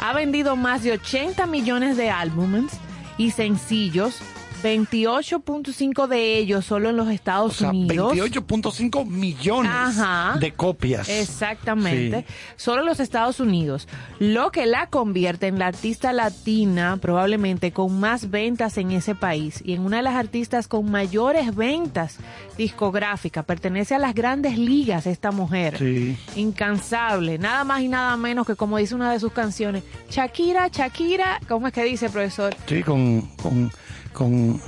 [0.00, 2.72] Ha vendido más de 80 millones de álbumes
[3.18, 4.22] y sencillos
[4.62, 8.14] 28.5 de ellos solo en los Estados O sea, Unidos.
[8.14, 10.36] 28.5 millones Ajá.
[10.38, 11.08] de copias.
[11.08, 12.24] Exactamente.
[12.26, 12.34] Sí.
[12.56, 13.88] Solo en los Estados Unidos.
[14.18, 19.62] Lo que la convierte en la artista latina probablemente con más ventas en ese país
[19.64, 22.16] y en una de las artistas con mayores ventas
[22.56, 23.44] discográficas.
[23.44, 25.76] Pertenece a las grandes ligas esta mujer.
[25.78, 26.16] Sí.
[26.36, 27.38] Incansable.
[27.38, 29.82] Nada más y nada menos que como dice una de sus canciones.
[30.10, 31.40] Shakira, Shakira.
[31.48, 32.54] ¿Cómo es que dice, profesor?
[32.66, 33.70] Sí, con, con,
[34.18, 34.60] con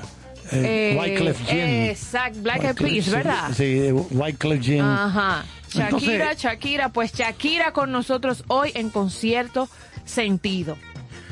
[0.53, 1.69] eh, Eh, Wyclef Jean.
[1.91, 2.39] Exacto.
[2.43, 3.51] Black Eyed Peas, sí, ¿verdad?
[3.55, 4.87] Sí, de Wyclef Jean.
[4.87, 5.45] Ajá.
[5.69, 9.69] Shakira, Entonces- Shakira, pues Shakira con nosotros hoy en concierto
[10.05, 10.77] sentido.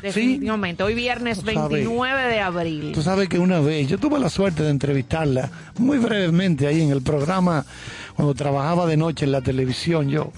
[0.03, 0.85] Definitivamente.
[0.85, 1.71] Hoy viernes Tú sabes.
[1.71, 2.93] 29 de abril.
[2.95, 6.91] Tú sabes que una vez yo tuve la suerte de entrevistarla muy brevemente ahí en
[6.91, 7.67] el programa
[8.15, 10.33] cuando trabajaba de noche en la televisión yo.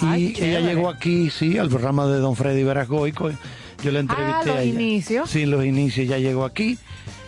[0.00, 3.30] Y Ay, ella llegó aquí, sí, al programa de Don Freddy Verasgoico.
[3.82, 4.80] Yo la entrevisté Ah, los a ella.
[4.80, 5.30] inicios.
[5.30, 6.06] Sí, los inicios.
[6.08, 6.78] Ya llegó aquí.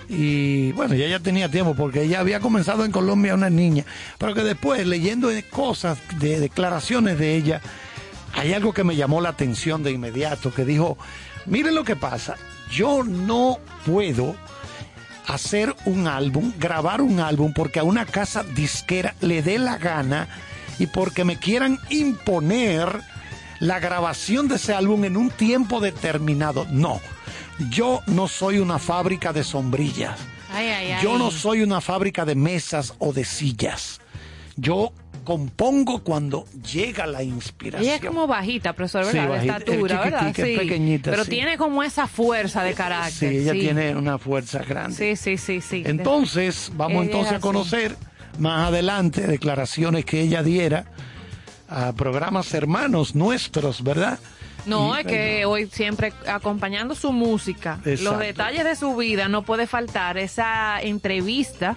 [0.08, 3.84] Y bueno, ya ya tenía tiempo porque ella había comenzado en Colombia una niña.
[4.18, 7.60] Pero que después, leyendo cosas, de declaraciones de ella,
[8.34, 10.98] hay algo que me llamó la atención de inmediato, que dijo,
[11.46, 12.36] miren lo que pasa,
[12.70, 14.36] yo no puedo
[15.26, 20.28] hacer un álbum, grabar un álbum porque a una casa disquera le dé la gana
[20.78, 23.00] y porque me quieran imponer
[23.62, 26.66] la grabación de ese álbum en un tiempo determinado.
[26.70, 27.00] No,
[27.70, 30.18] yo no soy una fábrica de sombrillas.
[30.52, 31.02] Ay, ay, ay.
[31.02, 34.00] Yo no soy una fábrica de mesas o de sillas.
[34.56, 37.84] Yo compongo cuando llega la inspiración.
[37.88, 39.22] Ella es como bajita, profesor, Sí, ¿verdad?
[39.28, 40.28] de bajita, estatura, es ¿verdad?
[40.28, 40.56] es Sí.
[40.58, 41.30] pequeñita, Pero sí.
[41.30, 43.32] tiene como esa fuerza de Sí, carácter.
[43.32, 44.96] ella tiene una fuerza grande.
[44.96, 45.84] Sí, sí, sí, sí.
[45.86, 47.96] Entonces, vamos Ella entonces es a conocer
[48.40, 50.86] más adelante declaraciones que ella diera
[51.72, 54.18] a programas hermanos nuestros, ¿verdad?
[54.64, 58.12] No, Y- es que hoy siempre acompañando su música, Exacto.
[58.12, 61.74] los detalles de su vida, no puede faltar esa entrevista,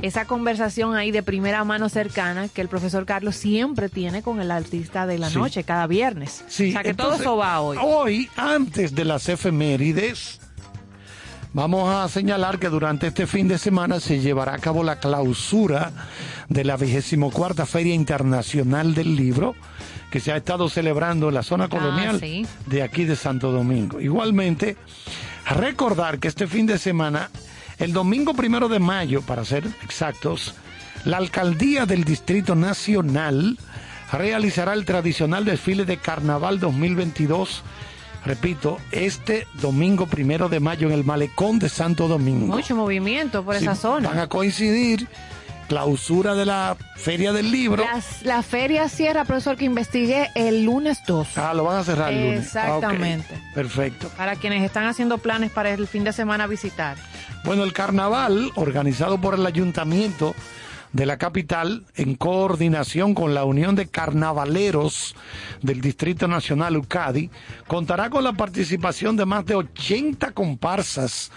[0.00, 4.50] esa conversación ahí de primera mano cercana que el profesor Carlos siempre tiene con el
[4.50, 5.36] artista de la Sí.
[5.36, 6.44] noche cada viernes.
[6.48, 7.76] Sí, o sea que entonces, todo eso va hoy.
[7.82, 10.40] Hoy, antes de las efemérides,
[11.54, 15.92] vamos a señalar que durante este fin de semana se llevará a cabo la clausura
[16.48, 19.54] de la 24 Feria Internacional del Libro,
[20.10, 22.46] que se ha estado celebrando en la zona colonial Ah, sí.
[22.66, 24.00] de aquí de Santo Domingo.
[24.00, 24.76] Igualmente,
[25.48, 27.30] recordar que este fin de semana,
[27.78, 30.54] el domingo primero de mayo, para ser exactos,
[31.04, 33.58] la alcaldía del Distrito Nacional
[34.12, 37.62] realizará el tradicional desfile de Carnaval 2022.
[38.24, 42.46] Repito, este domingo primero de mayo en el malecón de Santo Domingo.
[42.56, 44.08] Mucho movimiento por Sí, esa zona.
[44.08, 45.06] Van a coincidir
[45.68, 47.84] clausura de la Feria del Libro.
[47.84, 51.36] Las- la feria cierra, profesor, que investigué el lunes 2.
[51.36, 52.56] Ah, lo van a cerrar el lunes.
[52.56, 52.64] Ah.
[52.76, 53.34] Exactamente.
[53.54, 54.08] Perfecto.
[54.16, 56.96] Para quienes están haciendo planes para el fin de semana visitar.
[57.44, 60.34] Bueno, el carnaval, organizado por el ayuntamiento
[60.94, 65.16] de la capital, en coordinación con la Unión de Carnavaleros
[65.60, 67.30] del Distrito Nacional UCADI,
[67.66, 71.32] contará con la participación de más de 80 comparsas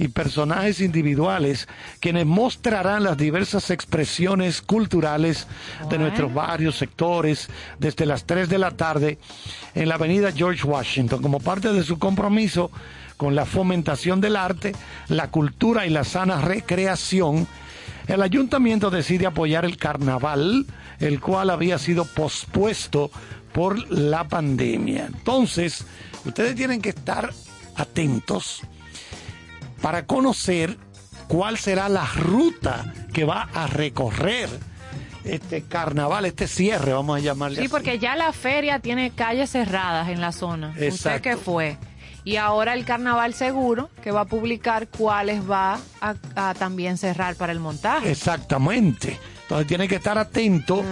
[0.00, 1.68] y personajes individuales,
[2.00, 5.46] quienes mostrarán las diversas expresiones culturales
[5.88, 9.18] de nuestros varios sectores desde las 3 de la tarde
[9.76, 12.72] en la avenida George Washington, como parte de su compromiso
[13.16, 14.74] con la fomentación del arte,
[15.06, 17.46] la cultura y la sana recreación,
[18.08, 20.66] el ayuntamiento decide apoyar el carnaval,
[21.00, 23.10] el cual había sido pospuesto
[23.52, 25.06] por la pandemia.
[25.06, 25.84] Entonces,
[26.24, 27.32] ustedes tienen que estar
[27.74, 28.62] atentos
[29.82, 30.76] para conocer
[31.28, 34.48] cuál será la ruta que va a recorrer
[35.24, 37.68] este carnaval, este cierre, vamos a llamarle Sí, así.
[37.68, 40.72] porque ya la feria tiene calles cerradas en la zona.
[40.78, 41.76] Usted que fue.
[42.26, 47.36] Y ahora el carnaval seguro que va a publicar cuáles va a, a también cerrar
[47.36, 48.10] para el montaje.
[48.10, 49.18] Exactamente.
[49.42, 50.82] Entonces tiene que estar atento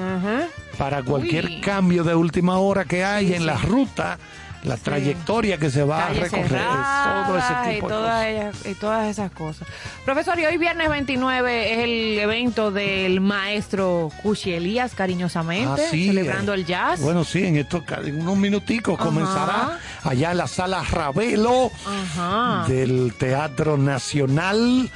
[0.78, 1.60] para cualquier Uy.
[1.60, 3.46] cambio de última hora que haya Sí, en sí.
[3.46, 4.16] la ruta,
[4.64, 6.62] la trayectoria que se va a recorrer,
[7.26, 8.66] todo ese y tipo de todas, cosas.
[8.70, 9.68] y todas esas cosas.
[10.04, 16.06] Profesor, y hoy viernes 29 es el evento del maestro Cuchi Elías, cariñosamente, Ah, sí,
[16.06, 17.00] celebrando eh, el jazz.
[17.00, 19.04] Bueno, sí, en, estos, en unos minuticos Ajá.
[19.04, 22.64] comenzará allá en la sala Ravelo Ajá.
[22.66, 24.90] del Teatro Nacional.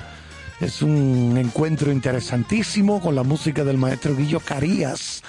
[0.60, 5.22] Es un encuentro interesantísimo con la música del maestro Guillo Carías,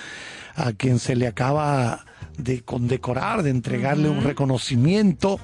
[0.55, 2.05] a quien se le acaba
[2.39, 5.39] de condecorar, de entregarle un reconocimiento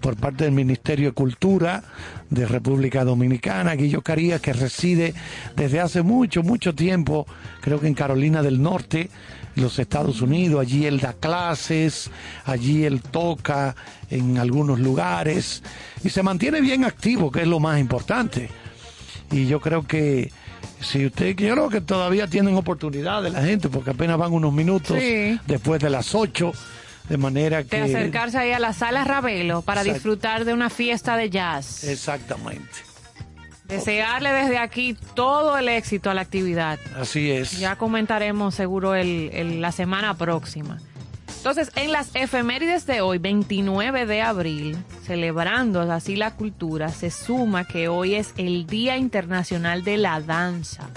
[0.00, 1.82] por parte del Ministerio de Cultura
[2.30, 5.14] de República Dominicana, Guillo Carías, que reside
[5.56, 7.26] desde hace mucho, mucho tiempo,
[7.60, 9.10] creo que en Carolina del Norte,
[9.56, 12.10] los Estados Unidos, allí él da clases,
[12.44, 13.74] allí él toca
[14.08, 15.62] en algunos lugares
[16.04, 18.48] y se mantiene bien activo, que es lo más importante.
[19.32, 20.30] Y yo creo que
[20.80, 24.52] si usted, yo creo que todavía tienen oportunidad de la gente, porque apenas van unos
[24.52, 24.96] minutos
[25.46, 26.52] después de las 8,
[27.08, 27.76] de manera que...
[27.82, 31.84] De acercarse ahí a la sala Ravelo para disfrutar de una fiesta de jazz.
[31.84, 32.88] Exactamente.
[33.66, 36.78] Desearle desde aquí todo el éxito a la actividad.
[36.98, 37.58] Así es.
[37.58, 40.80] Ya comentaremos seguro el, la semana próxima.
[41.38, 44.76] Entonces, en las efemérides de hoy, 29 de abril,
[45.06, 50.90] celebrando así la cultura, se suma que hoy es el Día Internacional de la Danza.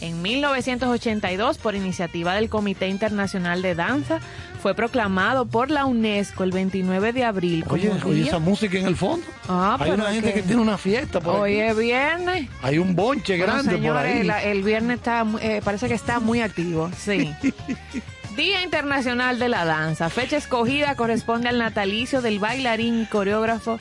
[0.00, 4.20] En 1982, por iniciativa del Comité Internacional de Danza,
[4.60, 7.64] fue proclamado por la UNESCO el 29 de abril.
[7.68, 9.26] Oye, oye esa música en el fondo.
[9.48, 10.42] Ah, Hay una gente que...
[10.42, 12.48] tiene una fiesta por Hoy es viernes.
[12.62, 14.26] Hay un bonche grande por ahí.
[14.44, 17.30] el viernes está, eh, parece que está muy activo, sí.
[18.36, 20.10] Día Internacional de la Danza.
[20.10, 23.78] Fecha escogida corresponde al natalicio del bailarín y coreógrafo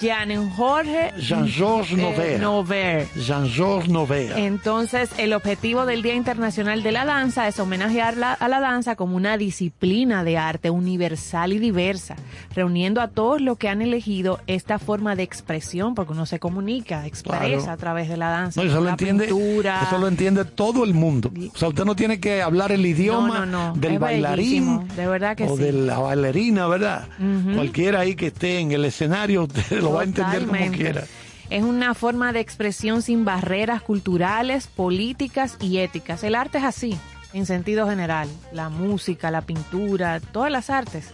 [0.00, 3.08] Jean Jorge Jean-Georges eh, Nover.
[3.16, 4.38] Jean-Georges Nover.
[4.38, 9.16] Entonces, el objetivo del Día Internacional de la Danza es homenajear a la danza como
[9.16, 12.16] una disciplina de arte universal y diversa,
[12.54, 17.06] reuniendo a todos los que han elegido esta forma de expresión, porque uno se comunica,
[17.06, 18.62] expresa a través de la danza.
[18.62, 21.30] eso, lo entiende, eso lo entiende todo el mundo.
[21.54, 25.56] O sea, usted no tiene que hablar el idioma del bailarín de verdad que o
[25.56, 27.08] de la bailarina, ¿verdad?
[27.54, 31.04] Cualquiera ahí que esté en el escenario, usted lo va a entender como quiera.
[31.50, 36.22] Es una forma de expresión sin barreras culturales, políticas y éticas.
[36.22, 36.96] El arte es así,
[37.32, 38.28] en sentido general.
[38.52, 41.10] La música, la pintura, todas las artes.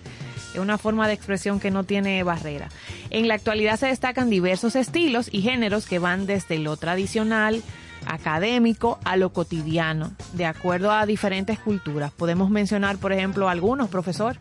[0.52, 2.68] Es una forma de expresión que no tiene barrera.
[3.10, 7.62] En la actualidad se destacan diversos estilos y géneros que van desde lo tradicional,
[8.06, 12.12] académico, a lo cotidiano, de acuerdo a diferentes culturas.
[12.12, 14.38] Podemos mencionar, por ejemplo, algunos, profesor.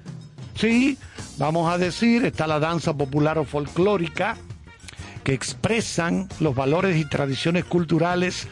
[0.56, 0.98] Sí,
[1.38, 4.38] vamos a decir, está la danza popular o folclórica,
[5.24, 8.48] que expresan los valores y tradiciones culturales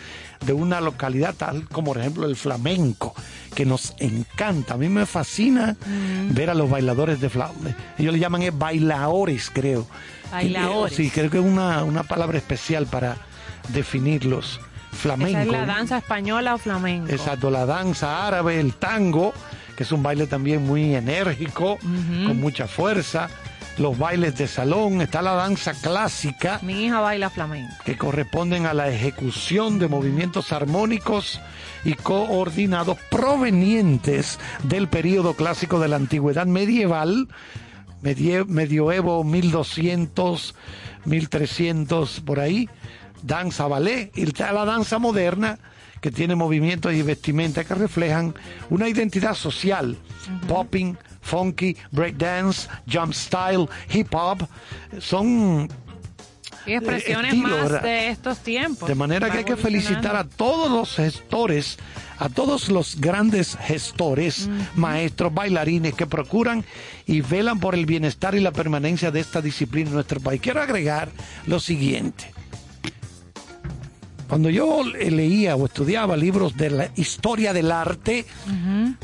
[0.45, 3.13] de una localidad tal como por ejemplo el flamenco,
[3.55, 4.73] que nos encanta.
[4.73, 6.33] A mí me fascina mm.
[6.33, 7.79] ver a los bailadores de flamenco.
[7.97, 9.87] Ellos le llaman es bailadores, creo.
[10.31, 10.95] Bailadores.
[10.95, 13.17] Sí, creo que es una, una palabra especial para
[13.69, 14.59] definirlos.
[14.91, 15.39] Flamenco.
[15.39, 17.11] es la danza española o flamenco.
[17.11, 19.33] Exacto, la danza árabe, el tango
[19.75, 23.29] que es un baile también muy enérgico, con mucha fuerza.
[23.77, 26.59] Los bailes de salón, está la danza clásica.
[26.61, 27.73] Mi hija baila flamenco.
[27.83, 31.41] Que corresponden a la ejecución de movimientos armónicos
[31.83, 37.27] y coordinados provenientes del periodo clásico de la antigüedad medieval,
[38.01, 40.55] medioevo 1200,
[41.05, 42.69] 1300, por ahí,
[43.23, 45.57] danza ballet, y la danza moderna,
[46.03, 48.35] que tiene movimientos y vestimenta que reflejan
[48.69, 49.97] una identidad social.
[50.49, 54.45] Popping, funky, breakdance, jump style, hip hop,
[54.99, 55.69] son
[56.65, 58.89] y expresiones más de estos tiempos.
[58.89, 61.77] De manera que hay que felicitar a todos los gestores,
[62.19, 66.65] a todos los grandes gestores, maestros, bailarines que procuran
[67.05, 70.41] y velan por el bienestar y la permanencia de esta disciplina en nuestro país.
[70.41, 71.11] Quiero agregar
[71.47, 72.32] lo siguiente.
[74.33, 78.25] Cuando yo leía o estudiaba libros de la historia del arte,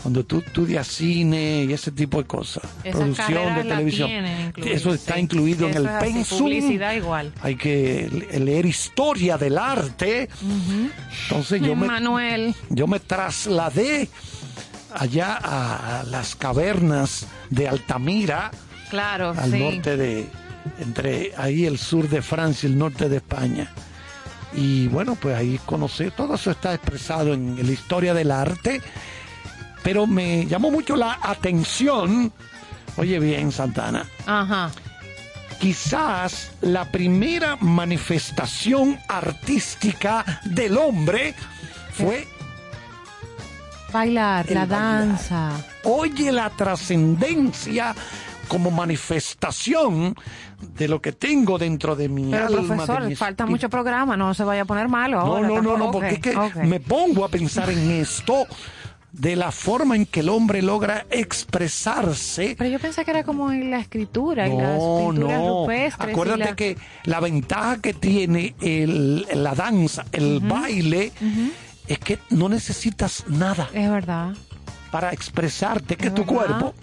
[0.02, 4.10] cuando tú estudias cine y ese tipo de cosas, producción de televisión,
[4.56, 6.40] eso está incluido en el pensum.
[6.40, 7.32] Publicidad igual.
[7.44, 8.10] Hay que
[8.40, 10.30] leer historia del arte.
[11.24, 14.10] Entonces yo me, yo me trasladé
[14.96, 18.50] allá a las cavernas de Altamira,
[18.90, 20.28] claro, al norte de,
[20.80, 23.72] entre ahí el sur de Francia y el norte de España.
[24.54, 28.82] Y bueno, pues ahí conocí, todo eso está expresado en la historia del arte,
[29.84, 32.32] pero me llamó mucho la atención,
[32.98, 34.06] oye bien, Santana.
[34.26, 34.72] Ajá.
[35.60, 41.36] Quizás la primera manifestación artística del hombre
[41.94, 42.28] fue
[43.92, 45.52] bailar, la danza.
[45.84, 47.94] Oye la trascendencia
[48.50, 50.16] como manifestación
[50.76, 52.86] de lo que tengo dentro de mi Pero alma.
[52.86, 55.22] Profesor, falta mucho programa, no se vaya a poner malo.
[55.22, 58.46] Ahora, no, no, no, porque es que me pongo a pensar en esto
[59.12, 62.56] de la forma en que el hombre logra expresarse.
[62.58, 65.62] Pero yo pensé que era como en la escritura, no, en las pinturas no.
[65.62, 66.14] rupestres.
[66.14, 71.12] Acuérdate que la ventaja que tiene el, la danza, el baile,
[71.88, 73.70] es que no necesitas nada.
[73.74, 74.34] Es verdad.
[74.92, 76.74] para expresarte que tu cuerpo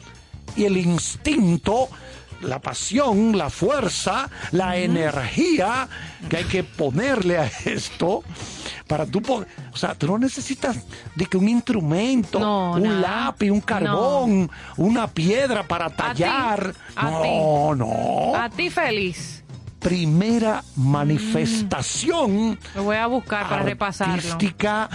[0.57, 1.89] y el instinto,
[2.43, 5.89] la pasión, la fuerza, la energía
[6.29, 8.23] que hay que ponerle a esto
[8.87, 10.77] para tú poder, o sea, tú no necesitas
[11.17, 13.01] de que un instrumento, No, un nada.
[13.01, 16.73] lápiz, un carbón, una piedra para tallar.
[16.95, 17.29] A no, ti.
[17.79, 18.35] no.
[18.37, 19.43] A ti feliz.
[19.81, 24.15] Primera manifestación Lo voy a buscar para repasarlo.
[24.15, 24.89] artística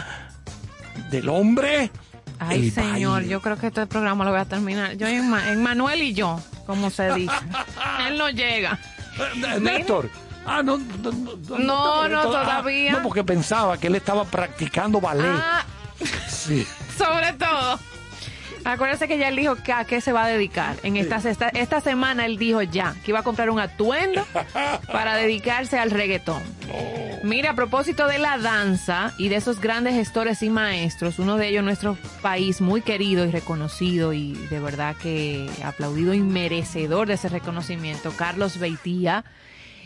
[1.10, 1.92] del hombre.
[2.50, 3.28] Ay, el señor, baile.
[3.30, 4.94] yo creo que este programa lo voy a terminar.
[4.98, 7.34] Yo en, Ma- en Manuel y yo, como se dice.
[8.08, 8.80] Él no llega.
[9.20, 10.10] Eh, Néstor.
[10.46, 12.94] Ah, no, no, no, No, no, ah, todavía.
[12.94, 15.24] no, porque pensaba que él estaba practicando ballet.
[15.28, 15.64] Ah,
[16.28, 16.66] Sí.
[16.98, 17.80] sobre todo.
[18.64, 20.78] Acuérdese que ya él dijo que a qué se va a dedicar.
[20.84, 24.26] En esta, esta, esta semana él dijo ya que iba a comprar un atuendo
[24.92, 26.42] para dedicarse al reggaetón.
[27.24, 31.50] Mira, a propósito de la danza y de esos grandes gestores y maestros, uno de
[31.50, 37.14] ellos nuestro país muy querido y reconocido y de verdad que aplaudido y merecedor de
[37.14, 39.24] ese reconocimiento, Carlos Beitía,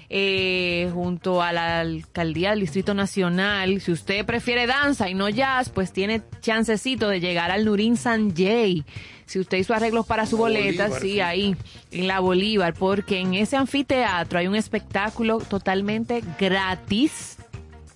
[0.10, 3.82] eh, junto a la alcaldía del Distrito Nacional.
[3.82, 8.84] Si usted prefiere danza y no jazz, pues tiene chancecito de llegar al Nurín Sanjay.
[9.26, 11.20] Si usted hizo arreglos para su boleta, Bolívar, sí, sí.
[11.20, 11.56] ahí,
[11.92, 17.38] en la Bolívar, porque en ese anfiteatro hay un espectáculo totalmente gratis,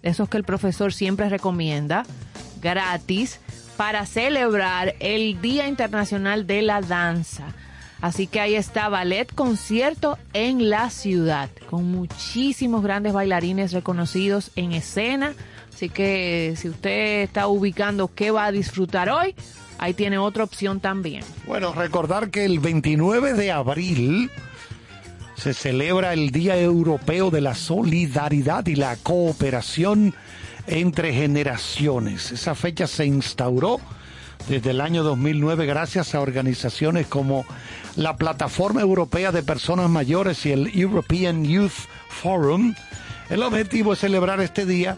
[0.02, 2.04] esos que el profesor siempre recomienda,
[2.62, 3.40] gratis,
[3.78, 7.54] para celebrar el Día Internacional de la Danza.
[8.02, 14.72] Así que ahí está Ballet Concierto en la ciudad, con muchísimos grandes bailarines reconocidos en
[14.72, 15.34] escena.
[15.74, 19.36] Así que si usted está ubicando qué va a disfrutar hoy,
[19.80, 21.24] ahí tiene otra opción también.
[21.46, 24.32] Bueno, recordar que el 29 de abril
[25.36, 30.14] se celebra el Día Europeo de la Solidaridad y la Cooperación
[30.68, 32.32] entre Generaciones.
[32.32, 33.80] Esa fecha se instauró
[34.48, 37.46] desde el año 2009 gracias a organizaciones como
[37.96, 41.74] la Plataforma Europea de Personas Mayores y el European Youth
[42.08, 42.74] Forum.
[43.30, 44.98] El objetivo es celebrar este día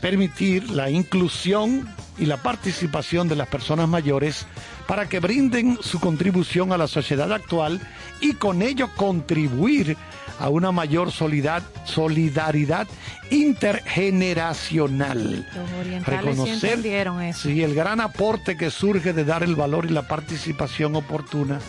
[0.00, 4.46] permitir la inclusión y la participación de las personas mayores
[4.86, 7.80] para que brinden su contribución a la sociedad actual
[8.20, 9.96] y con ello contribuir
[10.40, 12.88] a una mayor solidad- solidaridad
[13.30, 15.46] intergeneracional.
[15.54, 17.42] Los orientales sí entendieron eso.
[17.48, 21.60] sí, el gran aporte que surge de dar el valor y la participación oportuna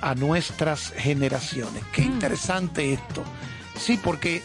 [0.00, 1.82] a nuestras generaciones.
[1.92, 2.12] Qué Mm.
[2.12, 3.24] interesante esto.
[3.76, 4.42] Sí, porque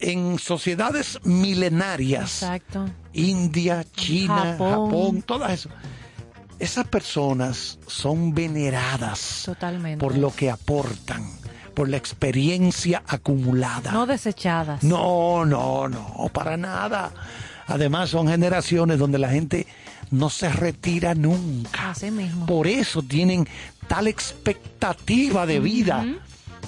[0.00, 2.86] en sociedades milenarias, Exacto.
[3.12, 4.86] India, China, Japón.
[4.86, 5.68] Japón, todas eso,
[6.58, 9.98] esas personas son veneradas Totalmente.
[10.04, 11.24] por lo que aportan,
[11.72, 13.92] por la experiencia acumulada.
[13.92, 14.82] No desechadas.
[14.82, 17.12] No, no, no, para nada.
[17.66, 19.66] Además son generaciones donde la gente
[20.10, 21.90] no se retira nunca.
[21.90, 22.46] Así mismo.
[22.46, 23.48] Por eso tienen
[23.88, 26.04] tal expectativa de vida.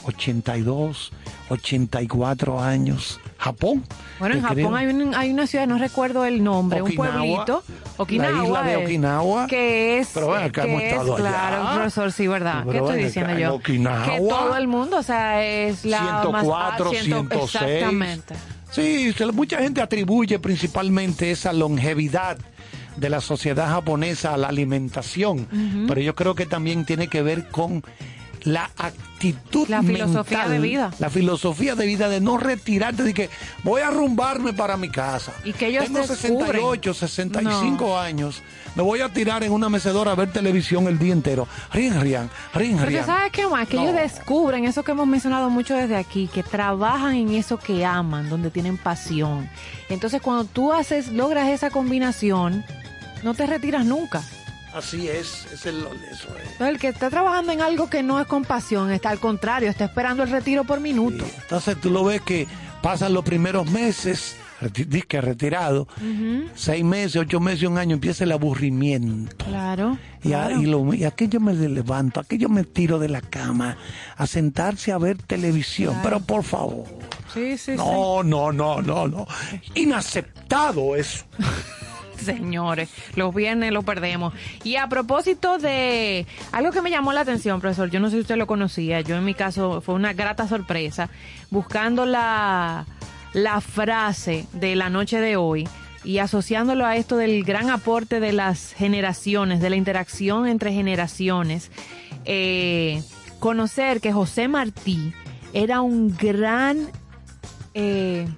[0.04, 1.12] 82,
[1.48, 3.20] 84 años.
[3.38, 3.84] Japón.
[4.20, 7.16] Bueno, en Japón creo- hay, un- hay una ciudad, no recuerdo el nombre, Okinawa, un
[7.26, 7.62] pueblito,
[7.98, 9.46] Okinawa, la isla de eh, Okinawa.
[9.48, 11.24] que es, Pero ven acá, que hemos es, estado allá.
[11.24, 12.62] claro, profesor, sí, verdad.
[12.66, 13.54] Pero ¿Qué estoy diciendo acá, yo?
[13.56, 14.04] Okinawa.
[14.06, 17.62] Que todo el mundo, o sea, es la más 104, ah, ciento- 106.
[17.64, 18.34] Exactamente.
[18.70, 22.38] Sí, mucha gente atribuye principalmente esa longevidad
[22.96, 25.46] de la sociedad japonesa a la alimentación,
[25.86, 27.82] pero yo creo que también tiene que ver con
[28.44, 30.90] la actitud La filosofía mental, de vida.
[30.98, 33.30] la filosofía de vida de no retirarte de que
[33.62, 35.32] voy a arrumbarme para mi casa.
[35.44, 36.38] Y que ellos Tengo descubren.
[36.52, 37.98] 68, 65 No.
[37.98, 38.42] años.
[38.74, 41.46] Me voy a tirar en una mecedora a ver televisión el día entero.
[41.72, 43.06] Rin, rian, rin, Pero rian.
[43.06, 43.66] ¿sabes qué más?
[43.68, 47.84] Que ellos descubren eso que hemos mencionado mucho desde aquí, que trabajan en eso que
[47.86, 49.48] aman, donde tienen pasión.
[49.88, 52.64] Entonces, cuando tú haces, logras esa combinación,
[53.22, 54.22] no te retiras nunca.
[54.74, 55.78] Así es, es el,
[56.10, 56.60] eso es.
[56.60, 59.84] El que está trabajando en algo que no es con pasión, está al contrario, está
[59.84, 61.24] esperando el retiro por minuto.
[61.42, 62.46] Entonces tú lo ves que
[62.82, 64.36] pasan los primeros meses,
[64.88, 65.86] disque retirado,
[66.56, 69.44] seis meses, ocho meses, un año, empieza el aburrimiento.
[69.46, 69.96] Claro.
[70.24, 70.60] Y, a- claro.
[70.60, 73.76] y, lo, y aquello me levanto, aquello me tiro de la cama
[74.16, 75.92] a sentarse a ver televisión.
[75.94, 76.02] Claro.
[76.08, 76.84] Pero por favor,
[77.32, 79.26] Sí, sí, no, no, no, no, no.
[79.76, 81.24] Inaceptado eso.
[82.24, 84.34] Señores, los viernes los perdemos.
[84.62, 88.22] Y a propósito de algo que me llamó la atención, profesor, yo no sé si
[88.22, 91.10] usted lo conocía, yo en mi caso fue una grata sorpresa,
[91.50, 92.86] buscando la,
[93.32, 95.68] la frase de la noche de hoy
[96.04, 101.70] y asociándolo a esto del gran aporte de las generaciones, de la interacción entre generaciones,
[102.26, 103.02] eh,
[103.40, 105.12] conocer que José Martí
[105.52, 106.90] era un gran,
[107.72, 108.28] eh,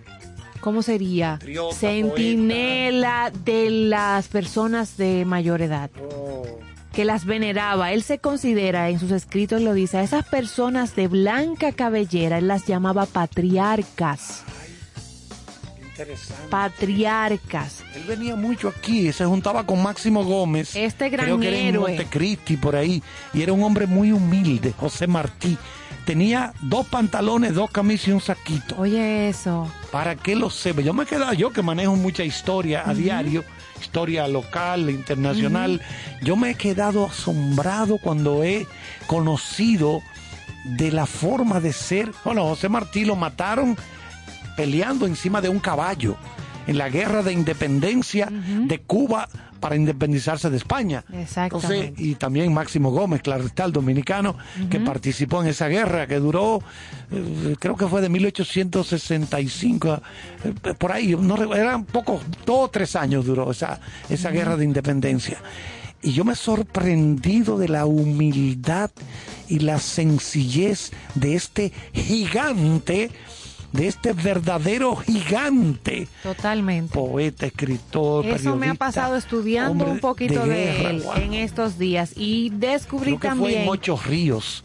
[0.60, 1.32] ¿cómo sería?
[1.38, 5.90] Patriota, Centinela de las personas de mayor edad.
[6.92, 7.92] que las veneraba.
[7.92, 12.48] Él se considera, en sus escritos lo dice, a esas personas de blanca cabellera, él
[12.48, 14.44] las llamaba patriarcas.
[15.90, 16.42] Interesante.
[16.50, 17.84] Patriarcas.
[17.94, 20.74] Él venía mucho aquí, se juntaba con Máximo Gómez.
[20.76, 21.90] Este gran creo que era en héroe.
[21.90, 23.02] Montecristi, por ahí.
[23.32, 25.56] Y era un hombre muy humilde, José Martí.
[26.06, 28.76] Tenía dos pantalones, dos camisas y un saquito.
[28.78, 29.68] Oye, eso.
[29.90, 30.80] ¿Para qué lo sepa?
[30.80, 33.44] Yo me he quedado, yo que manejo mucha historia a diario,
[33.80, 35.82] historia local, internacional,
[36.22, 38.68] yo me he quedado asombrado cuando he
[39.08, 40.00] conocido
[40.64, 42.12] de la forma de ser.
[42.24, 43.76] Bueno, José Martí lo mataron
[44.56, 46.16] peleando encima de un caballo
[46.68, 49.28] en la guerra de independencia de Cuba
[49.60, 51.04] para independizarse de España.
[51.10, 54.36] Entonces, y también Máximo Gómez, claro está, el dominicano,
[54.70, 56.62] que participó en esa guerra que duró,
[57.10, 60.00] eh, creo que fue de 1865,
[60.44, 64.64] eh, por ahí, no, eran pocos, dos o tres años duró esa, esa guerra de
[64.64, 65.38] independencia.
[66.02, 68.90] Y yo me he sorprendido de la humildad
[69.48, 73.10] y la sencillez de este gigante,
[73.76, 76.92] de este verdadero gigante Totalmente.
[76.94, 81.14] poeta, escritor, Eso me ha pasado estudiando un poquito de, guerra, él wow.
[81.16, 84.64] en estos días y descubrí Creo que fue también en Ocho Ríos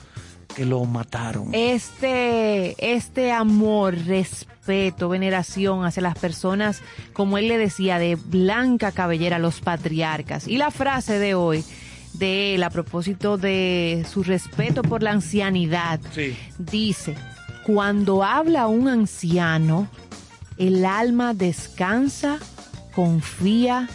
[0.55, 1.49] que lo mataron.
[1.53, 6.81] este, este amor, respeto, veneración hacia las personas,
[7.13, 10.47] como él le decía, de blanca cabellera, los patriarcas.
[10.47, 11.63] Y la frase de hoy
[12.13, 16.35] de él a propósito de su respeto por la ancianidad, Sí.
[16.57, 17.15] dice,
[17.65, 19.87] cuando habla un anciano,
[20.57, 22.39] el alma descansa,
[22.93, 23.89] confía,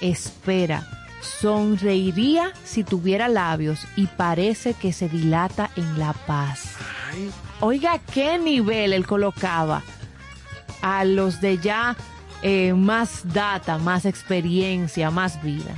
[0.00, 0.86] espera.
[1.20, 6.74] Sonreiría si tuviera labios y parece que se dilata en la paz.
[7.10, 7.30] Ay,
[7.60, 9.82] Oiga, qué nivel él colocaba
[10.82, 11.96] a los de ya
[12.42, 15.74] eh, más data, más experiencia, más vida.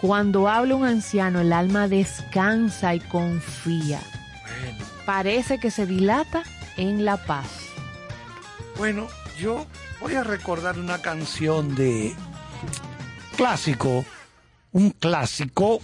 [0.00, 4.00] Cuando habla un anciano, el alma descansa y confía.
[4.62, 4.84] bueno.
[5.04, 6.42] Parece que se dilata
[6.80, 7.46] en la paz.
[8.78, 9.06] Bueno,
[9.38, 9.66] yo
[10.00, 12.14] voy a recordar una canción de
[13.36, 14.04] clásico,
[14.72, 15.80] un clásico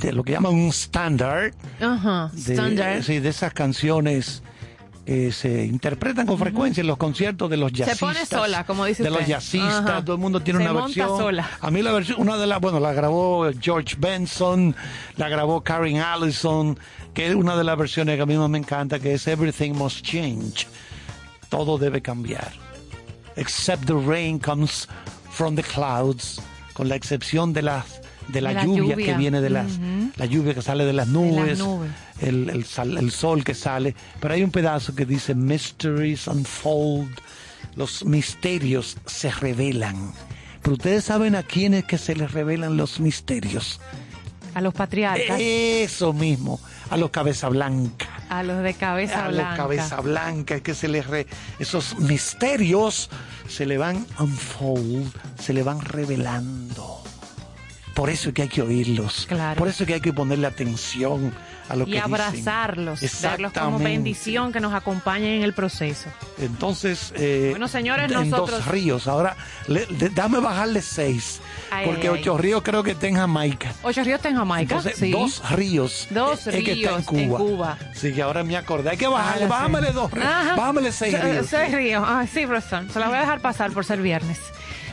[0.00, 1.52] de lo que llaman un standard.
[1.80, 3.02] Ajá, de, standard.
[3.02, 4.42] sí, de esas canciones
[5.06, 7.98] que se interpretan con frecuencia en los conciertos de los Se jazzistas.
[7.98, 11.18] pone sola, como dice De los jazzistas, todo el mundo tiene Se una monta versión.
[11.18, 11.50] sola.
[11.60, 14.76] A mí la versión, una de las, bueno, la grabó George Benson,
[15.16, 16.78] la grabó Karen Allison,
[17.14, 19.72] que es una de las versiones que a mí más me encanta, que es Everything
[19.72, 20.66] Must Change.
[21.48, 22.52] Todo debe cambiar.
[23.36, 24.86] Except the rain comes
[25.30, 26.40] from the clouds,
[26.74, 29.06] con la excepción de las de la, De la lluvia, lluvia.
[29.06, 29.78] que viene de las
[30.16, 31.90] la lluvia que sale de las nubes, nubes.
[32.20, 37.10] El, el, sal- el sol que sale, pero hay un pedazo que dice mysteries unfold,
[37.74, 40.12] los misterios se revelan.
[40.62, 43.80] Pero ustedes saben a quién es que se les revelan los misterios.
[44.54, 46.60] A los patriarcas, Eso mismo,
[46.90, 48.06] a los cabeza blanca.
[48.28, 49.56] a los de cabeza A los blanca.
[49.56, 51.26] cabeza blanca, es que se les re-
[51.58, 53.10] esos misterios
[53.48, 56.96] se le van unfold, se le van revelando.
[57.94, 59.26] Por eso es que hay que oírlos.
[59.28, 59.58] Claro.
[59.58, 61.34] Por eso es que hay que ponerle atención
[61.68, 62.02] a lo y que dicen.
[62.04, 66.08] abrazarlos, verlos como bendición que nos acompañen en el proceso.
[66.38, 69.06] Entonces, eh, Bueno, señores, en nosotros- dos ríos.
[69.06, 69.36] Ahora,
[69.66, 71.40] le- dame bajarle seis.
[71.70, 73.72] Ay, porque ay, ocho ríos creo que está en Jamaica.
[73.82, 75.10] Ocho Ríos está en Jamaica, Entonces, sí.
[75.10, 76.08] dos ríos.
[76.10, 77.78] Dos es que está ríos en Cuba.
[77.94, 78.90] Sí, que ahora me acordé.
[78.90, 79.50] Hay que bajarle, Ah, sí.
[79.50, 80.26] bájamele dos ríos.
[80.26, 80.56] Ajá.
[80.56, 81.46] Bájamele seis Se- ríos.
[81.46, 82.04] Seis ríos.
[82.06, 82.90] Ah, sí, profesor.
[82.90, 84.38] Se la voy a dejar pasar por ser viernes.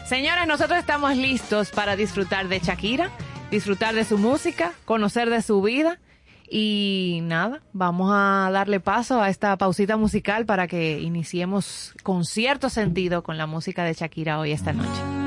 [0.08, 3.10] Señores, nosotros estamos listos para disfrutar de Shakira,
[3.52, 6.00] disfrutar de su música, conocer de su vida.
[6.50, 12.70] Y nada, vamos a darle paso a esta pausita musical para que iniciemos con cierto
[12.70, 15.27] sentido con la música de Shakira hoy esta noche.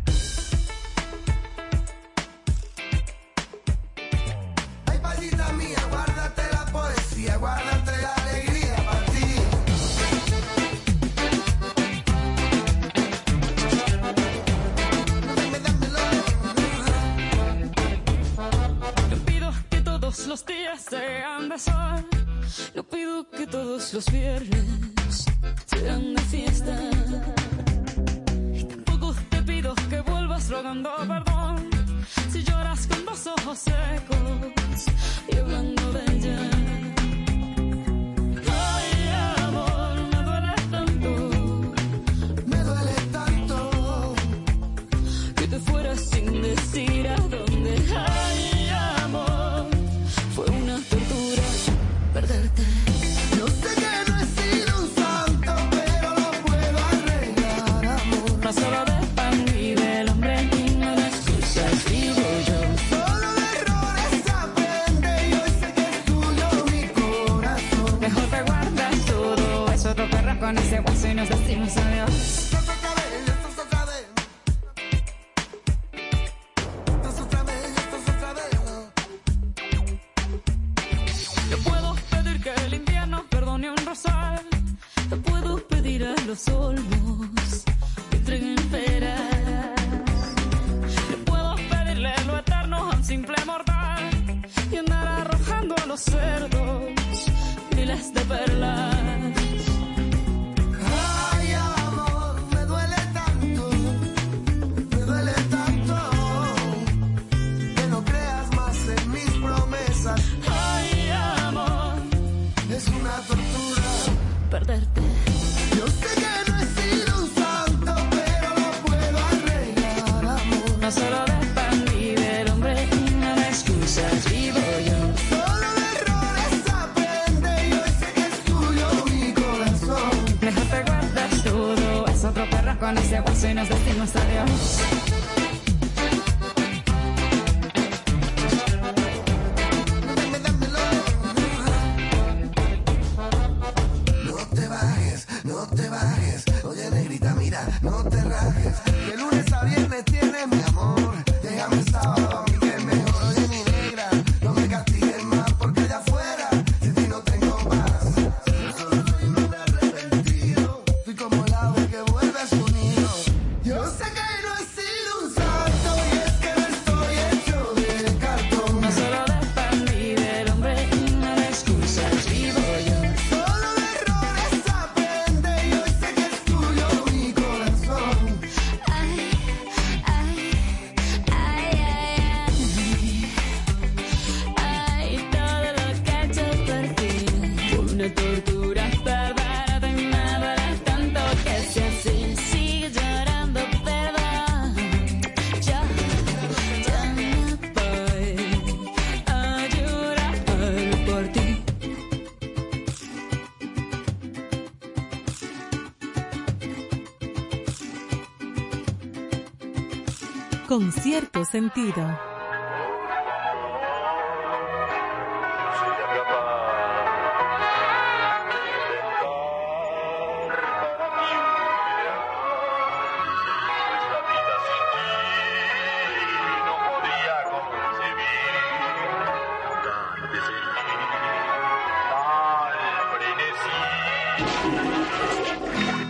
[211.41, 212.19] sexto sentido.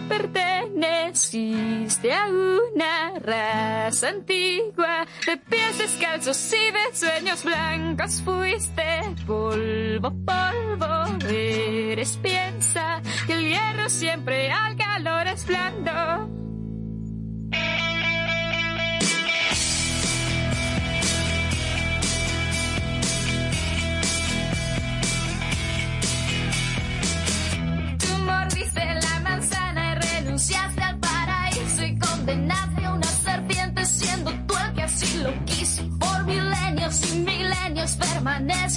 [0.08, 4.41] Perteneciste a una raza antigua
[6.34, 8.41] y de sueños blancas fui.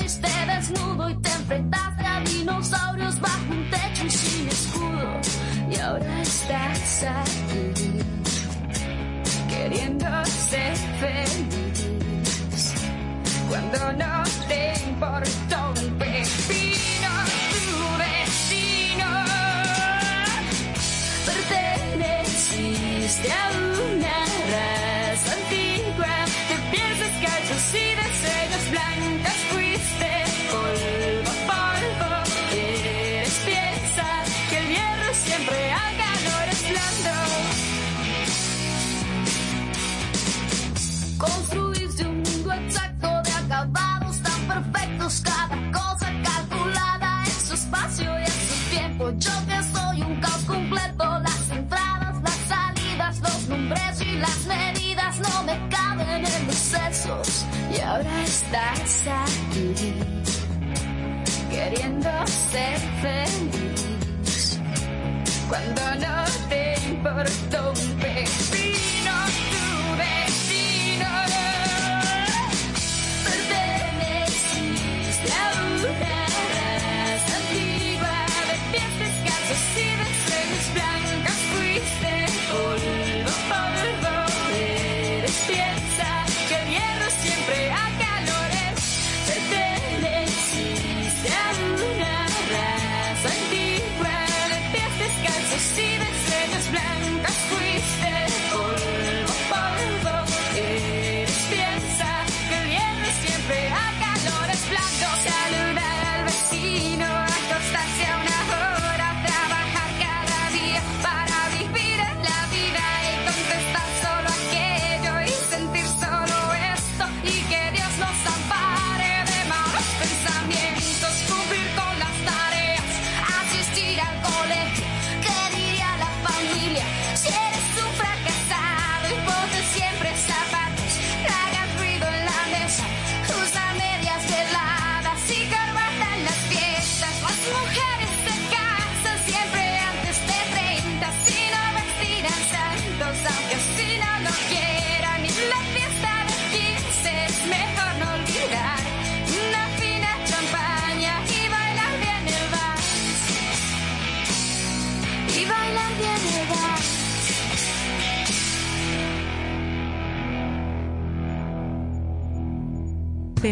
[0.05, 1.84] pusiste desnudo y te enfrentaste.
[67.25, 67.94] Te importó un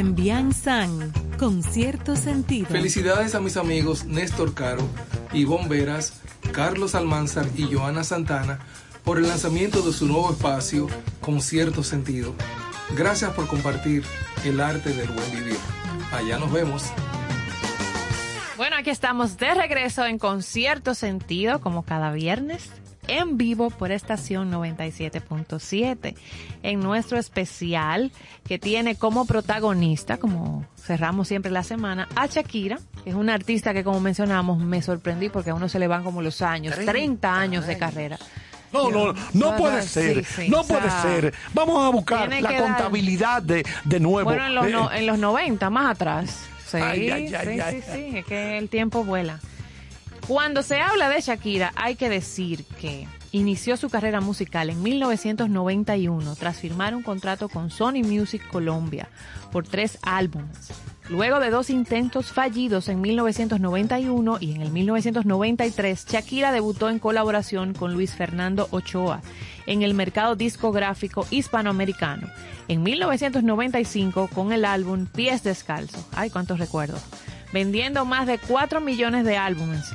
[0.03, 2.67] Pembian San, con cierto sentido.
[2.67, 4.83] Felicidades a mis amigos Néstor Caro,
[5.33, 6.15] Ivonne Veras,
[6.51, 8.59] Carlos Almanzar y Joana Santana
[9.05, 10.88] por el lanzamiento de su nuevo espacio
[11.21, 12.35] con cierto sentido.
[12.97, 14.03] Gracias por compartir
[14.45, 15.59] el arte del buen vivir.
[16.12, 16.83] Allá nos vemos.
[18.57, 22.71] Bueno, aquí estamos de regreso en concierto sentido, como cada viernes,
[23.18, 26.14] en vivo por estación 97.7,
[26.62, 28.12] en nuestro especial
[28.44, 33.72] que tiene como protagonista, como cerramos siempre la semana, a Shakira, que es una artista
[33.72, 37.35] que como mencionamos me sorprendí porque a uno se le van como los años, 30
[37.35, 38.18] años de carrera.
[38.72, 41.35] No, no, no puede ser, sí, sí, no o sea, puede ser.
[41.53, 44.25] Vamos a buscar la contabilidad de, de nuevo.
[44.31, 46.44] Bueno, en los, Eh, no- en los 90, más atrás.
[46.66, 49.40] Sí, Ay, ay, ay, sí, ay, sí, sí, es que el tiempo vuela.
[50.29, 56.37] Cuando se habla de Shakira, hay que decir que inició su carrera musical en 1991
[56.37, 59.09] tras firmar un contrato con Sony Music Colombia
[59.51, 60.71] por tres álbumes.
[61.09, 67.75] Luego de dos intentos fallidos en 1991 y en el 1993, Shakira debutó en colaboración
[67.75, 69.21] con Luis Fernando Ochoa
[69.67, 72.29] en el mercado discográfico hispanoamericano.
[72.69, 76.07] En 1995 con el álbum Pies Descalzos.
[76.15, 77.03] Ay, cuántos recuerdos.
[77.53, 79.93] Vendiendo más de 4 millones de álbumes.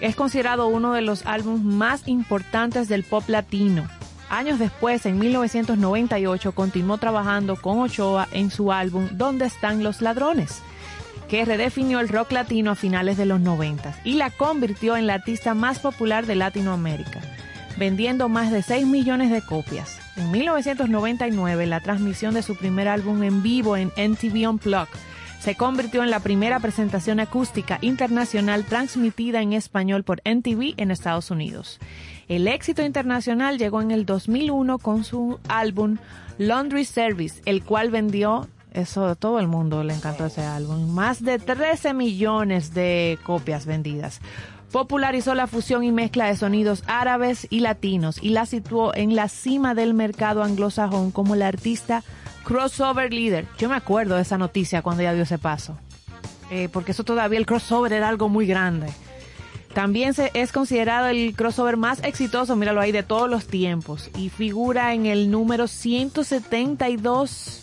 [0.00, 3.88] Es considerado uno de los álbumes más importantes del pop latino.
[4.30, 10.62] Años después, en 1998, continuó trabajando con Ochoa en su álbum ¿Dónde están los ladrones?
[11.28, 15.14] que redefinió el rock latino a finales de los 90 y la convirtió en la
[15.14, 17.20] artista más popular de Latinoamérica,
[17.76, 19.98] vendiendo más de 6 millones de copias.
[20.16, 24.98] En 1999, la transmisión de su primer álbum en vivo en MTV Unplugged
[25.44, 31.30] se convirtió en la primera presentación acústica internacional transmitida en español por MTV en Estados
[31.30, 31.80] Unidos.
[32.28, 35.98] El éxito internacional llegó en el 2001 con su álbum
[36.38, 41.22] Laundry Service, el cual vendió, eso a todo el mundo le encantó ese álbum, más
[41.22, 44.22] de 13 millones de copias vendidas.
[44.72, 49.28] Popularizó la fusión y mezcla de sonidos árabes y latinos y la situó en la
[49.28, 52.02] cima del mercado anglosajón como la artista
[52.44, 53.46] crossover líder.
[53.58, 55.78] Yo me acuerdo de esa noticia cuando ella dio ese paso.
[56.50, 58.86] Eh, porque eso todavía el crossover era algo muy grande.
[59.72, 64.08] También se, es considerado el crossover más exitoso, míralo ahí, de todos los tiempos.
[64.16, 67.60] Y figura en el número 172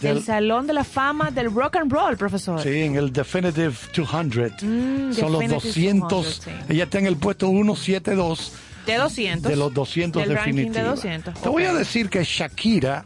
[0.00, 2.60] del Del- Salón de la Fama del Rock and Roll, profesor.
[2.60, 4.62] Sí, en el Definitive 200.
[4.62, 6.08] Mm, Son los Definitive 200.
[6.10, 6.50] 200, sí.
[6.68, 8.52] Ella está en el puesto 172
[8.86, 9.50] De 200.
[9.50, 10.96] de los 200 Del ranking de definitivos.
[10.96, 11.34] 200.
[11.40, 13.04] Te voy a decir que Shakira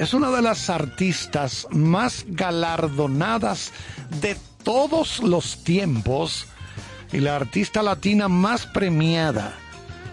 [0.00, 3.70] es una de las artistas más galardonadas
[4.22, 4.34] de
[4.64, 6.46] todos los tiempos
[7.12, 9.52] y la artista latina más premiada.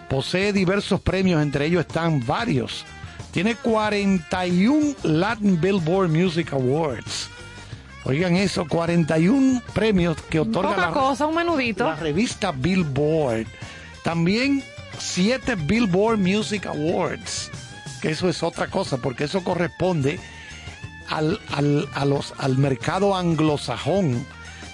[0.09, 2.83] Posee diversos premios, entre ellos están varios.
[3.31, 7.29] Tiene 41 Latin Billboard Music Awards.
[8.03, 11.85] Oigan eso, 41 premios que otorga Poca la, cosa, un menudito.
[11.85, 13.47] la revista Billboard.
[14.03, 14.61] También
[14.99, 17.51] siete Billboard Music Awards.
[18.07, 20.17] Eso es otra cosa, porque eso corresponde
[21.09, 21.89] al, al,
[22.37, 24.25] al mercado anglosajón.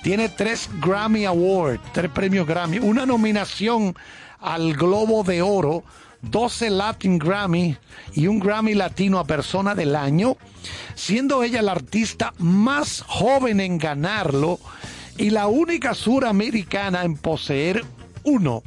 [0.04, 3.96] Tiene tres Grammy Awards, tres premios Grammy, una nominación
[4.39, 5.84] al Globo de Oro,
[6.22, 7.76] 12 Latin Grammy
[8.13, 10.38] y un Grammy Latino a Persona del Año,
[10.93, 14.60] siendo ella la artista más joven en ganarlo
[15.17, 17.84] y la única suramericana en poseer
[18.24, 18.62] uno.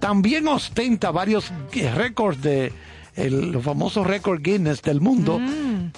[0.00, 1.52] También ostenta varios
[1.94, 2.72] récords de
[3.16, 5.40] el- los famosos récords Guinness del mundo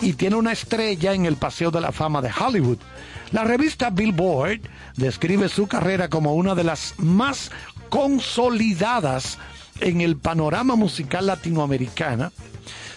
[0.00, 2.78] y tiene una estrella en el Paseo de la Fama de Hollywood.
[3.32, 4.60] La revista Billboard
[4.96, 7.50] describe su carrera como una de las más
[7.88, 9.38] consolidadas
[9.80, 12.32] en el panorama musical latinoamericana,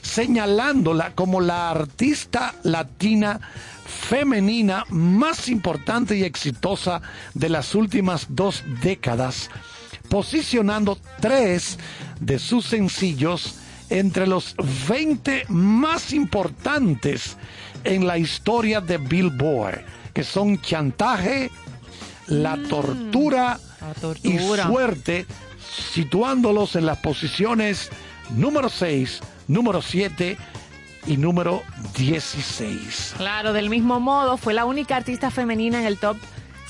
[0.01, 3.39] señalándola como la artista latina
[3.85, 7.01] femenina más importante y exitosa
[7.33, 9.49] de las últimas dos décadas,
[10.09, 11.77] posicionando tres
[12.19, 13.55] de sus sencillos
[13.89, 14.55] entre los
[14.87, 17.37] 20 más importantes
[17.83, 19.81] en la historia de Billboard,
[20.13, 21.49] que son Chantaje,
[22.27, 24.67] La Tortura, La y.
[24.67, 25.25] Suerte,
[25.93, 27.89] situándolos en las posiciones
[28.31, 30.37] número 6, número 7
[31.05, 31.63] y número
[31.97, 33.13] 16.
[33.17, 36.17] Claro, del mismo modo, fue la única artista femenina en el top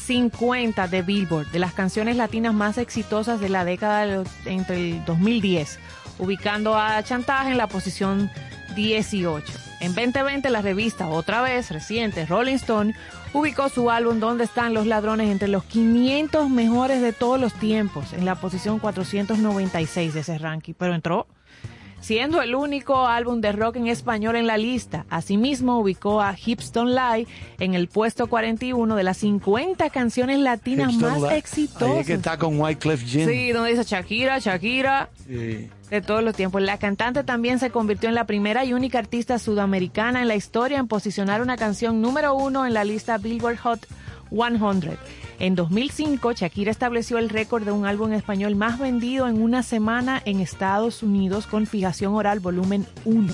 [0.05, 4.75] 50 de Billboard, de las canciones latinas más exitosas de la década de los- entre
[4.91, 5.79] el 2010,
[6.19, 8.29] ubicando a Chantaje en la posición
[8.75, 9.53] 18.
[9.79, 12.95] En 2020, la revista, otra vez reciente, Rolling Stone,
[13.33, 18.13] ubicó su álbum Donde están los ladrones entre los 500 mejores de todos los tiempos,
[18.13, 21.27] en la posición 496 de ese ranking, pero entró
[21.99, 25.05] siendo el único álbum de rock en español en la lista.
[25.09, 27.27] Asimismo, ubicó a Hips Don't Lie
[27.59, 31.23] en el puesto 41 de las 50 canciones latinas más.
[31.23, 31.99] Ahí exitosas.
[31.99, 33.27] es que está con Wyclef Jean.
[33.29, 35.69] Sí, donde dice Shakira, Shakira, Sí.
[35.89, 36.61] de todos los tiempos.
[36.61, 40.77] La cantante también se convirtió en la primera y única artista sudamericana en la historia
[40.79, 43.87] en posicionar una canción número uno en la lista Billboard Hot
[44.29, 44.97] 100.
[45.39, 50.19] En 2005, Shakira estableció el récord de un álbum español más vendido en una semana
[50.25, 53.31] en Estados Unidos con Fijación Oral Volumen 1.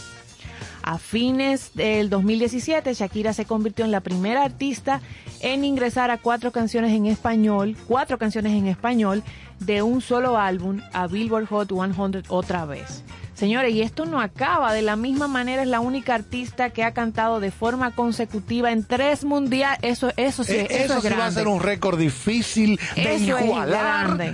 [0.82, 5.00] A fines del 2017, Shakira se convirtió en la primera artista
[5.40, 9.24] en ingresar a cuatro canciones en español, cuatro canciones en español
[9.60, 13.06] de un solo álbum a Billboard Hot 100 otra vez.
[13.36, 14.74] Señores, y esto no acaba.
[14.74, 18.84] De la misma manera es la única artista que ha cantado de forma consecutiva en
[18.86, 19.80] tres mundiales.
[19.82, 23.16] Eso, eso sí, Eh, eso, Eso, es sí va a ser un récord difícil de
[23.16, 24.16] Eso es igualar.
[24.18, 24.34] grande.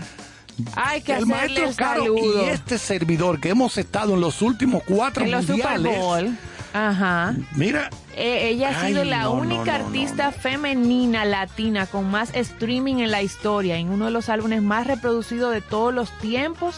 [0.75, 5.23] Hay que el maestro Caro y este servidor que hemos estado en los últimos cuatro
[5.23, 5.99] en los Super mundiales.
[5.99, 6.37] Bowl.
[6.73, 7.33] Ajá.
[7.55, 12.11] Mira, Eh, ella ha Ay, sido la no, única no, no, artista femenina latina con
[12.11, 16.11] más streaming en la historia, en uno de los álbumes más reproducidos de todos los
[16.19, 16.75] tiempos,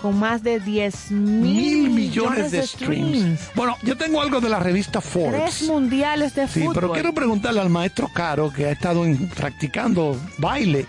[0.00, 3.40] con más de 10 mil, mil millones de streams.
[3.54, 5.62] Bueno, yo tengo algo de la revista Tres Forbes.
[5.68, 6.74] mundiales de Sí, fútbol.
[6.74, 10.86] pero quiero preguntarle al maestro Caro, que ha estado en- practicando baile.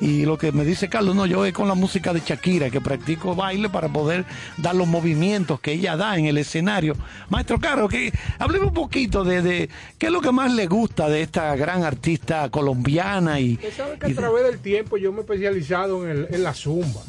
[0.00, 2.80] Y lo que me dice Carlos, no, yo voy con la música de Shakira, que
[2.80, 4.24] practico baile para poder
[4.56, 6.96] dar los movimientos que ella da en el escenario.
[7.28, 11.08] Maestro Caro, que hablemos un poquito de, de qué es lo que más le gusta
[11.08, 15.12] de esta gran artista colombiana y, Usted sabe que y a través del tiempo yo
[15.12, 17.02] me he especializado en, el- en la zumba.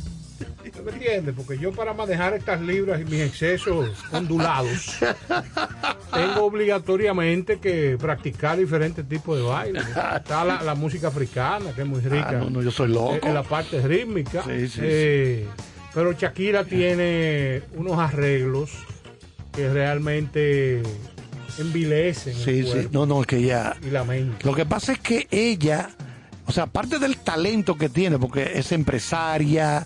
[0.84, 1.34] ¿Usted me entiende?
[1.34, 4.98] Porque yo para manejar estas libras y mis excesos ondulados,
[6.14, 9.80] tengo obligatoriamente que practicar diferentes tipos de baile.
[10.16, 12.30] Está la, la música africana, que es muy rica.
[12.30, 13.16] Ah, no, no, yo soy loco.
[13.16, 14.44] eh, En la parte rítmica.
[14.44, 15.48] Sí, sí, Eh,
[15.94, 18.72] Pero Shakira tiene unos arreglos
[19.54, 20.82] que realmente
[21.60, 23.76] envilecen el Sí, sí, cuerpo no, no, que ya...
[23.86, 24.46] y la mente.
[24.46, 25.90] Lo que pasa es que ella,
[26.48, 29.86] o sea, aparte del talento que tiene, porque es empresaria,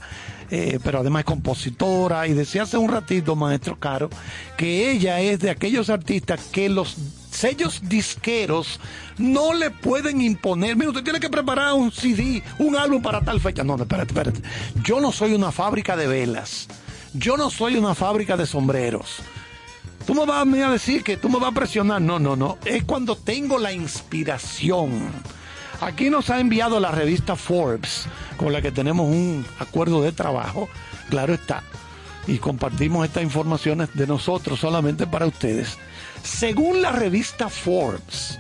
[0.50, 4.10] eh, pero además es compositora, y decía hace un ratito, maestro Caro,
[4.58, 6.96] que ella es de aquellos artistas que los
[7.32, 8.80] sellos disqueros
[9.18, 10.76] no le pueden imponer.
[10.76, 13.64] Mira, usted tiene que preparar un CD, un álbum para tal fecha.
[13.64, 14.42] No, espérate, espérate.
[14.84, 16.68] Yo no soy una fábrica de velas.
[17.14, 19.18] Yo no soy una fábrica de sombreros.
[20.06, 22.02] Tú me vas a decir que tú me vas a presionar.
[22.02, 22.58] No, no, no.
[22.66, 25.12] Es cuando tengo la inspiración.
[25.82, 28.06] Aquí nos ha enviado la revista Forbes,
[28.36, 30.70] con la que tenemos un acuerdo de trabajo.
[31.10, 31.64] Claro está.
[32.26, 35.78] Y compartimos estas informaciones de nosotros solamente para ustedes.
[36.24, 38.40] Según la revista Forbes,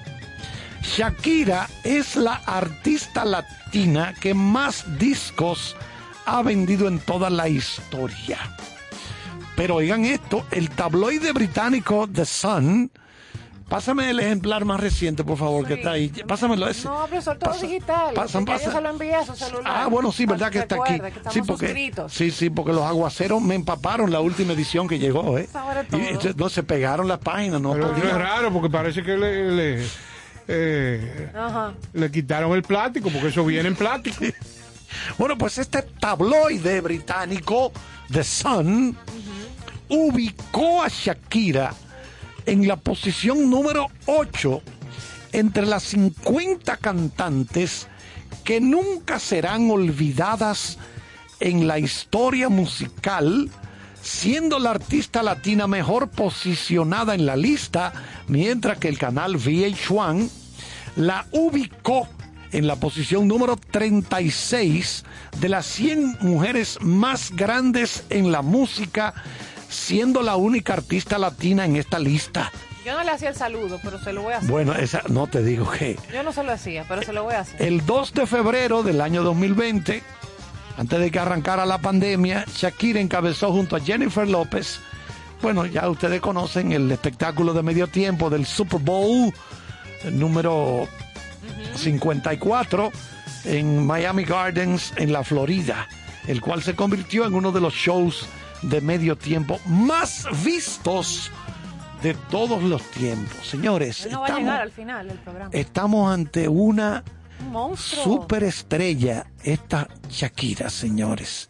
[0.81, 5.75] Shakira es la artista latina que más discos
[6.25, 8.39] ha vendido en toda la historia.
[9.55, 12.91] Pero oigan esto, el tabloide británico The Sun,
[13.69, 16.09] pásame el ejemplar más reciente, por favor, que está ahí.
[16.27, 16.87] Pásamelo ese.
[16.87, 18.13] No, profesor, todo Pasa- digital.
[18.13, 19.63] pasan, porque yo pasa- se lo envié a su celular.
[19.75, 20.99] Ah, bueno, sí, verdad que está aquí.
[20.99, 22.13] Que Sí, porque, suscritos.
[22.13, 25.47] sí, sí, porque los aguaceros me empaparon la última edición que llegó, ¿eh?
[25.93, 28.05] Y no se pegaron las páginas, no Pero podía.
[28.09, 29.85] es raro porque parece que le, le,
[30.47, 31.73] eh, Ajá.
[31.93, 34.17] le quitaron el plástico porque eso viene en plástico.
[35.17, 37.73] Bueno, pues este tabloide británico,
[38.09, 38.97] The Sun,
[39.89, 41.73] ubicó a Shakira
[42.47, 44.61] en la posición número 8
[45.33, 47.87] entre las 50 cantantes
[48.43, 50.77] que nunca serán olvidadas
[51.39, 53.51] en la historia musical,
[54.01, 57.93] siendo la artista latina mejor posicionada en la lista,
[58.27, 60.29] mientras que el canal VH1
[60.95, 62.07] la ubicó
[62.53, 65.03] en la posición número 36
[65.41, 69.13] de las 100 mujeres más grandes en la música,
[69.77, 72.51] siendo la única artista latina en esta lista.
[72.85, 74.49] Yo no le hacía el saludo, pero se lo voy a hacer.
[74.49, 77.35] Bueno, esa no te digo que Yo no se lo hacía, pero se lo voy
[77.35, 77.61] a hacer.
[77.61, 80.01] el 2 de febrero del año 2020,
[80.77, 84.79] antes de que arrancara la pandemia, Shakira encabezó junto a Jennifer López.
[85.41, 89.33] Bueno, ya ustedes conocen el espectáculo de medio tiempo del Super Bowl
[90.11, 90.87] número
[91.75, 92.91] 54
[93.45, 95.87] en Miami Gardens, en la Florida,
[96.27, 98.27] el cual se convirtió en uno de los shows
[98.61, 101.31] de medio tiempo más vistos
[102.01, 103.45] de todos los tiempos.
[103.47, 105.49] Señores, no va a estamos- llegar al final del programa.
[105.53, 107.03] Estamos ante una
[107.51, 108.03] monstruo.
[108.03, 111.49] superestrella, esta Shakira, señores.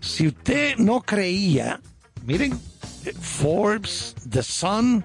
[0.00, 1.80] Si usted no creía,
[2.24, 2.58] miren,
[3.20, 5.04] Forbes, The Sun,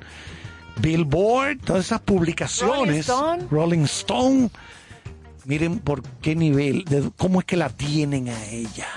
[0.80, 3.48] Billboard, todas esas publicaciones, Rolling Stone.
[3.50, 4.50] Rolling Stone,
[5.46, 8.88] miren por qué nivel, de, cómo es que la tienen a ella.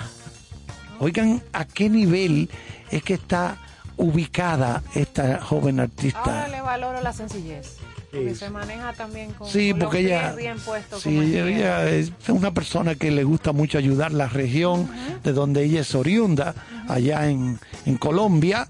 [1.01, 2.47] Oigan a qué nivel
[2.91, 3.57] es que está
[3.97, 6.19] ubicada esta joven artista.
[6.23, 7.77] Ahora le valoro la sencillez.
[8.11, 11.01] Porque se maneja también con, Sí, con porque ella, bien puestos.
[11.01, 11.89] sí, ella tierra.
[11.89, 14.89] es una persona que le gusta mucho ayudar la región
[15.23, 16.53] de donde ella es oriunda,
[16.87, 18.67] allá en, en Colombia,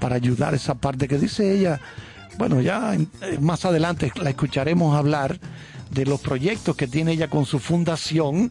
[0.00, 1.80] para ayudar esa parte que dice ella.
[2.38, 5.40] Bueno, ya en- eh, más adelante la escucharemos hablar
[5.90, 8.50] de los proyectos que tiene ella con su fundación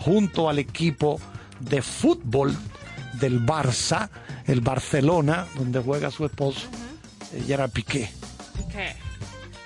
[0.00, 1.20] junto al equipo
[1.60, 2.56] de fútbol
[3.14, 4.08] del Barça,
[4.46, 6.68] el Barcelona, donde juega su esposo,
[7.46, 8.10] Gerard Piqué.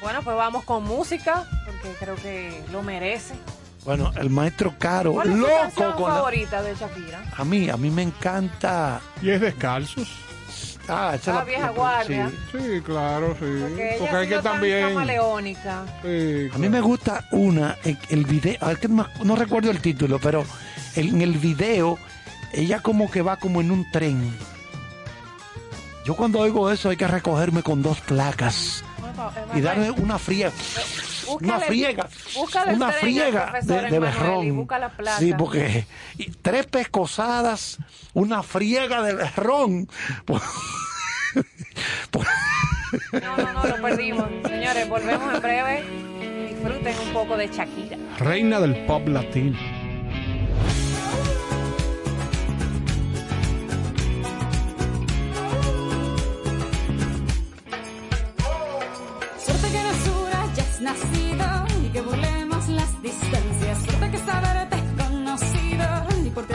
[0.01, 3.35] Bueno, pues vamos con música, porque creo que lo merece.
[3.85, 7.25] Bueno, el maestro Caro, ¿Cuál es tu loco canción con la- favorita de Shakira?
[7.37, 9.01] A mí, a mí me encanta.
[9.21, 10.09] Y es descalzos.
[10.89, 12.31] Ah, esa es Ah, la vieja guardia.
[12.51, 12.59] sí.
[12.59, 13.47] Sí, claro, sí.
[13.99, 14.89] Porque hay ha que también.
[16.03, 19.81] Sí, A mí me gusta una, el, el video, ah, que no, no recuerdo el
[19.81, 20.47] título, pero el-
[20.97, 21.99] en el video
[22.53, 24.33] ella como que va como en un tren.
[26.05, 28.85] Yo cuando oigo eso hay que recogerme con dos placas
[29.55, 30.53] y darme una friega,
[31.41, 32.09] una friega,
[32.73, 34.57] una friega de, de berrón.
[34.57, 35.19] busca la placa.
[35.19, 35.87] Sí, porque
[36.19, 37.79] y tres pescosadas,
[38.15, 39.89] una friega de berrón.
[43.11, 44.27] No, no, no, lo perdimos.
[44.47, 45.83] Señores, volvemos en breve.
[46.51, 47.97] Disfruten un poco de Shakira.
[48.19, 49.59] Reina del pop latino.
[60.83, 61.47] Nacido
[61.85, 63.79] y que burlemos las distancias.
[63.85, 65.87] Suerte que saberte conocido
[66.25, 66.55] y por ti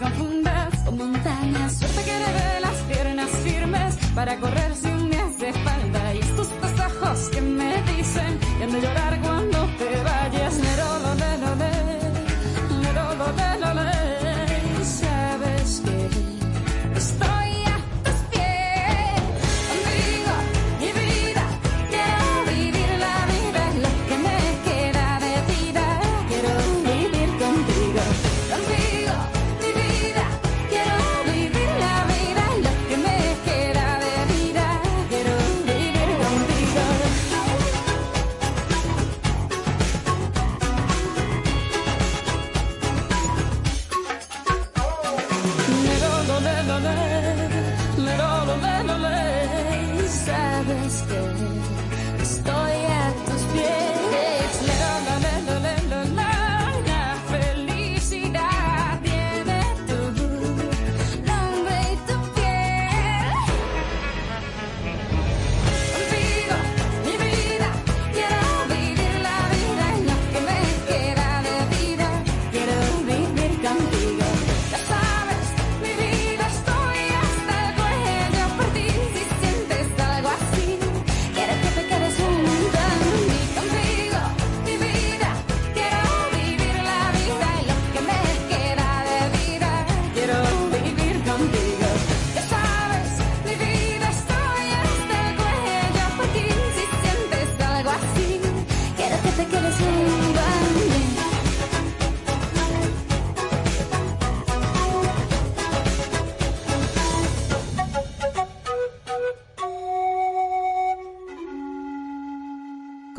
[0.00, 1.74] confundas con montañas.
[1.74, 4.69] Suerte que heredé las piernas firmes para correr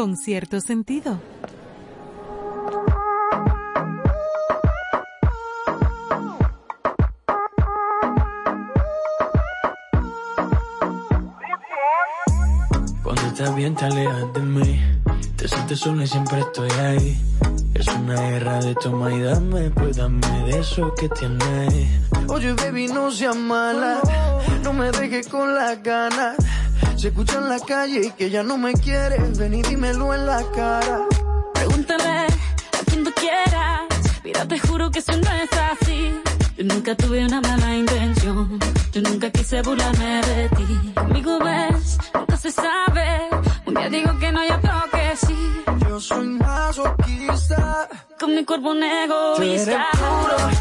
[0.02, 1.20] Con cierto sentido.
[13.04, 14.82] Cuando estás bien te alejas de mí.
[15.36, 17.22] Te sientes sola y siempre estoy ahí.
[17.76, 22.02] Es una guerra de toma y dame Pues dame de eso que tienes.
[22.28, 24.02] Oye baby no seas mala.
[24.64, 26.38] No me dejes con las ganas
[27.02, 30.28] Se escucha en la calle y que ya no me quieres Ven y dímelo en
[30.28, 31.00] la cara
[31.52, 33.88] Pregúntale a quien tú quieras.
[34.24, 36.14] Mira, te juro que eso no es así.
[36.58, 38.60] Yo nunca tuve una mala intención.
[38.92, 40.94] Yo nunca quise burlarme de ti.
[40.94, 43.30] Conmigo ves, nunca se sabe.
[43.66, 45.64] Un día digo que no, y otro que sí.
[45.88, 47.90] Yo soy masoquista
[48.20, 49.88] Con mi cuerpo un Tú eres egoísta.
[49.94, 50.61] puro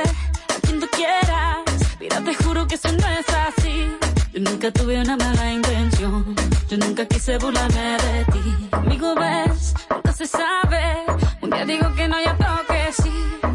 [4.61, 6.35] nunca tuve una mala intención
[6.69, 11.03] Yo nunca quise burlarme de ti Conmigo ves, nunca se sabe
[11.41, 13.11] Un día digo que no, y otro que sí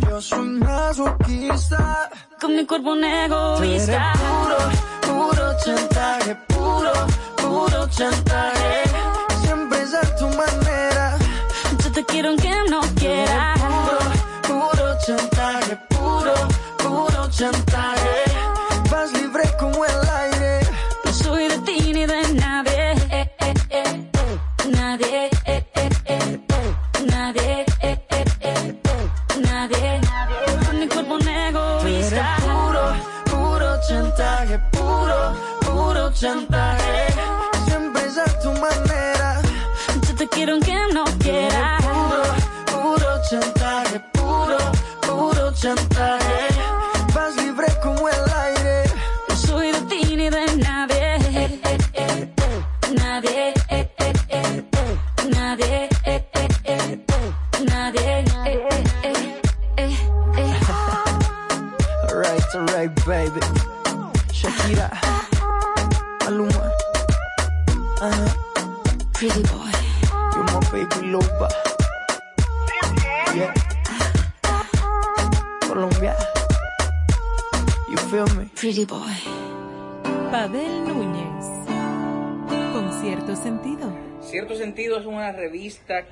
[0.09, 2.11] Yo soy masoquista.
[2.40, 4.59] Con mi cuerpo un Tú eres egoísta puro,
[5.07, 6.92] puro chantaje, puro,
[7.36, 8.82] puro chantaje.
[9.42, 11.18] Siempre es a tu manera.
[11.84, 16.34] Yo te quiero aunque no quiera Puro, puro chantaje, puro,
[16.78, 18.26] puro chantaje.
[40.37, 42.22] Quiero aunque no quiera Puro,
[42.70, 44.59] puro chantaje, puro,
[45.01, 46.55] puro chantaje.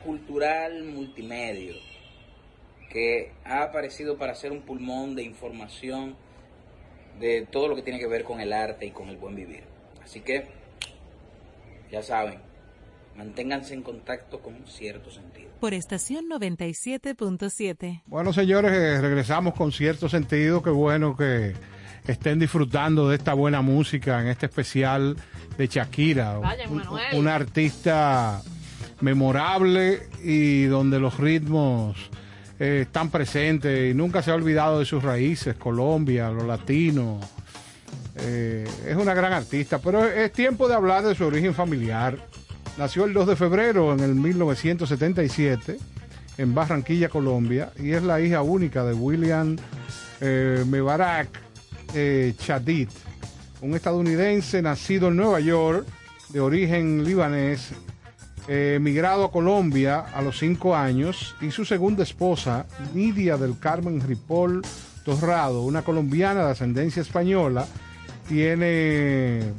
[0.05, 1.75] Cultural multimedia
[2.91, 6.15] que ha aparecido para ser un pulmón de información
[7.19, 9.65] de todo lo que tiene que ver con el arte y con el buen vivir.
[10.03, 10.47] Así que,
[11.91, 12.39] ya saben,
[13.17, 15.51] manténganse en contacto con cierto sentido.
[15.61, 18.03] Por estación 97.7.
[18.07, 20.63] Bueno, señores, eh, regresamos con cierto sentido.
[20.63, 21.55] Qué bueno que
[22.07, 25.17] estén disfrutando de esta buena música en este especial
[25.57, 26.39] de Shakira.
[26.39, 27.07] Vaya, Un- Manuel.
[27.19, 28.43] una artista
[29.05, 31.97] memorable y donde los ritmos
[32.59, 37.21] eh, están presentes y nunca se ha olvidado de sus raíces, Colombia, lo latino.
[38.17, 42.17] Eh, es una gran artista, pero es tiempo de hablar de su origen familiar.
[42.79, 45.79] Nació el 2 de febrero en el 1977
[46.39, 49.57] en Barranquilla, Colombia, y es la hija única de William
[50.21, 51.29] eh, Mebarak
[51.95, 52.89] eh, Chadid,
[53.61, 55.87] un estadounidense nacido en Nueva York,
[56.31, 57.71] de origen libanés,
[58.49, 64.01] eh, emigrado a Colombia a los cinco años, y su segunda esposa, Nidia del Carmen
[64.01, 64.63] Ripoll
[65.05, 67.67] Torrado, una colombiana de ascendencia española,
[68.29, 69.53] tiene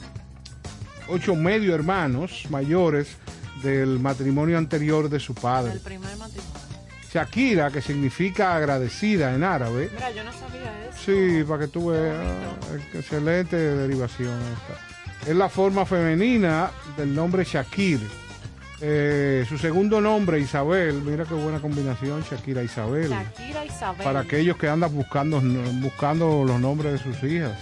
[1.08, 3.18] ocho medio hermanos mayores
[3.62, 5.74] del matrimonio anterior de su padre.
[5.74, 6.52] El primer matrimonio.
[7.12, 9.90] Shakira, que significa agradecida en árabe.
[9.94, 10.98] Mira, yo no sabía eso.
[11.06, 12.18] Sí, para que tú veas.
[12.94, 15.32] Excelente derivación esta.
[15.32, 18.02] Es la forma femenina del nombre Shakir.
[18.82, 21.02] Eh, su segundo nombre, Isabel.
[21.02, 23.10] Mira qué buena combinación, Shakira Isabel.
[23.10, 24.04] Shakira Isabel.
[24.04, 25.42] Para aquellos que andan buscando,
[25.82, 27.58] buscando los nombres de sus hijas.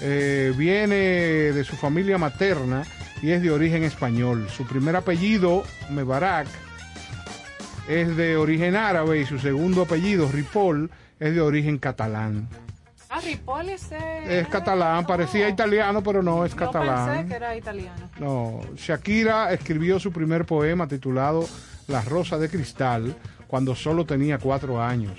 [0.00, 2.84] Eh, viene de su familia materna
[3.22, 4.48] y es de origen español.
[4.50, 6.48] Su primer apellido, Mebarak,
[7.88, 12.48] es de origen árabe y su segundo apellido, Ripoll, es de origen catalán.
[13.16, 13.90] Ah, Ripoll es...
[13.92, 17.28] eh, Es catalán, parecía italiano, pero no es Yo pensé catalán.
[17.28, 18.10] que era italiano.
[18.18, 21.48] No, Shakira escribió su primer poema titulado
[21.88, 25.18] La Rosa de Cristal cuando solo tenía cuatro años.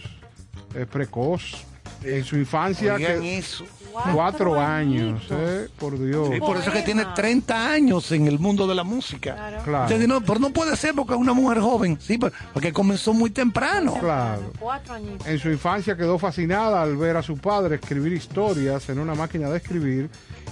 [0.75, 1.65] Es precoz.
[2.03, 3.65] En su infancia, Oigan que- eso.
[4.13, 6.29] Cuatro años, eh, por Dios.
[6.33, 9.61] Sí, por eso es que tiene 30 años en el mundo de la música.
[9.63, 9.93] Claro.
[9.93, 11.97] Dice, no, pero no puede ser porque es una mujer joven.
[12.01, 13.95] Sí, pero- porque comenzó muy temprano.
[13.99, 14.51] Claro.
[14.59, 15.25] Cuatro añitos.
[15.27, 19.49] En su infancia quedó fascinada al ver a su padre escribir historias en una máquina
[19.49, 20.09] de escribir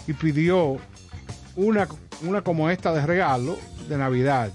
[0.08, 0.78] y pidió
[1.56, 1.88] una,
[2.24, 3.58] una como esta de regalo
[3.88, 4.52] de Navidad.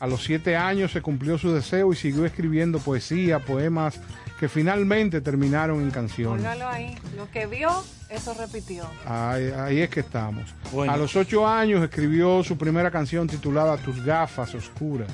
[0.00, 3.98] A los siete años se cumplió su deseo y siguió escribiendo poesía, poemas
[4.44, 6.42] que finalmente terminaron en canciones.
[6.42, 6.94] Póngalo ahí.
[7.16, 7.70] Lo que vio,
[8.10, 8.84] eso repitió.
[9.06, 10.54] Ahí, ahí es que estamos.
[10.70, 10.92] Bueno.
[10.92, 15.08] A los ocho años escribió su primera canción titulada Tus gafas oscuras,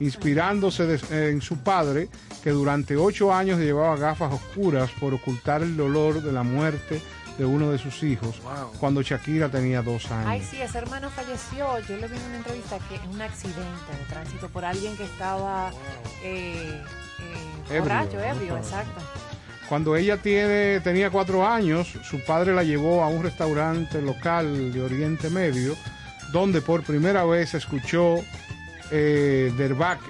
[0.00, 2.08] inspirándose de- en su padre,
[2.42, 7.00] que durante ocho años llevaba gafas oscuras por ocultar el dolor de la muerte
[7.38, 8.40] de uno de sus hijos,
[8.80, 10.26] cuando Shakira tenía dos años.
[10.30, 11.78] Ay, sí, ese hermano falleció.
[11.88, 13.60] Yo le vi en una entrevista que en un accidente
[13.98, 15.70] de tránsito por alguien que estaba
[16.24, 16.80] eh,
[17.20, 17.82] eh, Ebrio.
[17.82, 18.62] borracho, ebrio, Ajá.
[18.62, 19.00] exacto.
[19.68, 24.82] Cuando ella tiene, tenía cuatro años, su padre la llevó a un restaurante local de
[24.82, 25.74] Oriente Medio,
[26.32, 28.16] donde por primera vez escuchó
[28.90, 29.50] eh,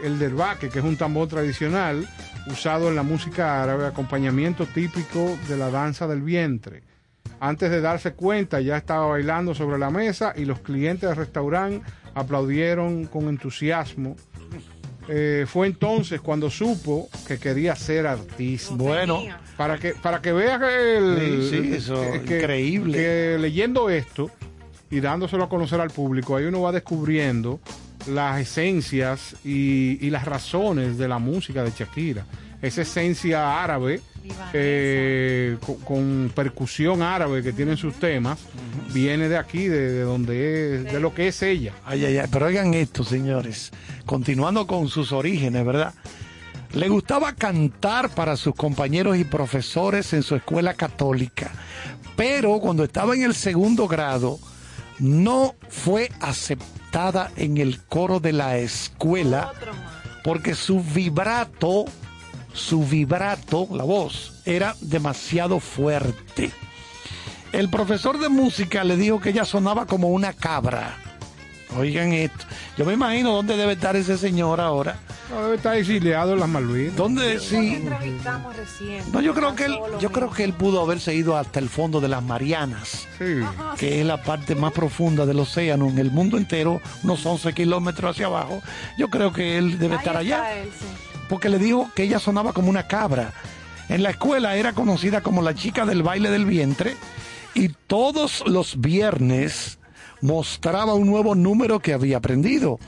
[0.02, 2.06] el derbaque, que es un tambor tradicional
[2.48, 6.82] usado en la música árabe, acompañamiento típico de la danza del vientre.
[7.40, 11.86] Antes de darse cuenta, ya estaba bailando sobre la mesa y los clientes del restaurante
[12.14, 14.16] aplaudieron con entusiasmo.
[15.08, 18.74] Eh, fue entonces cuando supo que quería ser artista.
[18.74, 19.22] Bueno,
[19.56, 22.96] Para que, para que veas que, el- Sí, sí, eso, increíble.
[22.98, 24.30] que leyendo esto
[24.90, 27.60] y dándoselo a conocer al público, ahí uno va descubriendo
[28.08, 32.24] las esencias y, y las razones de la música de Shakira.
[32.64, 34.00] Esa esencia árabe,
[34.52, 38.38] eh, con, con percusión árabe que tienen sus temas,
[38.92, 41.74] viene de aquí, de, de donde es, de lo que es ella.
[41.84, 42.28] Ay, ay, ay.
[42.30, 43.70] Pero oigan esto, señores.
[44.06, 45.94] Continuando con sus orígenes, ¿verdad?
[46.72, 51.52] Le gustaba cantar para sus compañeros y profesores en su escuela católica.
[52.16, 54.38] Pero cuando estaba en el segundo grado,
[54.98, 59.52] no fue aceptada en el coro de la escuela
[60.24, 61.84] porque su vibrato,
[62.54, 66.50] su vibrato, la voz, era demasiado fuerte.
[67.52, 70.96] El profesor de música le dijo que ella sonaba como una cabra.
[71.76, 72.44] Oigan esto.
[72.76, 74.96] Yo me imagino dónde debe estar ese señor ahora.
[75.30, 76.96] No, debe estar exiliado en las Malvinas.
[76.96, 77.40] ¿Dónde?
[77.40, 77.74] Sí.
[77.74, 79.02] entrevistamos recién.
[79.12, 82.00] No, yo creo que él, yo creo que él pudo haberse ido hasta el fondo
[82.00, 83.08] de las Marianas,
[83.78, 88.12] que es la parte más profunda del océano en el mundo entero, unos 11 kilómetros
[88.12, 88.62] hacia abajo.
[88.98, 90.44] Yo creo que él debe estar allá,
[91.28, 93.32] porque le dijo que ella sonaba como una cabra.
[93.88, 96.96] En la escuela era conocida como la chica del baile del vientre
[97.54, 99.78] y todos los viernes
[100.20, 102.78] mostraba un nuevo número que había aprendido.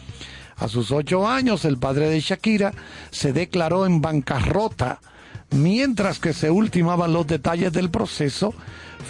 [0.56, 2.72] A sus ocho años, el padre de Shakira
[3.10, 5.00] se declaró en bancarrota.
[5.50, 8.54] Mientras que se ultimaban los detalles del proceso,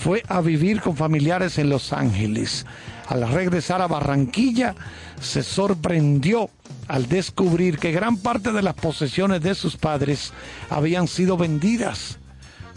[0.02, 2.66] fue a vivir con familiares en Los Ángeles.
[3.08, 4.74] Al regresar a Barranquilla,
[5.20, 6.50] se sorprendió
[6.88, 10.32] al descubrir que gran parte de las posesiones de sus padres
[10.70, 12.18] habían sido vendidas.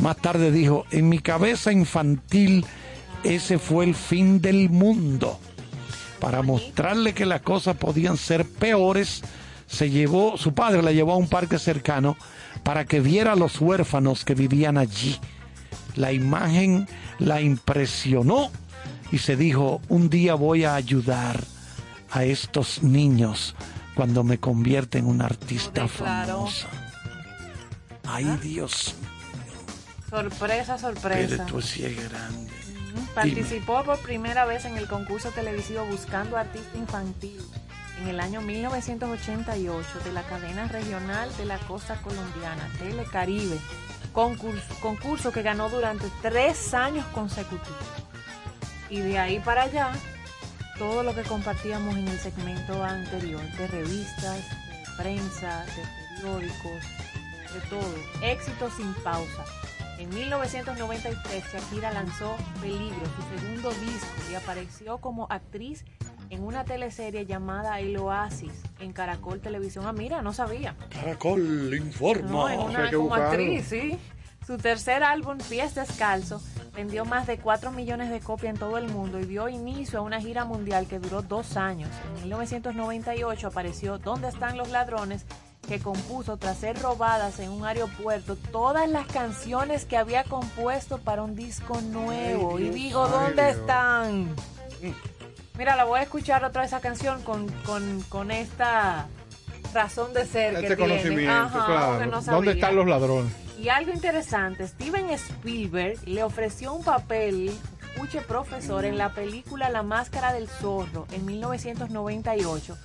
[0.02, 2.66] Más tarde dijo, en mi cabeza infantil,
[3.24, 5.40] ese fue el fin del mundo.
[6.20, 9.22] Para mostrarle que las cosas podían ser peores,
[9.68, 12.18] se llevó, su padre la llevó a un parque cercano
[12.64, 15.18] para que viera a los huérfanos que vivían allí.
[15.96, 16.88] La imagen
[17.20, 18.50] la impresionó
[19.12, 21.40] y se dijo, un día voy a ayudar
[22.12, 23.56] a estos niños
[24.00, 26.70] cuando me convierta en una artista famosa.
[28.08, 28.96] Ay, Dios,
[30.10, 31.46] Sorpresa, pero sorpresa.
[31.46, 32.50] tú sí es grande.
[33.14, 37.42] Participó por primera vez en el concurso televisivo Buscando Artista Infantil
[38.02, 43.58] en el año 1988 de la cadena regional de la costa colombiana, Telecaribe.
[44.14, 47.84] Concurso, concurso que ganó durante tres años consecutivos.
[48.90, 49.92] Y de ahí para allá,
[50.80, 56.84] todo lo que compartíamos en el segmento anterior, de revistas, de prensa, de periódicos,
[57.54, 57.96] de todo.
[58.24, 59.44] Éxito sin pausa.
[60.00, 65.84] En 1993 Shakira lanzó Peligro, su segundo disco, y apareció como actriz
[66.30, 69.86] en una teleserie llamada El Oasis en Caracol Televisión.
[69.86, 70.76] Ah, mira, no sabía.
[70.90, 72.30] Caracol informa.
[72.30, 73.26] No, en una como buscarlo.
[73.28, 74.00] actriz, sí.
[74.50, 76.42] Su tercer álbum, Pies Descalzo,
[76.74, 80.02] vendió más de 4 millones de copias en todo el mundo y dio inicio a
[80.02, 81.92] una gira mundial que duró dos años.
[82.16, 85.24] En 1998 apareció ¿Dónde están los ladrones?
[85.68, 91.22] que compuso tras ser robadas en un aeropuerto todas las canciones que había compuesto para
[91.22, 92.58] un disco nuevo.
[92.58, 94.34] y digo, ¿dónde están?
[95.60, 99.10] Mira, la voy a escuchar otra vez esa canción con, con, con esta
[99.76, 100.92] razón de ser que Este tiene.
[100.94, 102.00] conocimiento, Ajá, claro.
[102.00, 103.32] que no ¿Dónde están los ladrones?
[103.62, 107.52] Y algo interesante, Steven Spielberg le ofreció un papel,
[107.94, 112.78] escuche profesor, en la película La Máscara del Zorro en 1998,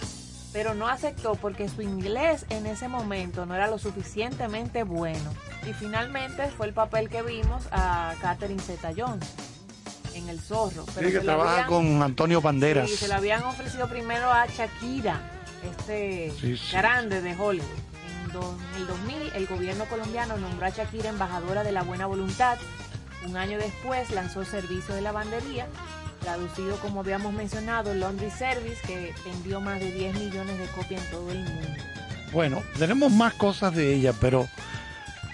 [0.53, 5.31] pero no aceptó porque su inglés en ese momento no era lo suficientemente bueno.
[5.69, 9.25] Y finalmente fue el papel que vimos a Catherine Zeta-Jones
[10.15, 10.85] en El Zorro.
[10.95, 12.91] Pero Sí, que trabaja habían- con Antonio Banderas.
[12.91, 15.21] Sí, se lo habían ofrecido primero a Shakira,
[15.71, 16.73] este Sí, sí.
[16.77, 17.69] grande de Hollywood.
[18.35, 22.07] En do- en el 2000, el gobierno colombiano nombró a Shakira embajadora de la buena
[22.07, 22.59] voluntad.
[23.27, 25.67] Un año después lanzó Servicio de Lavandería,
[26.21, 31.11] traducido como habíamos mencionado, Laundry Service, que vendió más de 10 millones de copias en
[31.13, 31.69] todo el mundo.
[32.33, 34.49] Bueno, tenemos más cosas de ella, pero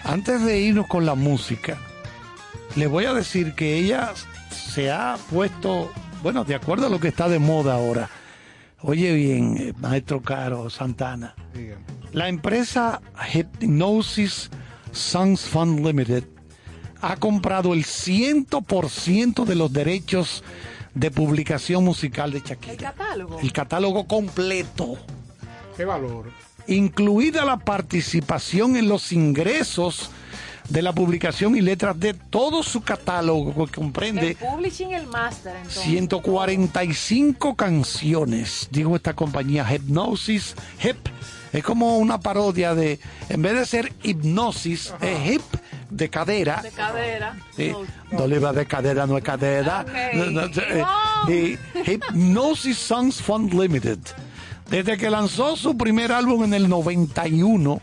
[0.03, 1.77] antes de irnos con la música,
[2.75, 4.13] le voy a decir que ella
[4.51, 5.91] se ha puesto,
[6.21, 8.09] bueno, de acuerdo a lo que está de moda ahora.
[8.83, 11.33] Oye bien, eh, maestro Caro Santana.
[11.53, 12.00] Dígame.
[12.13, 13.01] La empresa
[13.33, 14.49] Hypnosis
[14.91, 16.25] Songs Fund Limited
[17.01, 20.43] ha comprado el 100% de los derechos
[20.93, 22.91] de publicación musical de El Shakira.
[22.91, 23.39] catálogo.
[23.39, 24.97] El catálogo completo
[25.77, 26.29] ¿Qué valor?
[26.67, 30.09] incluida la participación en los ingresos
[30.67, 35.55] de la publicación y letras de todo su catálogo que El comprende publishing, el master,
[35.55, 35.83] entonces.
[35.83, 40.97] 145 canciones, dijo esta compañía Hypnosis Hip.
[41.53, 42.99] Es como una parodia de,
[43.29, 45.41] en vez de ser hipnosis, es hip
[45.89, 46.61] de cadera.
[46.61, 47.35] De cadera.
[47.55, 47.73] Sí,
[48.11, 49.81] No, Doliva de cadera no es cadera.
[49.81, 50.13] Ok.
[50.15, 50.83] No, no, eh,
[51.25, 51.31] No.
[51.33, 51.59] y
[51.91, 53.99] Hypnosis Songs Fund Limited.
[54.69, 57.81] Desde que lanzó su primer álbum en el 91,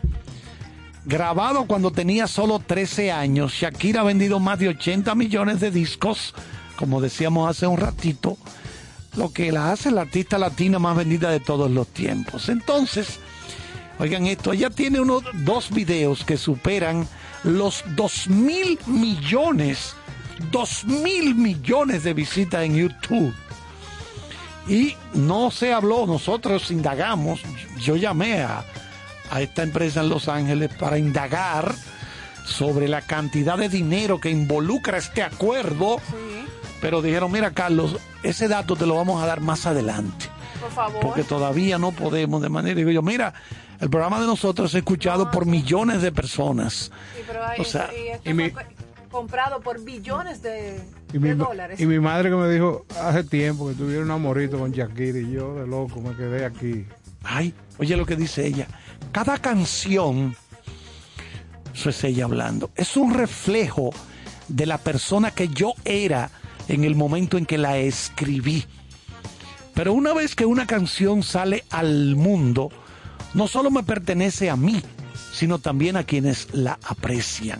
[1.05, 6.33] grabado cuando tenía solo 13 años, Shakira ha vendido más de 80 millones de discos,
[6.75, 8.37] como decíamos hace un ratito,
[9.15, 12.49] lo que la hace la artista latina más vendida de todos los tiempos.
[12.49, 13.19] Entonces,
[13.99, 17.07] Oigan esto, ella tiene unos dos videos que superan
[17.43, 19.93] los 2 mil millones,
[20.51, 23.33] 2 mil millones de visitas en YouTube.
[24.67, 27.41] Y no se habló, nosotros indagamos,
[27.81, 28.63] yo llamé a,
[29.31, 31.75] a esta empresa en Los Ángeles para indagar
[32.45, 36.45] sobre la cantidad de dinero que involucra este acuerdo, Sí,
[36.81, 40.27] pero dijeron, mira Carlos, ese dato te lo vamos a dar más adelante
[40.61, 40.99] por favor.
[41.01, 42.75] porque todavía no podemos de manera.
[42.75, 43.33] Digo yo, mira,
[43.79, 46.91] el programa de nosotros es escuchado por millones de personas.
[47.15, 47.89] Sí, pero hay, O sea,
[48.23, 48.65] y mi- fue
[49.09, 50.79] comprado por billones de,
[51.13, 51.79] mi, dólares.
[51.79, 55.31] y mi madre que me dijo hace tiempo que tuviera un amorito con Shakira y
[55.31, 56.85] yo de loco me quedé aquí.
[57.23, 58.67] Ay, oye lo que dice ella.
[59.11, 60.35] Cada canción,
[61.73, 63.91] eso es ella hablando, es un reflejo
[64.47, 66.29] de la persona que yo era
[66.67, 68.65] en el momento en que la escribí.
[69.73, 72.69] Pero una vez que una canción sale al mundo,
[73.33, 74.81] no solo me pertenece a mí,
[75.33, 77.59] sino también a quienes la aprecian.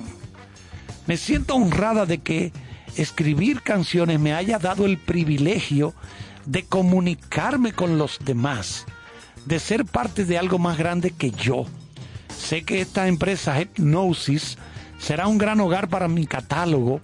[1.07, 2.51] Me siento honrada de que
[2.95, 5.93] escribir canciones me haya dado el privilegio
[6.45, 8.85] de comunicarme con los demás,
[9.45, 11.65] de ser parte de algo más grande que yo.
[12.37, 14.57] Sé que esta empresa Hypnosis
[14.97, 17.01] será un gran hogar para mi catálogo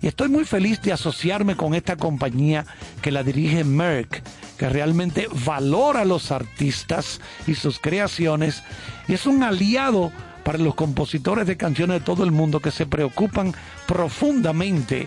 [0.00, 2.64] y estoy muy feliz de asociarme con esta compañía
[3.02, 4.22] que la dirige Merck,
[4.58, 8.62] que realmente valora a los artistas y sus creaciones
[9.06, 10.12] y es un aliado
[10.44, 13.54] para los compositores de canciones de todo el mundo que se preocupan
[13.86, 15.06] profundamente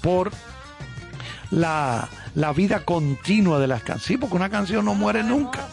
[0.00, 0.30] por
[1.50, 4.06] la, la vida continua de las canciones.
[4.06, 5.66] Sí, porque una canción no muere nunca.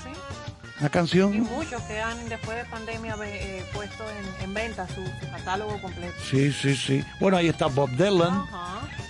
[0.84, 4.95] Una Y canción, muchos que han después de pandemia eh, puesto en, en venta su,
[4.95, 6.13] su catálogo completo.
[6.29, 7.01] sí, sí, sí.
[7.21, 8.43] Bueno, ahí está Bob Dylan.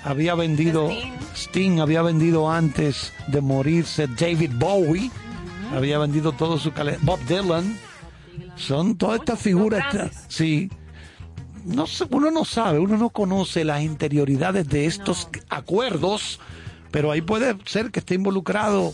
[0.04, 1.14] Había vendido, Sting.
[1.36, 5.10] Sting había vendido antes de morirse, David Bowie
[5.76, 7.76] había vendido todo su calendario, Bob Dylan.
[8.56, 10.70] Son todas estas figuras, sí.
[11.66, 16.40] No sé, uno no sabe, uno no conoce las interioridades de estos acuerdos,
[16.92, 18.94] pero ahí puede ser que esté involucrado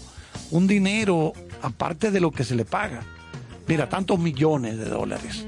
[0.51, 3.01] un dinero aparte de lo que se le paga.
[3.67, 5.45] Mira, tantos millones de dólares.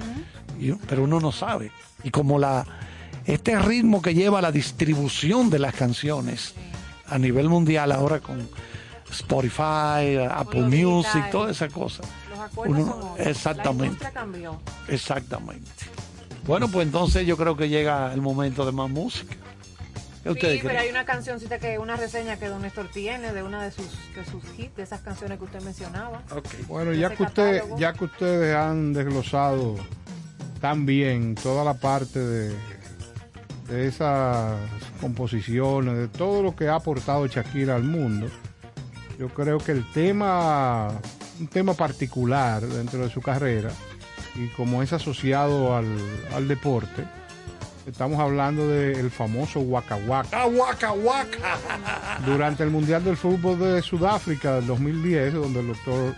[0.88, 1.72] Pero uno no sabe.
[2.04, 2.66] Y como la
[3.26, 6.54] este ritmo que lleva la distribución de las canciones
[7.08, 8.48] a nivel mundial ahora con
[9.12, 12.04] Spotify, Apple Music, toda esa cosa.
[12.30, 13.18] Los acuerdos Uno- son otros.
[13.20, 14.08] La exactamente.
[14.14, 14.60] cambió.
[14.88, 15.70] Exactamente.
[16.48, 19.36] Bueno, pues entonces yo creo que llega el momento de más música.
[20.24, 20.84] ¿Qué ustedes Sí, pero creen?
[20.84, 24.24] hay una cancioncita que, una reseña que Don Néstor tiene de una de sus, de
[24.26, 26.22] sus hits, de esas canciones que usted mencionaba.
[26.68, 29.76] Bueno, Ese ya que usted, ya que ustedes han desglosado
[30.60, 32.56] tan bien toda la parte de,
[33.68, 34.58] de esas
[35.00, 38.28] composiciones, de todo lo que ha aportado Shakira al mundo,
[39.18, 40.90] yo creo que el tema,
[41.40, 43.72] un tema particular dentro de su carrera,
[44.36, 45.88] y como es asociado al,
[46.34, 47.06] al deporte,
[47.88, 50.30] estamos hablando del famoso Waka Waka.
[50.32, 51.58] ¡Ah, Waka Waka!
[52.26, 56.16] Durante el Mundial del Fútbol de Sudáfrica del 2010, donde el doctor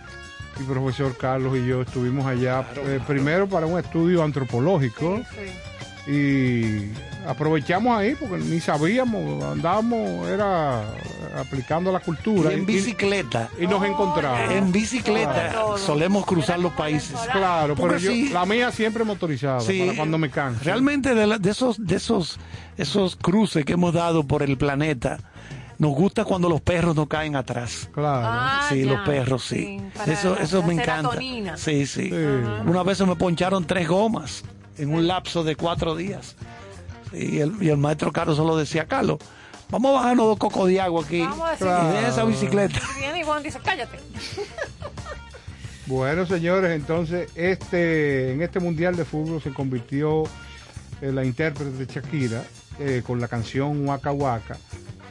[0.60, 5.20] y profesor Carlos y yo estuvimos allá, eh, primero para un estudio antropológico
[6.06, 6.90] y
[7.26, 10.84] aprovechamos ahí porque ni sabíamos, andábamos, era
[11.36, 12.50] aplicando la cultura.
[12.50, 13.48] Y en bicicleta.
[13.60, 14.50] Y, nos encontramos.
[14.50, 15.78] En bicicleta Claro.
[15.78, 17.16] solemos cruzar los países.
[17.32, 19.80] Claro, pero yo, sí, la mía siempre motorizada, Sí.
[19.80, 20.60] para cuando me canso.
[20.64, 22.38] Realmente de, la- de esos de esos
[22.76, 25.18] esos cruces que hemos dado por el planeta,
[25.78, 27.88] nos gusta cuando los perros no caen atrás.
[27.92, 28.26] Claro.
[28.26, 28.92] Ah, sí, ya.
[28.92, 29.80] los perros, sí.
[30.06, 31.10] Eso eso me encanta.
[31.56, 32.10] Sí, sí.
[32.10, 32.12] Sí.
[32.66, 34.44] Una vez se me poncharon tres gomas
[34.78, 36.36] en un lapso de cuatro días.
[37.12, 39.18] Sí, y, el, y el maestro Carlos solo decía, Carlos,
[39.74, 41.20] vamos a bajarnos dos cocos de agua aquí.
[41.20, 42.80] Vamos a decir- Y deja esa bicicleta.
[42.96, 43.98] Y viene y Juan dice, cállate.
[45.86, 50.24] Bueno, señores, entonces este en este mundial de fútbol se convirtió
[51.02, 52.42] en la intérprete de Shakira
[52.78, 54.56] eh, con la canción Waka Waka.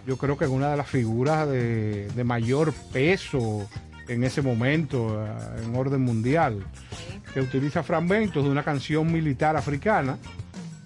[0.08, 3.70] Yo creo que es una de las figuras de, de mayor peso
[4.08, 5.30] en ese momento eh,
[5.64, 6.66] en orden mundial,
[7.36, 10.18] que utiliza fragmentos de una canción militar africana.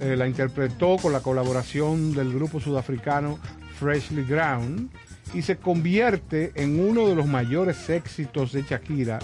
[0.02, 3.40] Eh, la interpretó con la colaboración del grupo sudafricano
[3.80, 4.90] Freshly Ground
[5.34, 9.20] y se convierte en uno de los mayores éxitos de Shakira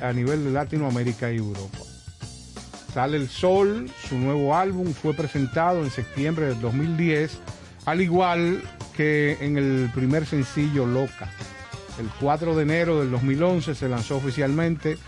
[0.00, 1.78] a nivel de Latinoamérica y Europa.
[2.92, 7.38] Sale el Sol, su nuevo álbum fue presentado en septiembre del 2010,
[7.86, 8.62] al igual
[8.96, 11.30] que en el primer sencillo Loca.
[11.98, 14.98] El 4 de enero del 2011 se lanzó oficialmente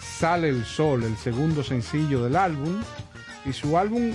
[0.00, 2.82] Sale el Sol, el segundo sencillo del álbum,
[3.44, 4.12] y su álbum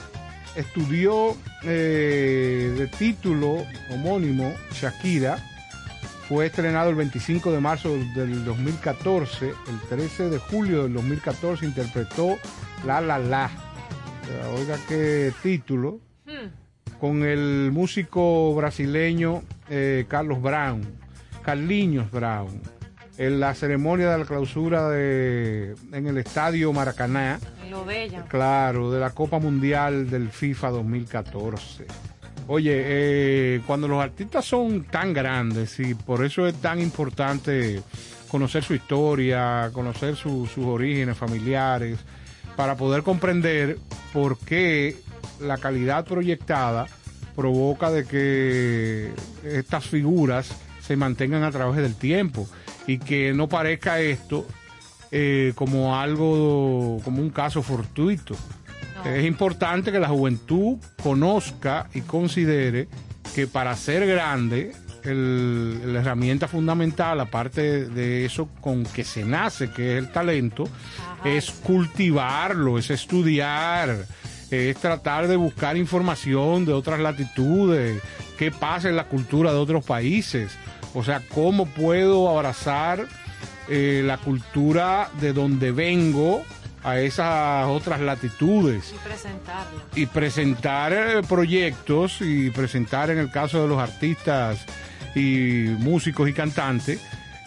[0.60, 5.38] estudió eh, de título homónimo Shakira,
[6.28, 9.48] fue estrenado el 25 de marzo del 2014.
[9.48, 12.38] El 13 de julio del 2014 interpretó
[12.86, 13.50] La La La.
[14.30, 16.00] Eh, Oiga qué título.
[17.00, 20.82] Con el músico brasileño eh, Carlos Brown.
[21.44, 22.62] Carliños Brown.
[23.18, 27.40] En la ceremonia de la clausura de, en el estadio Maracaná.
[28.28, 31.86] Claro, de la Copa Mundial del FIFA 2014.
[32.48, 37.82] Oye, eh, cuando los artistas son tan grandes y por eso es tan importante
[38.28, 42.00] conocer su historia, conocer su- sus orígenes familiares,
[42.56, 43.78] para poder comprender
[44.14, 44.98] por qué
[45.40, 46.88] la calidad proyectada
[47.36, 49.12] provoca de que
[49.44, 50.52] estas figuras
[50.82, 52.48] se mantengan a través del tiempo
[52.88, 54.46] y que no parezca esto
[55.12, 58.36] eh, como algo, como un caso fortuito.
[59.06, 62.88] Es importante que la juventud conozca y considere
[63.34, 69.70] que para ser grande, el- la herramienta fundamental, aparte de eso con que se nace,
[69.72, 70.66] que es el talento,
[71.24, 74.06] es cultivarlo, es estudiar,
[74.52, 78.02] es tratar de buscar información de otras latitudes,
[78.38, 80.52] qué pasa en la cultura de otros países.
[80.94, 83.06] O sea, cómo puedo abrazar
[83.70, 86.44] eh, la cultura de donde vengo
[86.84, 89.82] a esas otras latitudes Y presentarla.
[89.96, 94.66] y presentar eh, proyectos y presentar en el caso de los artistas
[95.16, 97.02] y músicos y cantantes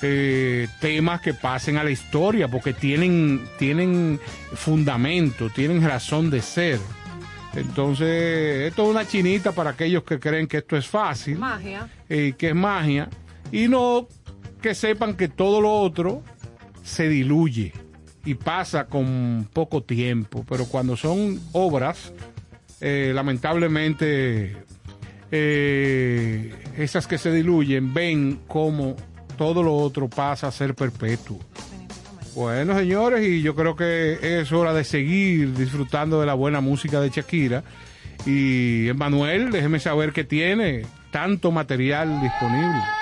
[0.05, 4.19] eh, temas que pasen a la historia, porque tienen, tienen
[4.53, 6.81] fundamento, tienen razón de ser.
[7.55, 11.89] Entonces, esto es una chinita para aquellos que creen que esto es fácil, Magia.
[12.09, 13.09] eh, que es magia,
[13.53, 14.09] y no
[14.63, 16.23] que sepan que todo lo otro
[16.83, 17.73] se diluye
[18.25, 22.13] y pasa con poco tiempo, pero cuando son obras,
[22.81, 24.57] eh, lamentablemente
[25.31, 28.97] eh, esas que se diluyen ven como
[29.37, 31.39] todo lo otro pasa a ser perpetuo.
[32.35, 37.01] Bueno, señores, y yo creo que es hora de seguir disfrutando de la buena música
[37.01, 37.63] de Shakira.
[38.25, 43.02] Y Emanuel, déjeme saber que tiene tanto material disponible.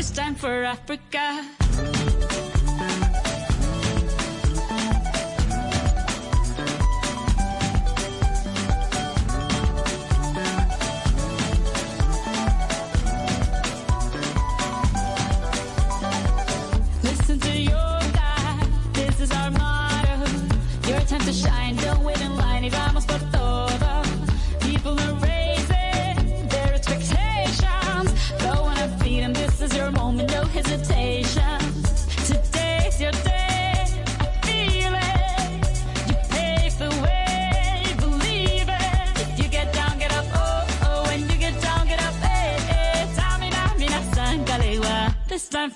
[0.00, 1.44] this time for Africa.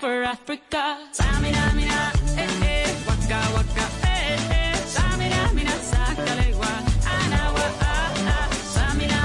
[0.05, 0.99] For Africa.
[1.17, 2.89] Tamina, mina, eh, eh.
[3.09, 4.77] Waka, waka, eh, eh.
[4.95, 6.73] Tamina, mina, sangalewa.
[7.17, 8.95] Anawa, ah, ah.
[8.99, 9.21] Mina,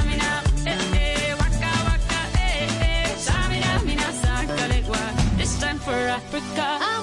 [0.71, 1.33] eh, eh.
[1.41, 3.07] Waka, waka, eh, eh.
[3.27, 5.01] Tamina, mina, sangalewa.
[5.37, 6.98] This time for Africa.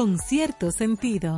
[0.00, 1.36] Con cierto sentido.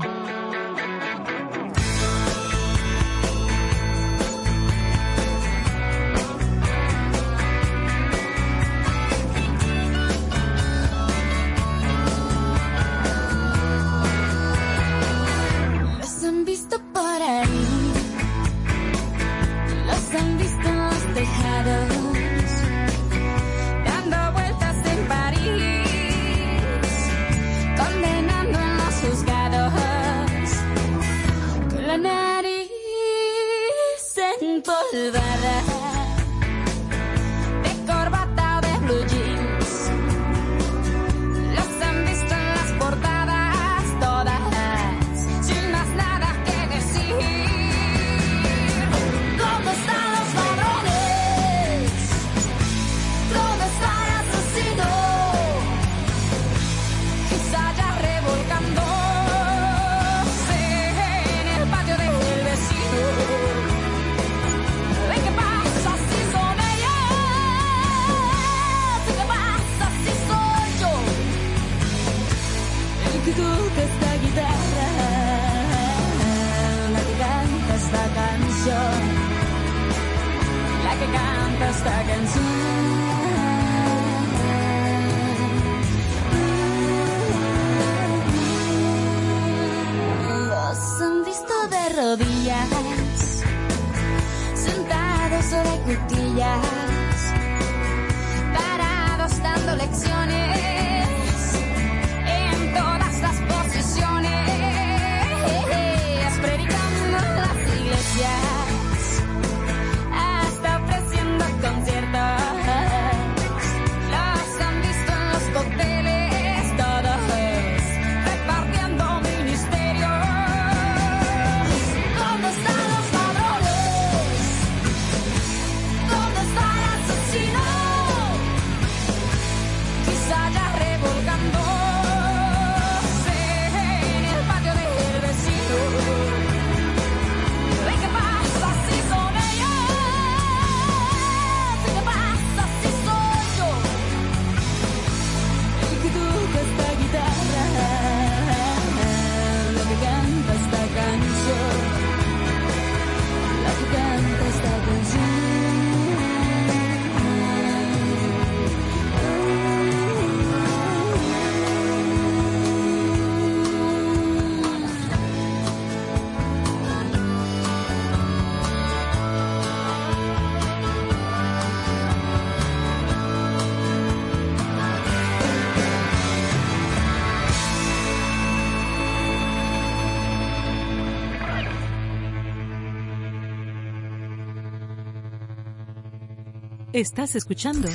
[186.92, 187.88] Estás escuchando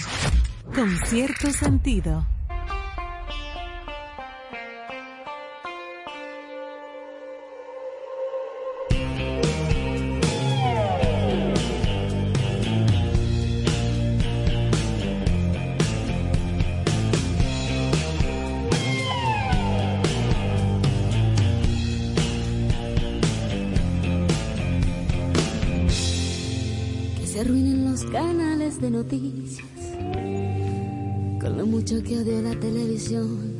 [0.73, 2.25] con cierto sentido.
[28.11, 29.63] Que de noticias
[31.39, 33.55] con lo mucho que odio la televisión.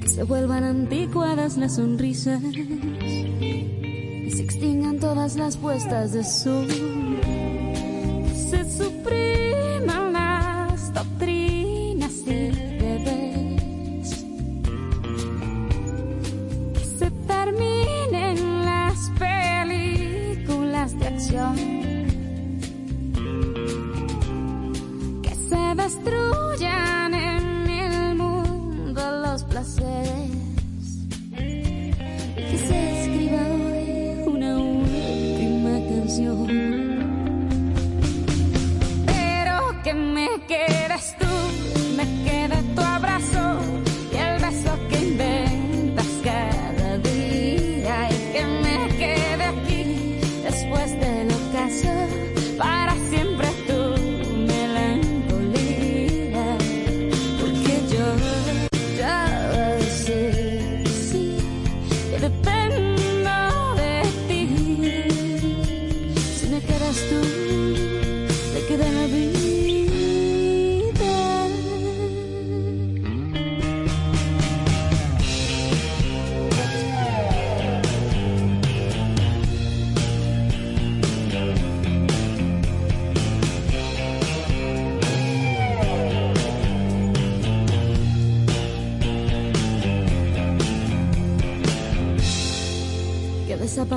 [0.00, 7.01] Que se vuelvan anticuadas las sonrisas y se extingan todas las puestas de sol.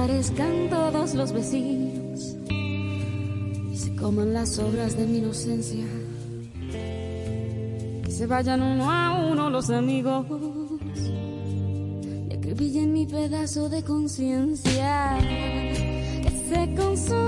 [0.08, 2.36] Que desaparezcan todos los vecinos
[3.72, 5.86] y se coman las obras de mi inocencia.
[8.04, 10.26] Que se vayan uno a uno los amigos
[12.30, 15.18] y acribillen mi pedazo de conciencia.
[15.20, 17.25] Que se consuman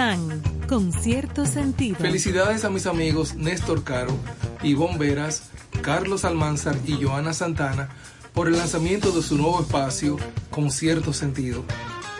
[0.00, 1.98] San, con cierto sentido.
[1.98, 4.16] Felicidades a mis amigos Néstor Caro,
[4.62, 5.50] Ivonne Veras,
[5.82, 7.90] Carlos Almanzar y Joana Santana
[8.32, 10.16] por el lanzamiento de su nuevo espacio
[10.48, 11.66] con cierto sentido.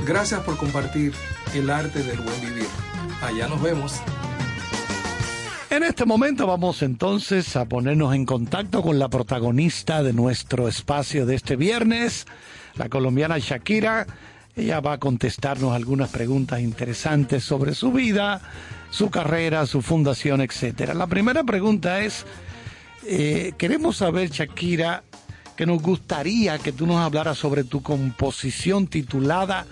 [0.07, 1.15] Gracias por compartir
[1.55, 2.66] el arte del buen vivir.
[3.23, 3.94] Allá nos vemos.
[5.70, 11.24] En este momento vamos entonces a ponernos en contacto con la protagonista de nuestro espacio
[11.24, 12.27] de este viernes,
[12.74, 14.07] la colombiana Shakira.
[14.61, 18.43] Ella va a contestarnos algunas preguntas interesantes sobre su vida,
[18.91, 20.93] su carrera, su fundación, etcétera.
[20.93, 22.27] La primera pregunta es,
[23.07, 25.03] eh, queremos saber, Shakira,
[25.57, 29.65] que nos gustaría que tú nos hablaras sobre tu composición titulada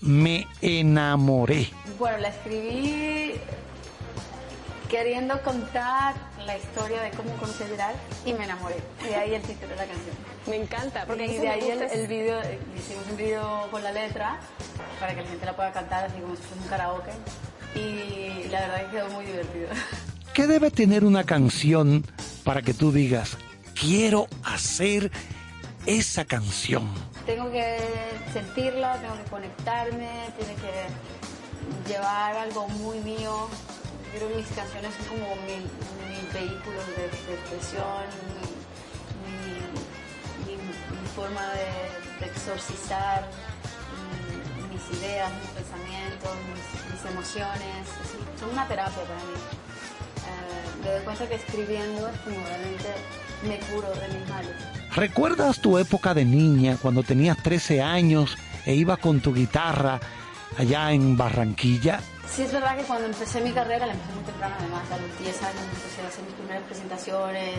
[0.00, 1.68] Me enamoré.
[1.98, 3.32] Bueno, la escribí
[4.98, 6.14] queriendo contar
[6.46, 8.76] la historia de cómo Gerard y me enamoré.
[9.04, 10.14] Y de ahí el título de la canción.
[10.46, 13.82] Me encanta, porque y de ahí el, es- el video, eh, hicimos un video con
[13.82, 14.38] la letra
[15.00, 17.10] para que la gente la pueda cantar así como si fuese un karaoke.
[17.74, 19.66] Y la verdad que quedó muy divertido.
[20.32, 22.06] ¿Qué debe tener una canción
[22.44, 23.36] para que tú digas,
[23.74, 25.10] quiero hacer
[25.86, 26.88] esa canción?
[27.26, 27.78] tengo que
[28.34, 33.48] sentirla, tengo que conectarme, tiene que llevar algo muy mío.
[34.14, 35.66] Que mis canciones son como mi-
[36.08, 38.06] mis vehículos de, expresión,
[39.26, 43.28] mi, mi- mi- mi forma de, exorcizar
[44.72, 46.30] mis ideas, mis pensamientos,
[46.92, 47.86] mis, emociones.
[48.40, 49.36] Son una terapia para mí.
[50.24, 52.94] Eh, me doy cuenta que escribiendo es como realmente
[53.42, 54.54] me curo de mis males.
[54.94, 60.00] ¿Recuerdas tu época de niña cuando tenías 13 años e ibas con tu guitarra
[60.58, 62.00] allá en Barranquilla?
[62.28, 65.18] Sí, es verdad que cuando empecé mi carrera, la empecé muy temprano además, a los
[65.18, 67.54] 10 años empecé a hacer mis primeras presentaciones,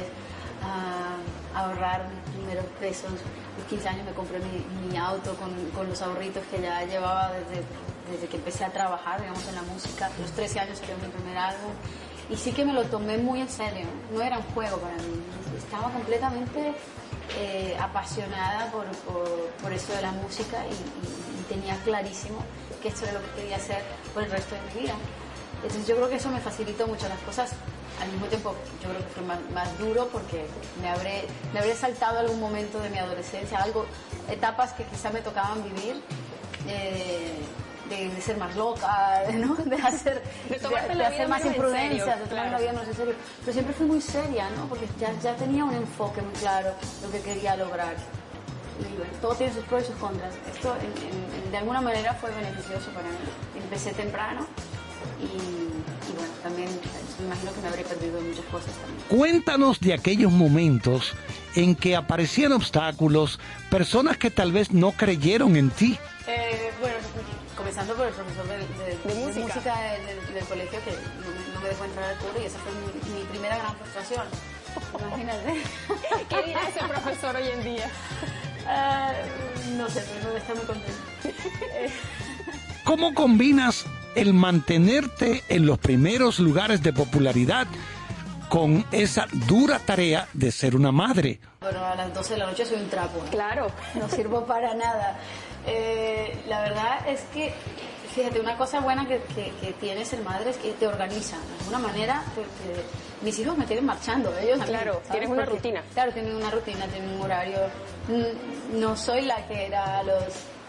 [0.63, 3.11] a ahorrar mis primeros pesos.
[3.11, 6.83] A los 15 años me compré mi, mi auto con, con los ahorritos que ya
[6.83, 7.63] llevaba desde,
[8.11, 10.07] desde que empecé a trabajar, digamos, en la música.
[10.07, 11.71] A los 13 años salió mi primer álbum.
[12.29, 15.21] Y sí que me lo tomé muy en serio, no era un juego para mí.
[15.57, 16.73] Estaba completamente
[17.37, 19.29] eh, apasionada por, por,
[19.61, 22.39] por esto de la música y, y- y tenía clarísimo
[22.85, 23.81] que esto era lo que quería hacer
[24.13, 24.93] por el resto de mi vida.
[25.55, 27.51] Entonces yo creo que eso me facilitó mucho las cosas.
[27.99, 28.53] Al mismo tiempo
[28.83, 30.45] yo creo que fue más, más duro porque
[30.81, 33.87] me habré, me habré saltado algún momento de mi adolescencia, algo,
[34.29, 35.99] etapas que quizá me tocaban vivir.
[36.67, 37.33] eh,
[37.89, 39.55] de, de ser más loca, ¿no?
[39.55, 43.13] de hacer, De la vida hacer más imprudencias, de tomar la vida más en serio.
[43.41, 44.65] Pero siempre fui muy seria, ¿no?
[44.67, 47.95] Porque ya, ya tenía un enfoque muy claro lo que quería lograr.
[49.21, 50.33] Todo tiene sus pros y sus contras.
[50.53, 53.15] Esto en- en- de alguna manera fue beneficioso para mí.
[53.57, 54.45] Empecé temprano
[55.21, 56.69] y, y bueno, también
[57.19, 59.01] me imagino que me habré perdido muchas cosas también.
[59.07, 61.13] Cuéntanos de aquellos momentos
[61.55, 63.39] en que aparecían obstáculos,
[63.69, 65.97] personas que tal vez no creyeron en ti.
[66.27, 66.95] Eh, bueno,
[67.55, 70.97] comenzando por el profesor de, de- de música, del, del- del colegio que no
[71.31, 74.25] me, no me dejó entrar al coro y esa fue mi, mi primera gran frustración.
[74.99, 75.61] Imagínate.
[76.29, 77.89] ¿Qué dirá ese profesor hoy en día?
[78.67, 79.11] Ah,
[79.77, 80.99] no sé, pero no está muy contento.
[81.23, 81.89] Eh,
[82.83, 83.85] ¿Cómo combinas
[84.15, 87.67] el mantenerte en los primeros lugares de popularidad
[88.49, 91.39] con esa dura tarea de ser una madre?
[91.61, 93.19] Bueno, a las 12 de la noche soy un trapo.
[93.31, 93.67] Claro.
[93.95, 95.17] No sirvo para nada.
[95.67, 97.53] Eh, la verdad es que,
[98.13, 101.37] fíjate, una cosa buena que, que, que tiene ser madre es que te organiza.
[101.37, 102.85] De alguna manera, te- te-
[103.21, 105.83] mis hijos me tienen marchando, ellos a mí, Claro, tienes una rutina.
[105.93, 107.57] Claro, tienen una rutina, tienen un horario.
[108.07, 110.23] Mm, No soy la que era a los,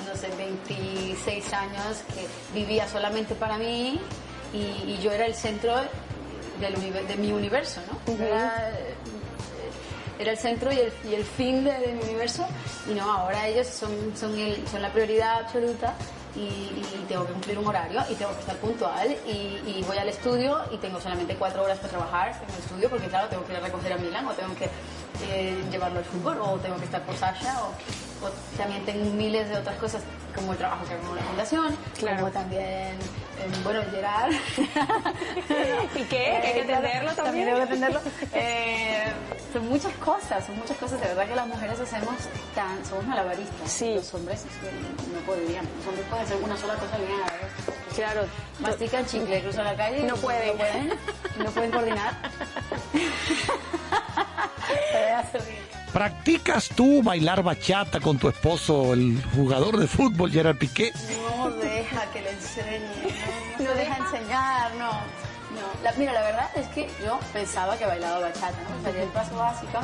[0.07, 2.27] no sé, 26 años, que
[2.59, 4.01] vivía solamente para mí
[4.53, 5.75] y, y yo era el centro
[6.61, 6.75] del
[7.09, 8.15] de mi universo, ¿no?
[8.25, 8.95] Era, eh,
[10.19, 12.47] era el centro y el, y el fin de, de mi universo
[12.91, 15.95] y no, ahora ellos son, son, el- son la prioridad absoluta
[16.37, 20.59] y, tengo que cumplir un horario y tengo que estar puntual y, voy al estudio
[20.73, 23.59] y tengo solamente cuatro horas para trabajar en el estudio porque claro, tengo que ir
[23.59, 24.69] a recoger a Milán o tengo que
[25.31, 27.73] eh, llevarlo al fútbol o tengo que estar por Sasha o,
[28.23, 30.03] o también tengo miles de otras cosas
[30.35, 32.93] como el trabajo que hago en la fundación, como también,
[33.39, 34.33] eh, bueno, Gerard.
[35.95, 36.07] ¿Y qué?
[36.09, 37.47] Que hay que atenderlo también.
[37.47, 38.01] tengo que atenderlo.
[38.35, 39.13] Eh,
[39.53, 41.01] son muchas cosas, son muchas cosas.
[41.01, 42.15] De verdad que las mujeres hacemos
[42.55, 43.73] tan, somos malabaristas.
[43.73, 43.95] Sí.
[43.95, 44.45] Los hombres
[45.13, 45.65] no podrían.
[45.79, 47.53] Los hombres pueden hacer una sola cosa bien a la vez.
[47.95, 48.27] Claro.
[48.61, 50.49] Mastican chicle, cruzan la calle y No pueden.
[50.49, 50.89] No pueden,
[51.39, 52.15] no pueden coordinar.
[54.93, 55.66] Pero ya se.
[56.01, 60.93] ¿Practicas tú bailar bachata con tu esposo, el jugador de fútbol Gerard Piqué?
[61.39, 62.81] No deja que le enseñe,
[63.61, 64.91] no, deja enseñar, no.
[64.91, 65.83] no.
[65.83, 68.83] La- mira, la verdad es que yo pensaba que bailaba bachata, ¿no?
[68.85, 69.79] Sabía el paso básico,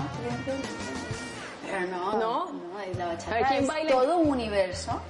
[1.65, 2.19] pero no, ¿No?
[2.53, 3.91] no, la bachata A ver, ¿quién es baila?
[3.93, 5.01] todo un universo,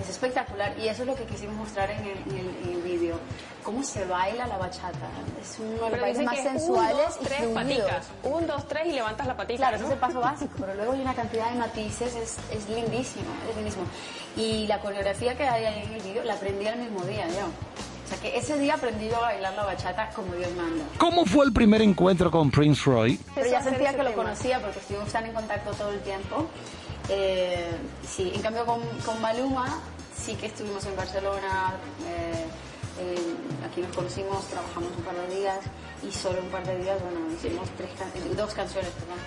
[0.00, 2.82] es espectacular y eso es lo que quisimos mostrar en el, en el- en el
[2.82, 3.18] vídeo.
[3.62, 5.08] Cómo se baila la bachata,
[5.40, 7.54] es uno de los bailes más sensuales un, dos, y tres, fluidos.
[7.62, 8.06] paticas.
[8.22, 9.56] Un, dos, tres y levantas la patita.
[9.56, 9.88] Claro, ese ¿no?
[9.88, 13.56] es el paso básico, pero luego hay una cantidad de matices, es, es lindísimo, es
[13.56, 13.84] lindísimo.
[14.36, 17.46] Y la coreografía que hay ahí en el vídeo la aprendí al mismo día yo.
[18.04, 20.84] O sea que ese día aprendí a bailar la bachata como Dios manda.
[20.98, 23.18] ¿Cómo fue el primer encuentro con Prince Roy?
[23.34, 26.46] Pero ya sentía ese que lo conocía porque estuvimos tan en contacto todo el tiempo.
[27.08, 27.70] Eh,
[28.08, 29.80] sí, en cambio con, con Maluma
[30.16, 31.74] sí que estuvimos en Barcelona,
[32.08, 32.46] eh,
[33.00, 33.34] eh,
[33.68, 35.58] aquí nos conocimos, trabajamos un par de días
[36.02, 39.18] y solo un par de días, bueno, hicimos tres can- eh, dos canciones, perdón.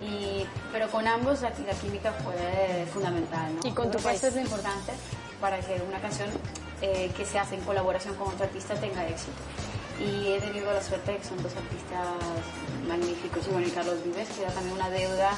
[0.00, 3.54] Y, pero con ambos la, la química fue fundamental.
[3.56, 3.68] ¿no?
[3.68, 4.22] ¿Y con tu país?
[4.22, 4.92] es importante
[5.40, 6.28] para que una canción
[6.80, 9.32] eh, que se hace en colaboración con otro artista tenga éxito.
[10.00, 12.06] Y he tenido la suerte de que son dos artistas
[12.86, 13.46] magníficos.
[13.48, 15.30] Y bueno, y Carlos Vives, que era también una deuda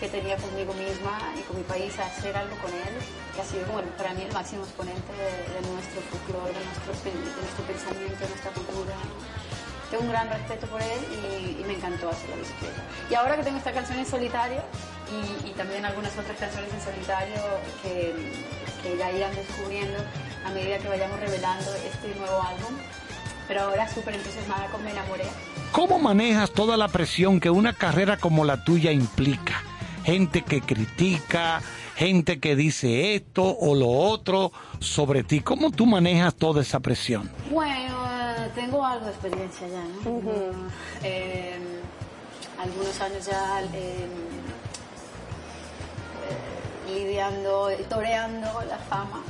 [0.00, 2.94] que tenía conmigo misma y con mi país a hacer algo con él,
[3.34, 6.92] que ha sido el- para mí el máximo exponente de, de nuestro folclore, de nuestro,
[6.92, 8.94] de nuestro pensamiento, de nuestra cultura.
[9.90, 12.82] Tengo un gran respeto por él y, y me encantó hacer la bicicleta.
[13.08, 14.60] Y ahora que tengo esta canción en solitario
[15.08, 17.40] y, y también algunas otras canciones en solitario
[17.82, 18.12] que,
[18.82, 19.98] que ya irán descubriendo
[20.44, 22.74] a medida que vayamos revelando este nuevo álbum,
[23.46, 25.24] pero ahora súper entusiasmada con Me Enamoré.
[25.70, 29.62] ¿Cómo manejas toda la presión que una carrera como la tuya implica?
[30.06, 31.60] Gente que critica,
[31.96, 35.40] gente que dice esto o lo otro sobre ti.
[35.40, 37.28] ¿Cómo tú manejas toda esa presión?
[37.50, 40.20] Bueno, eh, tengo algo de experiencia ya, ¿no?
[41.02, 41.58] Eh,
[42.56, 44.06] algunos años ya eh,
[46.86, 49.24] eh, lidiando, toreando la fama.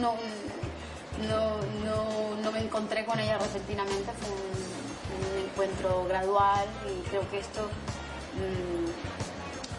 [0.00, 0.16] no,
[1.28, 7.30] no, no, no me encontré con ella repentinamente, fue un, un encuentro gradual y creo
[7.30, 7.60] que esto
[8.34, 9.19] mm,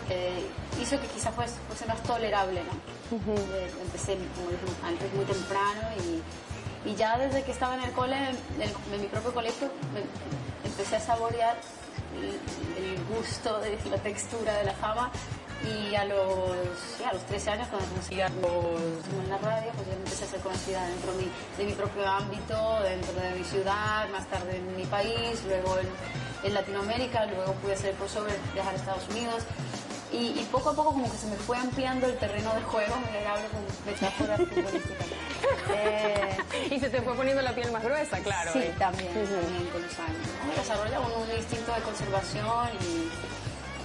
[0.10, 0.46] eh,
[0.82, 2.72] hizo que quizás fuese, fuese más tolerable, ¿no?
[3.56, 5.82] Eh, Empecé, como dije antes, muy temprano
[6.86, 9.70] y, y ya desde que estaba en el cole, en, el- en mi propio colegio,
[9.94, 11.58] me- empecé a saborear
[12.18, 15.12] el, el gusto de la textura de la fama
[15.64, 16.50] y a los,
[16.98, 18.42] sí, a los 13 años cuando conocí a los
[19.24, 22.08] en la radio, pues ya empecé a ser conocida dentro de mi, de mi propio
[22.08, 25.88] ámbito, dentro de mi ciudad, más tarde en mi país, luego en,
[26.48, 29.44] en Latinoamérica, luego pude hacer crossover, viajar a Estados Unidos.
[30.14, 32.96] Y, y poco a poco como que se me fue ampliando el terreno de juego,
[33.12, 33.62] me hablo con
[33.92, 35.08] metáforas futbolísticas.
[35.74, 36.38] Eh,
[36.70, 38.52] Y se te fue poniendo la piel más gruesa, claro.
[38.54, 38.76] Sí, ¿eh?
[38.78, 40.56] también, también con los años.
[40.56, 43.10] Desarrolla uno un instinto de conservación y,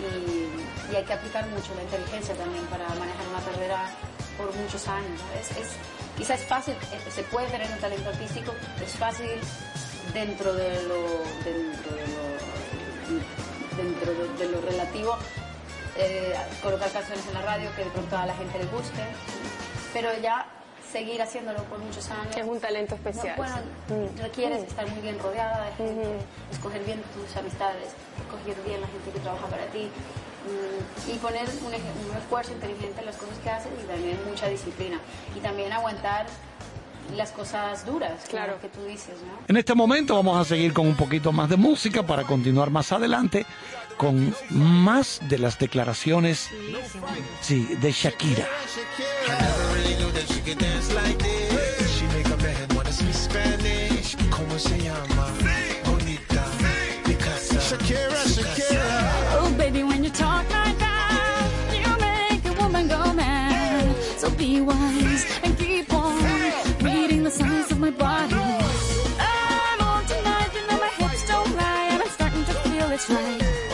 [0.02, 3.90] y- y hay que aplicar mucho la inteligencia también para manejar una carrera
[4.36, 5.20] por muchos años.
[5.40, 5.72] Es, es-
[6.18, 8.52] quizá es fácil, eh, se puede tener un talento artístico,
[8.84, 9.30] es fácil
[10.12, 11.02] dentro de lo,
[11.44, 15.16] dentro de lo, dentro de, de lo relativo
[15.98, 19.02] eh, colocar canciones en la radio que de pronto a la gente le guste,
[19.92, 20.46] pero ya
[20.92, 22.36] seguir haciéndolo por muchos años.
[22.36, 23.34] Es un talento especial.
[23.36, 23.56] No, bueno,
[23.88, 24.18] Mm.
[24.22, 24.66] requieres Mm.
[24.66, 26.08] estar muy bien rodeada de gente,
[26.52, 29.88] escoger bien tus amistades, escoger bien la gente que trabaja para ti
[30.46, 34.46] mm, y poner un, un esfuerzo inteligente en las cosas que haces y también mucha
[34.48, 35.00] disciplina.
[35.34, 36.26] Y también aguantar
[37.16, 39.38] las cosas duras, claro, que tú dices, ¿no?
[39.48, 42.90] En este momento vamos a seguir con un poquito más de música para continuar más
[42.92, 43.44] adelante
[43.96, 46.48] con más de las declaraciones
[47.40, 48.46] sí, de Shakira.
[49.28, 49.96] I never really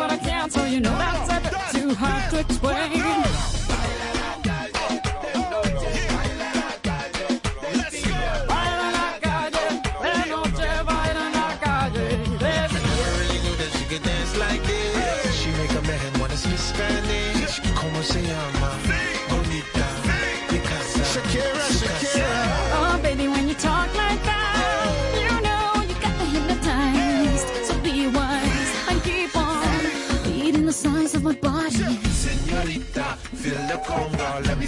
[0.00, 2.99] but I can't, so you know that's a too hard to explain.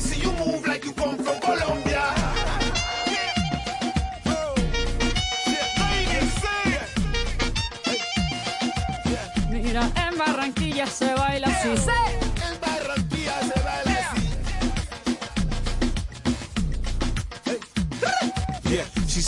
[0.02, 0.51] see you move.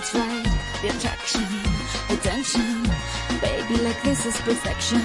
[0.00, 1.44] The attraction,
[2.08, 2.82] the tension.
[3.42, 4.98] Baby, like this is perfection.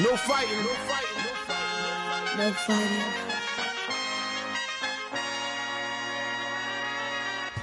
[0.00, 1.24] No fighting, no fighting,
[2.38, 2.44] no.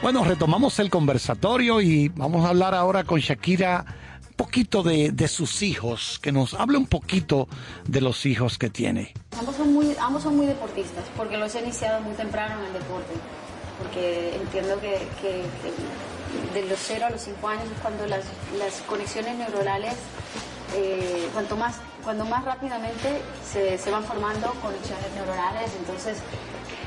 [0.03, 3.85] Bueno, retomamos el conversatorio y vamos a hablar ahora con Shakira
[4.29, 7.47] un poquito de, de sus hijos, que nos hable un poquito
[7.87, 9.15] de los hijos que tiene.
[9.39, 12.73] Ambos son muy, ambos son muy deportistas, porque los he iniciado muy temprano en el
[12.73, 13.13] deporte,
[13.81, 14.99] porque entiendo que,
[16.53, 18.23] de los 0 a los 5 años es cuando las,
[18.57, 19.95] las conexiones neuronales,
[20.75, 26.19] eh, cuanto más, cuando más rápidamente se, se van formando conexiones neuronales, entonces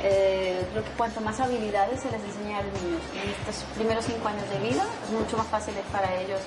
[0.02, 4.04] eh, creo que cuanto más habilidades se les enseña a los niños en estos primeros
[4.04, 6.40] 5 años de vida, es mucho más fácil es para ellos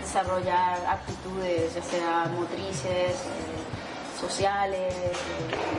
[0.00, 3.58] desarrollar aptitudes, ya sea motrices, eh,
[4.18, 4.94] sociales,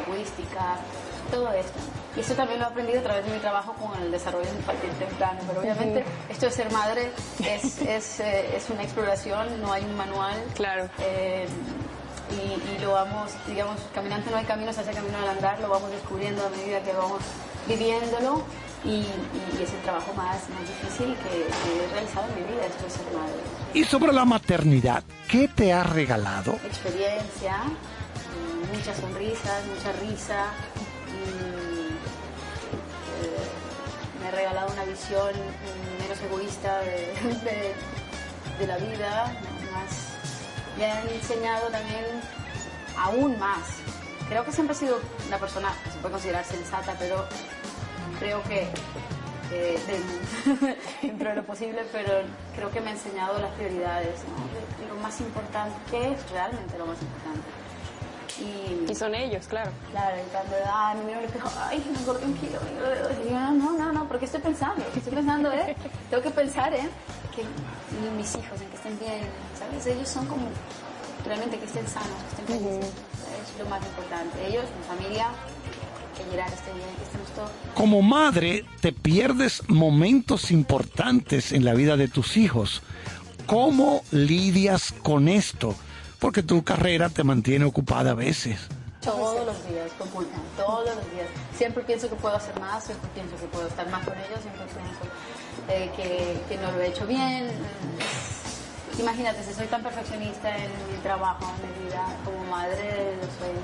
[0.05, 0.79] lingüísticas,
[1.31, 1.79] todo esto.
[2.19, 4.89] Y esto también lo he aprendido a través de mi trabajo con el desarrollo infantil
[4.99, 9.85] temprano, pero obviamente esto de ser madre es, es, eh, es una exploración, no hay
[9.85, 10.35] un manual.
[10.53, 10.89] Claro.
[10.99, 15.69] y, y lo vamos, digamos, caminante no hay camino, se hace camino al andar, lo
[15.69, 17.21] vamos descubriendo a medida que vamos
[17.69, 18.43] viviéndolo
[18.83, 22.65] y, y es el trabajo más, más difícil que, que he realizado en mi vida,
[22.65, 23.39] esto de ser madre.
[23.73, 26.51] Y sobre la maternidad, ¿qué te ha regalado?
[26.65, 30.47] experiencia, mm, muchas sonrisas, mucha risa.
[34.29, 35.31] Me ha regalado una visión
[35.99, 37.73] menos egoísta de,
[38.67, 39.33] la vida,
[40.77, 42.05] me han enseñado también
[42.97, 43.59] aún más.
[44.27, 47.25] Creo que siempre he sido una persona que se puede considerar sensata, pero
[48.19, 48.67] creo que
[49.49, 52.21] de- dentro de lo posible, pero
[52.55, 54.19] creo que me ha enseñado las prioridades,
[54.87, 57.47] lo más importante, ¿qué es realmente lo más importante?
[58.37, 59.71] Y, son ellos, claro.
[59.91, 61.19] Claro, y cuando ay, me miro
[61.59, 63.29] ay, me engordé un kilo, me.
[63.29, 65.75] Y no, no, no, no, porque estoy pensando, estoy pensando, ¿eh?
[66.09, 66.89] Tengo que pensar, ¿eh?
[67.35, 67.43] Que
[68.17, 69.21] mis hijos, en que estén bien,
[69.57, 69.85] ¿sabes?
[69.87, 70.47] Ellos son como,
[71.25, 72.85] realmente que estén sanos, que estén felices.
[72.85, 74.47] Es lo más importante.
[74.47, 75.27] Ellos, mi familia,
[76.17, 77.51] que Gerard esté bien, que estemos todos.
[77.73, 82.81] Como madre, te pierdes momentos importantes en la vida de tus hijos.
[83.45, 85.75] ¿Cómo lidias con esto?
[86.19, 88.59] Porque tu carrera te mantiene ocupada a veces.
[89.01, 91.27] Todos los días, con culpa, todos los días.
[91.57, 94.65] Siempre pienso que puedo hacer más, siempre pienso que puedo estar más con ellos, siempre
[94.65, 95.07] pienso
[95.69, 95.89] eh,
[96.49, 97.47] que, no lo he hecho bien.
[98.99, 103.55] Imagínate, si soy tan perfeccionista en mi trabajo, en mi vida, como madre, lo soy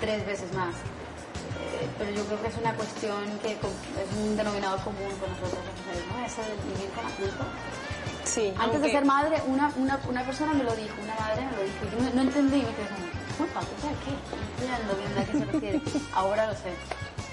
[0.00, 0.76] tres veces más.
[0.76, 3.58] Eh, pero yo creo que es una cuestión que es
[4.16, 6.24] un denominador común con nosotros ¿no?
[6.24, 7.44] Eso de vivir con la culpa.
[8.26, 11.44] Sí, Antes aunque- de ser madre, una, una, una persona me lo dijo, una madre
[11.46, 13.06] me lo dijo, y yo no, no entendí, me quedé como,
[13.38, 15.14] culpa, culpa de qué?
[15.14, 15.80] No a qué se refiere.
[16.14, 16.72] Ahora lo sé.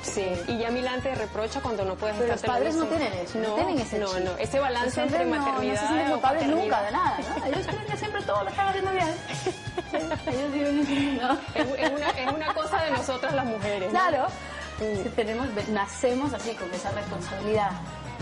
[0.04, 3.14] Sí, y ya Milán te reprocha cuando no puedes Pero estar los padres no tienen
[3.14, 6.12] eso, no, tienen ese No, no, ese balance Los entre no- maternidad No se sienten
[6.12, 7.46] culpables nunca de nada, ¿no?
[7.46, 9.08] Ellos creen que siempre todo lo están haciendo bien.
[10.28, 11.34] Ellos viven ¿no?
[11.56, 13.92] Es, es una, es una cosa de nosotras las mujeres.
[13.94, 14.00] ¿no?
[14.00, 14.28] Claro,
[14.78, 17.72] que tenemos, nacemos así con esa responsabilidad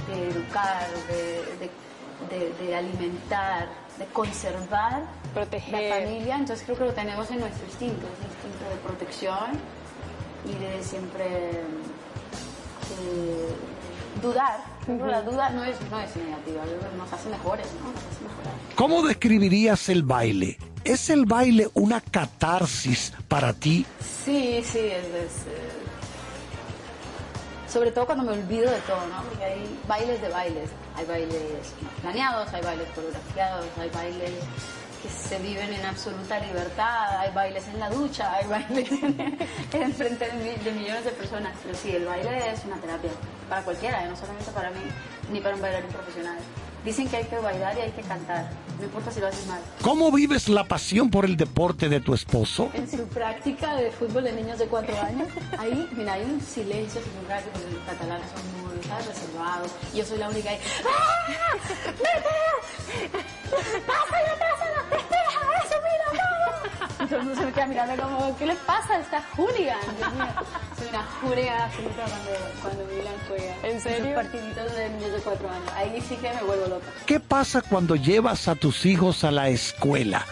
[0.07, 1.15] de educar, de,
[1.60, 1.72] de,
[2.30, 3.68] de- de alimentar,
[3.98, 5.03] de conservar
[5.34, 5.89] Proteger.
[5.89, 6.35] la familia.
[6.35, 9.60] Entonces creo que lo tenemos en nuestro instinto, ese instinto de protección
[10.45, 11.26] y de siempre
[12.99, 13.56] eh,
[14.22, 14.60] dudar.
[14.85, 16.64] Pero la duda no es, no es negativa,
[16.98, 17.91] nos hace mejores, ¿no?
[17.91, 18.53] Nos hace mejorar.
[18.76, 20.57] ¿Cómo describirías el baile?
[20.84, 23.85] ¿Es el baile una catarsis para ti?
[24.26, 25.81] Sí, sí, es, es, eh,
[27.72, 29.23] sobre todo cuando me olvido de todo, ¿no?
[29.23, 34.31] Porque hay bailes de bailes, hay bailes planeados, hay bailes coreografiados, hay bailes
[35.02, 39.38] que se viven en absoluta libertad, hay bailes en la ducha, hay bailes en,
[39.72, 41.56] en frente de, de millones de personas.
[41.64, 43.11] Pero sí, el baile es una terapia
[43.49, 44.10] para cualquiera, ¿eh?
[44.10, 44.81] no solamente para mí,
[45.31, 46.38] ni para un bailarín profesional.
[46.84, 48.49] Dicen que hay que bailar y hay que cantar,
[48.80, 49.62] no importa si lo haces mal.
[49.84, 52.72] ¿Cómo vives la pasión por el deporte de tu esposo?
[52.74, 55.28] En su práctica de fútbol de niños de cuatro años,
[55.60, 59.72] ahí, mira, hay un silencio en su lugar, porque los catalanes son muy reservados.
[59.94, 60.60] Y yo soy la única ahí.
[60.84, 61.28] ¡Ah!
[61.86, 63.10] ¡Vete!
[63.86, 64.80] ¡Pásalo, pásalo!
[64.90, 66.99] ¡Despeja eso, mira, vamos!
[66.99, 69.78] Y todo el mundo se me queda mirando como, ¿qué le pasa a esta hooligan?
[69.98, 70.26] Dios mío.
[70.82, 72.32] Soy una hooligan absoluta cuando,
[72.62, 73.56] cuando Milan juega.
[73.64, 74.16] ¿En serio?
[74.16, 75.70] Partiditos de niños de cuatro años.
[75.76, 76.88] Ahí sí que me vuelvo loca.
[77.06, 80.26] ¿Qué pasa cuando llevas a tus hijos a la escuela?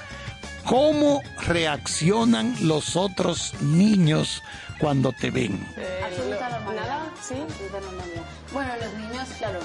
[0.66, 4.42] ¿Cómo reaccionan los otros niños
[4.80, 5.64] cuando te ven?
[6.04, 6.82] Absoluta normalidad.
[6.88, 7.14] ¿Nada?
[7.22, 7.36] Sí.
[7.42, 8.22] Absoluta normalidad.
[8.52, 9.60] Bueno, los niños, claro,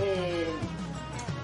[0.00, 0.48] eh,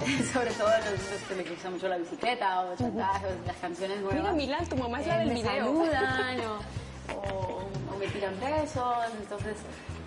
[0.35, 3.57] sobre todo los niños que les gusta mucho la bicicleta o el chantaje o las
[3.57, 4.21] canciones nuevas.
[4.21, 5.65] Mira, Milán, tu mamá es la eh, del me video.
[5.65, 6.59] saludan o,
[7.11, 7.63] o-
[7.93, 9.57] o me tiran besos, entonces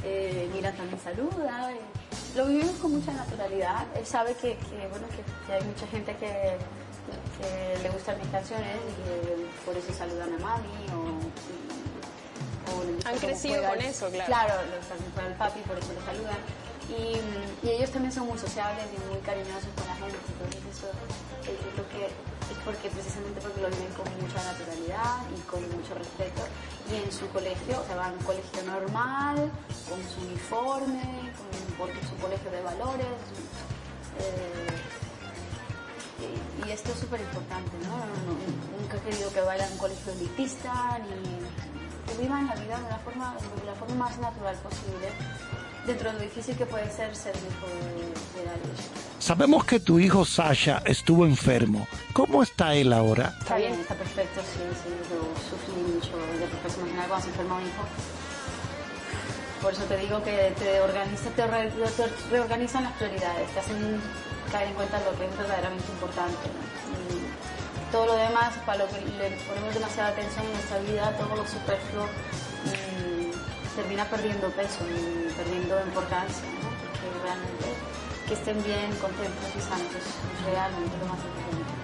[0.03, 1.72] eh, Mira también saluda.
[1.73, 3.85] y lo vivimos con mucha naturalidad.
[3.95, 6.57] Él sabe que, que, bueno, que, que hay mucha gente que,
[7.39, 11.19] que le gustan mis canciones y por eso saludan a mami o,
[12.72, 14.26] o Han crecido con eso, claro.
[14.27, 14.53] Claro,
[15.13, 16.38] juega el papi, por eso lo saludan.
[16.89, 20.88] Y, y ellos también son muy sociables y muy cariñosos con la gente, entonces eso
[21.45, 25.93] yo creo que es porque precisamente porque lo viven con mucha naturalidad y con mucho
[25.95, 26.41] respeto.
[26.91, 29.51] Y en su colegio, o sea, van a un colegio normal,
[29.89, 33.17] con su uniforme, con, porque es su colegio de valores.
[34.19, 34.95] eh,
[36.65, 37.95] y, esto es súper importante, ¿no?
[38.80, 41.45] Nunca he querido que vayan a un colegio elitista, ni
[42.07, 45.11] que vivan la vida de la forma, de la forma más natural posible,
[45.86, 48.80] dentro de lo difícil que puede ser ser hijo de, de Darius.
[49.20, 51.88] Sabemos que tu hijo Sasha estuvo enfermo.
[52.14, 53.34] ¿Cómo está él ahora?
[53.40, 57.56] Está bien, está perfecto, sí, sí, yo sufrí mucho de depresión emocional cuando se enferma
[57.57, 57.84] un hijo.
[59.62, 63.99] Por eso te digo que te organiza, te, re- te reorganizan las prioridades, te hacen
[64.52, 66.38] caer en cuenta lo que es verdaderamente importante.
[66.53, 67.16] ¿no?
[67.16, 71.36] Y todo lo demás, para lo que le ponemos demasiada atención en nuestra vida, todo
[71.36, 72.06] lo superfluo,
[73.76, 76.69] termina perdiendo peso y perdiendo importancia, ¿no?
[76.69, 77.65] porque realmente
[78.27, 81.76] que estén bien, contentos y sanos es realmente lo más importante.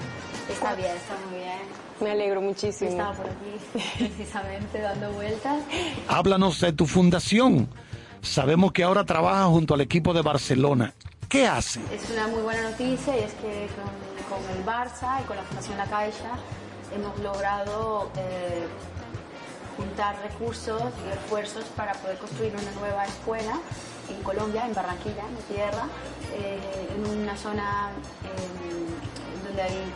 [0.51, 1.59] Está bien, está muy bien.
[1.99, 2.89] Me alegro muchísimo.
[2.89, 5.63] Estaba por aquí precisamente dando vueltas.
[6.07, 7.69] Háblanos de tu fundación.
[8.21, 10.93] Sabemos que ahora trabaja junto al equipo de Barcelona.
[11.29, 11.79] ¿Qué hace?
[11.93, 15.43] Es una muy buena noticia y es que con, con el Barça y con la
[15.43, 16.37] Fundación La Caixa
[16.93, 18.67] hemos logrado eh,
[19.81, 23.59] juntar recursos y esfuerzos para poder construir una nueva escuela
[24.09, 25.87] en Colombia, en Barranquilla, en mi tierra,
[26.33, 26.59] eh,
[26.95, 27.89] en una zona
[28.23, 29.91] eh, donde hay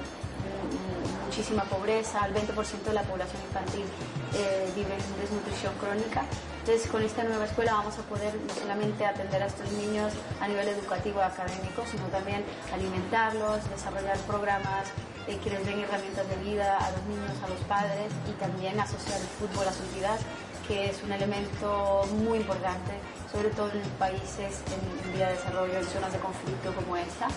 [1.26, 3.86] muchísima pobreza, el 20% de la población infantil
[4.34, 6.24] eh, vive en desnutrición crónica.
[6.66, 10.12] Entonces, con esta nueva escuela vamos a poder no solamente atender a estos niños
[10.42, 12.44] a nivel educativo académico, sino también
[12.74, 14.90] alimentarlos, desarrollar programas
[15.28, 18.80] eh, que les den herramientas de vida a los niños, a los padres y también
[18.80, 20.20] asociar el fútbol a sus vidas,
[20.68, 22.98] que es un elemento muy importante,
[23.32, 27.28] sobre todo en países en, vía de desarrollo, en zonas de conflicto como esta,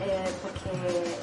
[0.00, 0.72] eh, porque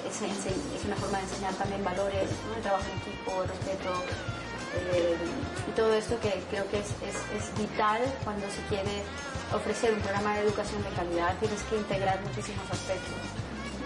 [0.06, 2.54] es una forma de enseñar también valores, ¿no?
[2.54, 3.90] el trabajo en equipo, el respeto,
[4.94, 5.18] eh,
[5.68, 9.04] y todo esto que creo que es, es- es vital cuando se quiere
[9.54, 13.16] ofrecer un programa de educación de calidad, tienes que integrar muchísimos aspectos.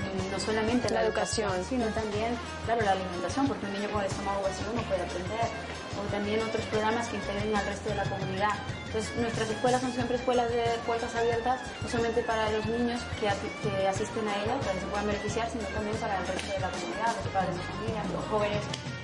[0.02, 1.70] Y no solamente la, La educación, educación.
[1.70, 2.36] sino también,
[2.66, 5.48] claro, la alimentación, porque un niño con el estómago vacío no puede aprender.
[5.96, 8.56] O también otros programas que integren al resto de la comunidad.
[8.88, 13.28] Entonces, nuestras escuelas son siempre escuelas de puertas abiertas, no solamente para los niños que,
[13.64, 16.60] que asisten a ellas, para que se puedan beneficiar, sino también para el resto de
[16.60, 18.64] la comunidad, los padres de familia, los jóvenes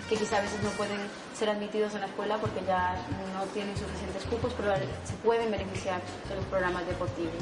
[0.10, 1.00] que quizá a veces no pueden
[1.38, 2.96] ser admitidos en la escuela porque ya
[3.36, 4.74] no tienen suficientes cupos, pero
[5.04, 7.34] se pueden beneficiar de los programas deportivos.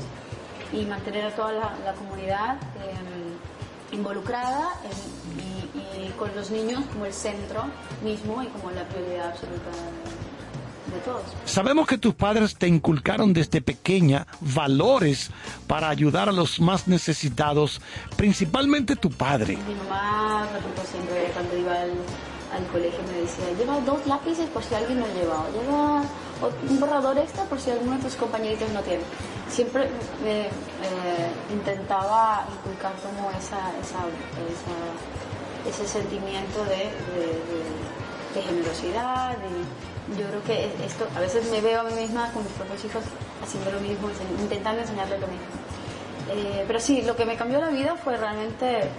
[0.73, 6.83] Y mantener a toda la, la comunidad eh, involucrada en- y, y con los niños
[6.91, 7.63] como el centro
[8.03, 9.69] mismo y como la prioridad absoluta
[10.91, 11.23] de, todos.
[11.45, 15.29] Sabemos que tus padres te inculcaron desde pequeña valores
[15.67, 17.81] para ayudar a los más necesitados,
[18.15, 19.57] principalmente tu padre.
[19.67, 21.91] Mi mamá, por ejemplo, siempre cuando iba al,
[22.55, 26.03] al colegio me decía, lleva dos lápices por si alguien no lleva, o lleva
[26.69, 29.03] un borrador extra por si alguno de tus compañeritos no tiene.
[29.49, 29.89] Siempre
[30.23, 33.71] me eh, intentaba inculcar como esa,
[35.67, 36.91] ese sentimiento de,
[38.41, 39.37] generosidad.
[40.09, 42.83] y yo creo que esto, a veces me veo a mí misma con mis propios
[42.83, 43.03] hijos
[43.41, 44.09] haciendo lo mismo,
[44.41, 45.45] intentando enseñarles lo mismo.
[46.31, 48.89] Eh, pero sí, lo que me cambió la vida fue realmente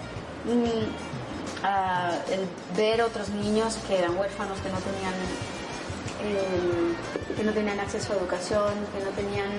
[1.63, 2.41] ah, el
[2.77, 5.15] ver otros niños que eran huérfanos, que no tenían
[6.23, 9.51] eh, que no tenían acceso a educación, que no tenían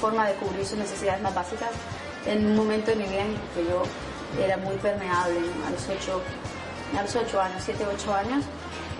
[0.00, 1.70] forma de cubrir sus necesidades más básicas
[2.26, 3.82] en un momento de mi vida en que yo
[4.42, 5.38] era muy permeable.
[5.66, 6.20] A los 8
[6.98, 8.44] a los 8 años, 7, 8 años,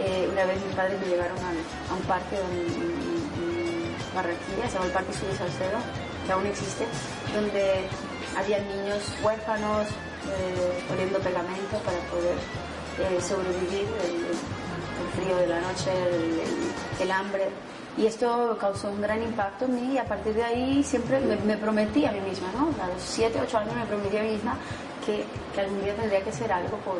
[0.00, 3.02] eh, una vez mis padres me llevaron a, a un parque en,
[4.14, 5.78] Barranquilla, se llama el Parque Sur de Salcedo,
[6.26, 6.84] que aún existe,
[7.34, 7.88] donde
[8.36, 9.88] había niños huérfanos
[10.30, 12.36] eh, poniendo pegamento para poder
[12.98, 16.72] eh, sobrevivir el, el frío de la noche, el, el-
[17.02, 17.48] el hambre.
[17.98, 21.36] Y esto causó un gran impacto en mí y a partir de ahí siempre me,
[21.36, 22.68] me prometí a mí misma, ¿no?
[22.82, 24.56] A los 7, 8 años me prometí a mí misma
[25.04, 25.24] que,
[25.54, 26.94] que algún día tendría que hacer algo por,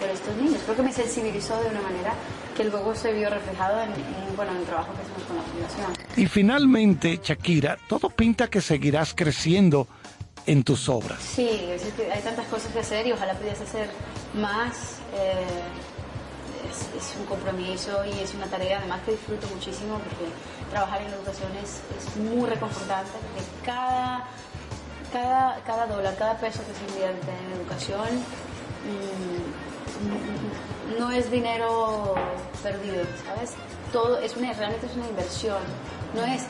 [0.00, 0.60] por estos niños.
[0.64, 2.14] Creo que me sensibilizó de una manera
[2.56, 5.42] que luego se vio reflejado en, en, bueno, en el trabajo que hacemos con la
[5.42, 5.92] fundación.
[6.16, 9.88] Y finalmente, Shakira, todo pinta que seguirás creciendo
[10.46, 11.20] en tus obras.
[11.20, 13.90] Sí, es que hay tantas cosas que hacer y ojalá pudiese hacer
[14.34, 14.98] más.
[15.14, 15.44] eh,
[16.96, 20.26] es, un compromiso y es una tarea además que disfruto muchísimo porque
[20.70, 24.26] trabajar en educación es, es muy reconfortante porque cada,
[25.12, 28.08] cada, cada dólar, cada peso que se invierte en educación
[28.84, 32.14] mm, no es dinero
[32.62, 33.52] perdido, ¿sabes?
[33.92, 35.62] Todo es una, realmente es una inversión,
[36.14, 36.42] no es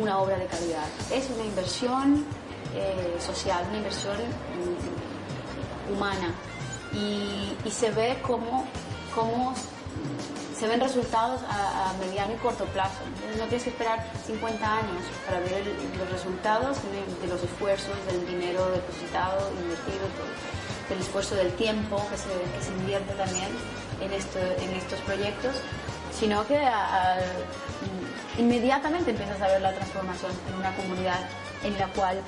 [0.00, 2.24] una obra de calidad, es una inversión
[2.74, 6.34] eh, social, una inversión mm, humana
[6.92, 8.66] y, y se ve cómo,
[9.14, 9.54] cómo
[10.58, 12.98] se ven resultados a, a mediano y corto plazo.
[13.38, 17.94] No tienes que esperar 50 años para ver el- los resultados de, de los esfuerzos,
[18.06, 20.26] del dinero depositado, invertido, todo,
[20.90, 22.28] del esfuerzo del tiempo que se,
[22.58, 23.48] que se invierte también
[24.02, 25.54] en, esto, en estos proyectos,
[26.12, 27.18] sino que a- a-
[28.38, 31.20] inmediatamente empiezas a ver la transformación en una comunidad
[31.64, 32.20] en la cual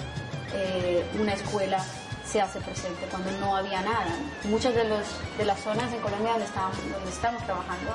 [0.55, 1.79] eh, una escuela
[2.25, 4.15] se hace presente cuando no había nada.
[4.45, 5.05] Muchas de, los,
[5.39, 7.93] de las zonas en Colombia donde, estábamos, donde estamos trabajando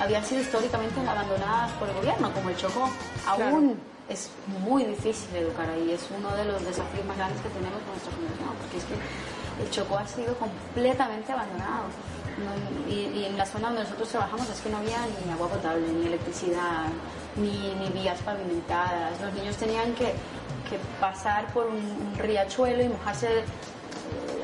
[0.00, 2.90] habían sido históricamente abandonadas por el gobierno, como el Chocó.
[3.26, 7.78] Aún es muy difícil educar ahí, es uno de los desafíos más grandes que tenemos
[7.82, 8.94] con nuestra fundación, porque es que
[9.62, 11.84] el Chocó ha sido completamente abandonado.
[12.40, 15.48] No- y, y en la zona donde nosotros trabajamos es que no había ni agua
[15.48, 16.86] potable, ni electricidad,
[17.36, 19.20] ni, ni vías pavimentadas.
[19.20, 20.14] Los niños tenían que,
[20.70, 23.42] que pasar por un, riachuelo y mojarse eh,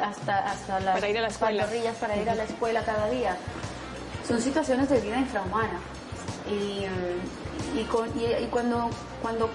[0.02, 1.62] hasta, hasta las Para ir a la escuela.
[1.62, 3.36] pantorrillas para ir a la escuela cada día.
[4.26, 5.78] Son situaciones de vida infrahumana.
[6.50, 6.84] Y,
[7.78, 8.90] y, con- y- y cuando,
[9.22, 9.48] cuando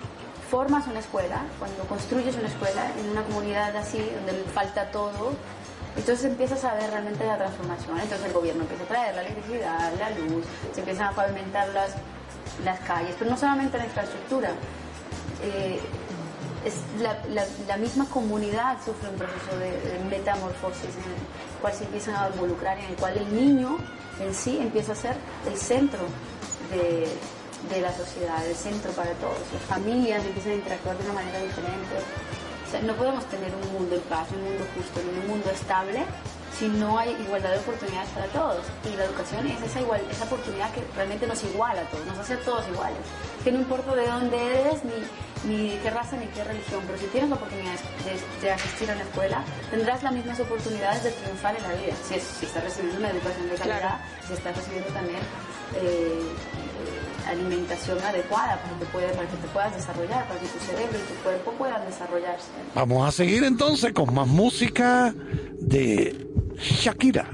[0.49, 5.33] formas una escuela, cuando construyes una escuela en una comunidad así, donde falta todo,
[5.95, 7.99] entonces empiezas a ver realmente la transformación.
[7.99, 11.91] Entonces el gobierno empieza a traer la electricidad, la luz, se empiezan a pavimentar las,
[12.65, 14.49] las calles, pero no solamente la infraestructura.
[15.43, 15.79] eh,
[16.65, 17.45] es la, la-
[17.77, 22.85] misma comunidad sufre un proceso de, metamorfosis en el cual se empiezan a involucrar, en
[22.85, 23.77] el cual el niño
[24.19, 25.15] en sí empieza a ser
[25.49, 25.99] el centro
[26.71, 27.07] de,
[27.73, 29.37] de la sociedad, el centro para todos.
[29.53, 32.85] Las familias empiezan a interactuar de una manera diferente.
[32.85, 36.05] No podemos tener un mundo en paz, un mundo justo, un mundo estable
[36.57, 38.63] si no hay igualdad de oportunidades para todos.
[38.91, 42.17] Y la educación es esa, igual, esa oportunidad que realmente nos iguala a todos, nos
[42.19, 42.97] hace a todos iguales.
[43.43, 47.05] Que no importa de dónde eres, ni, ni qué raza, ni qué religión, pero si
[47.07, 47.73] tienes la oportunidad
[48.05, 51.93] de, de asistir a la escuela, tendrás las mismas oportunidades de triunfar en la vida.
[52.07, 53.95] Si, es- si estás recibiendo una educación de calidad, Claro.
[54.27, 55.19] si estás recibiendo también
[55.75, 60.59] eh, eh, alimentación adecuada para que, puede- para que te puedas desarrollar, para que tu
[60.59, 62.47] cerebro y tu cuerpo puedan desarrollarse.
[62.75, 65.13] Vamos a seguir entonces con más música
[65.59, 66.27] de
[66.61, 67.25] Shakira.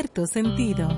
[0.00, 0.88] Cierto sentido.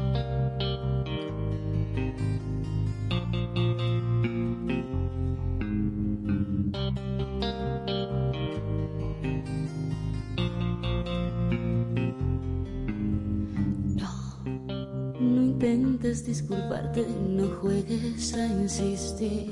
[15.21, 19.51] No intentes disculparte, no juegues a insistir.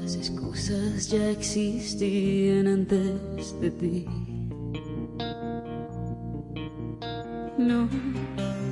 [0.00, 4.35] Las excusas ya existían antes de ti.
[7.66, 7.88] No,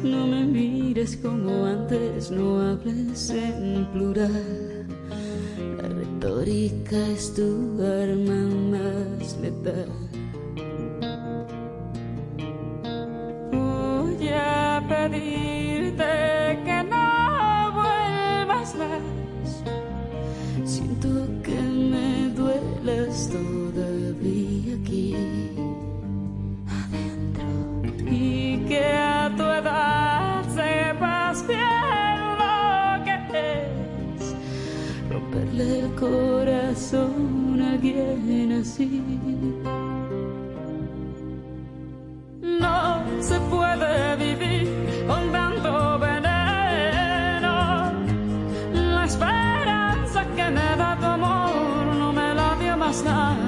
[0.05, 4.87] no me mires como antes, no hables en plural.
[5.79, 8.41] La retórica es tu arma
[8.71, 9.89] más letal.
[13.51, 16.05] Voy a pedirte
[16.65, 19.65] que no vuelvas más.
[20.65, 21.09] Siento
[21.43, 23.74] que me duelas todavía
[36.05, 39.03] corazón alguien así.
[42.43, 44.69] No se puede vivir
[45.09, 47.55] con tanto veneno.
[48.97, 53.44] La esperanza que me da tu amor no me la dio más nadie,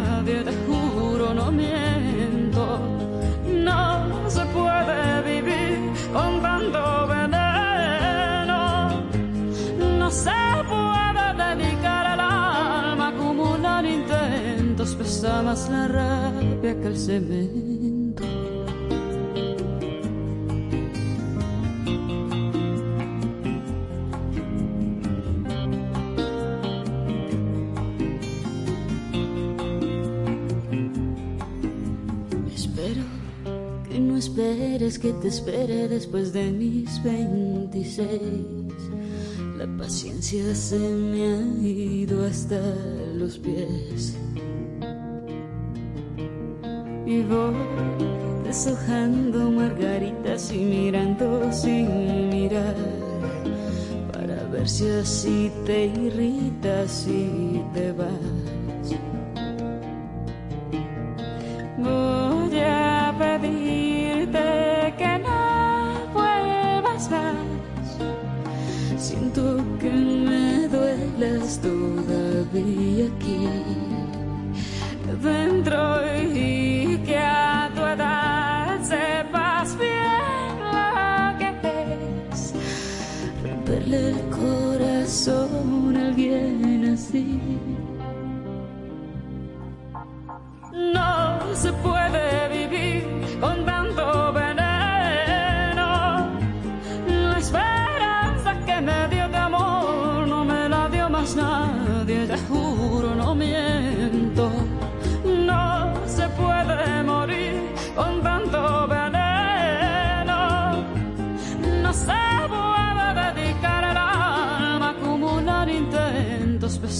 [15.70, 18.24] la rabia que el cemento.
[32.54, 33.02] Espero
[33.88, 38.10] que no esperes que te espere después de mis 26.
[39.56, 42.60] La paciencia se me ha ido hasta
[43.14, 44.16] los pies.
[47.06, 47.54] Y voy
[48.42, 52.74] deshojando margaritas y mirando sin mirar.
[54.12, 58.08] Para ver si así te irritas y te vas.
[61.78, 67.40] Voy a pedirte que no vuelvas más.
[68.96, 73.48] Siento que me duelas todavía aquí
[75.22, 76.25] dentro y
[83.94, 87.40] el corazón alguien así.
[90.72, 92.95] No se puede vivir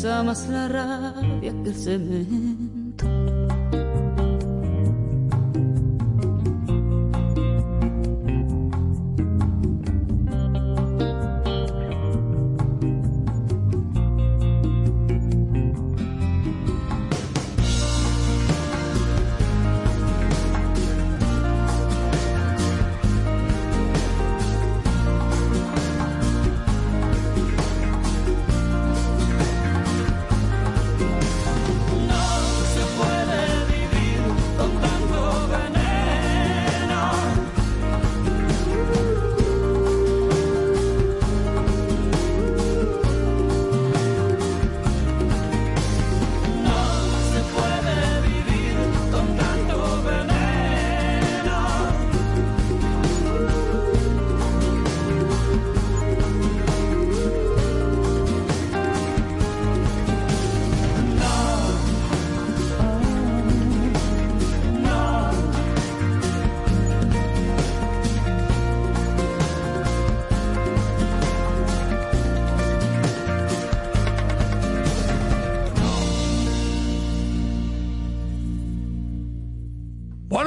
[0.07, 2.66] pesa más la rabia que el cemento.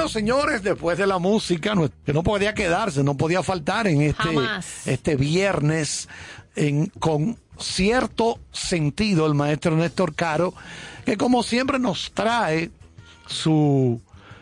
[0.10, 4.24] Señores, después de la música, no- que no podía quedarse, no podía faltar en este,
[4.24, 4.88] Jamás.
[4.88, 6.10] este viernes
[6.56, 10.54] en, con cierto sentido el maestro Néstor Caro,
[11.06, 12.72] que como siempre nos trae
[13.28, 14.02] su...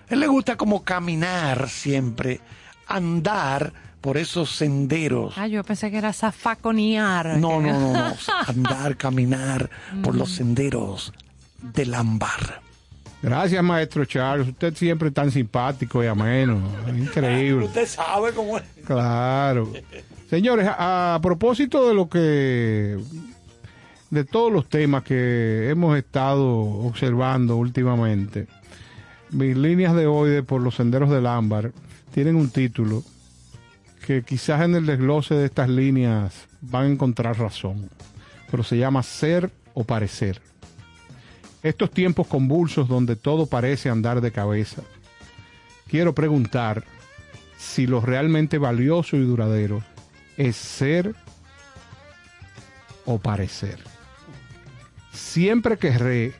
[0.09, 2.39] Él le gusta como caminar siempre,
[2.87, 5.33] andar por esos senderos.
[5.37, 7.37] Ah, yo pensé que era zafaconear.
[7.37, 8.15] No, no, no, no.
[8.47, 9.69] Andar, caminar
[10.01, 11.11] por los senderos
[11.61, 12.61] del ámbar.
[13.27, 14.47] Gracias, maestro Charles.
[14.47, 16.61] Usted siempre tan simpático y ameno.
[16.97, 17.65] Increíble.
[17.65, 18.63] Usted sabe cómo es.
[18.85, 19.69] Claro.
[20.29, 22.97] Señores, a, a propósito de lo que.
[24.11, 28.47] de todos los temas que hemos estado observando últimamente,
[29.31, 31.73] mis líneas de hoy de Por los Senderos del Ámbar
[32.13, 33.03] tienen un título
[34.05, 37.89] que quizás en el desglose de estas líneas van a encontrar razón,
[38.49, 40.39] pero se llama Ser o Parecer.
[41.63, 44.83] Estos tiempos convulsos donde todo parece andar de cabeza,
[45.87, 46.83] quiero preguntar
[47.57, 49.83] si lo realmente valioso y duradero
[50.37, 51.15] es ser
[53.05, 53.79] o parecer.
[55.11, 56.33] Siempre querré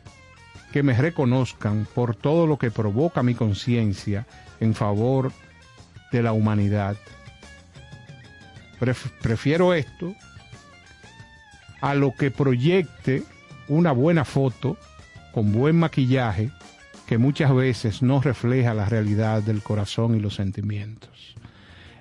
[0.72, 4.28] que me reconozcan por todo lo que provoca mi conciencia
[4.60, 5.32] en favor
[6.12, 6.96] de la humanidad.
[8.80, 10.14] Pref- prefiero esto
[11.82, 13.24] a lo que proyecte
[13.68, 14.78] una buena foto
[15.38, 16.50] con buen maquillaje
[17.06, 21.36] que muchas veces no refleja la realidad del corazón y los sentimientos.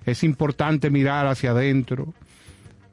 [0.07, 2.15] Es importante mirar hacia adentro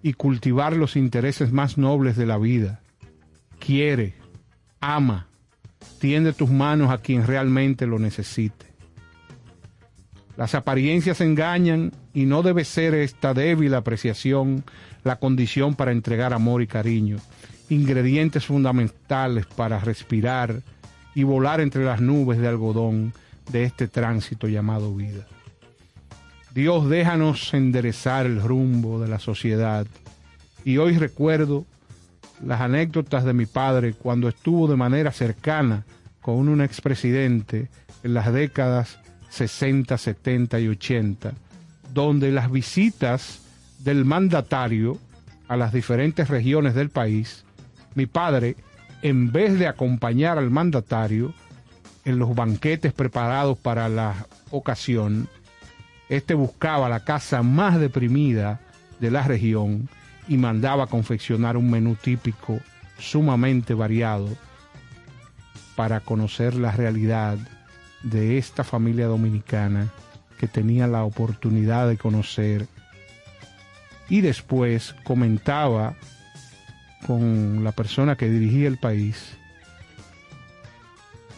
[0.01, 2.81] y cultivar los intereses más nobles de la vida.
[3.57, 4.15] Quiere,
[4.81, 5.27] ama,
[5.99, 8.65] tiende tus manos a quien realmente lo necesite.
[10.35, 14.65] Las apariencias engañan y no debe ser esta débil apreciación
[15.05, 17.15] la condición para entregar amor y cariño,
[17.69, 20.61] ingredientes fundamentales para respirar
[21.15, 23.13] y volar entre las nubes de algodón
[23.51, 25.25] de este tránsito llamado vida.
[26.53, 29.87] Dios déjanos enderezar el rumbo de la sociedad
[30.63, 31.65] y hoy recuerdo
[32.45, 35.85] las anécdotas de mi padre cuando estuvo de manera cercana
[36.21, 37.69] con un expresidente
[38.03, 38.99] en las décadas
[39.29, 41.33] 60, 70 y 80,
[41.93, 43.41] donde las visitas
[43.79, 44.99] del mandatario
[45.47, 47.43] a las diferentes regiones del país,
[47.95, 48.55] mi padre,
[49.01, 51.33] en vez de acompañar al mandatario
[52.05, 55.27] en los banquetes preparados para la ocasión,
[56.09, 58.59] este buscaba la casa más deprimida
[58.99, 59.89] de la región
[60.27, 62.59] y mandaba confeccionar un menú típico
[62.97, 64.29] sumamente variado
[65.75, 67.37] para conocer la realidad
[68.03, 69.89] de esta familia dominicana
[70.37, 72.67] que tenía la oportunidad de conocer
[74.09, 75.95] y después comentaba
[77.05, 79.37] con la persona que dirigía el país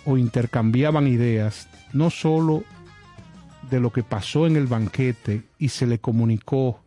[0.05, 2.63] o intercambiaban ideas no sólo
[3.69, 6.81] de lo que pasó en el banquete y se le comunicó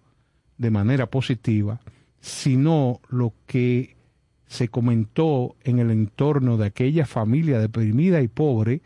[0.59, 1.81] de manera positiva,
[2.21, 3.97] sino lo que
[4.47, 8.83] se comentó en el entorno de aquella familia deprimida y pobre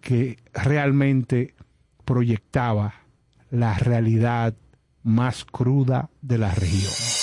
[0.00, 1.54] que realmente
[2.04, 2.94] proyectaba
[3.50, 4.54] la realidad
[5.02, 7.13] más cruda de la región.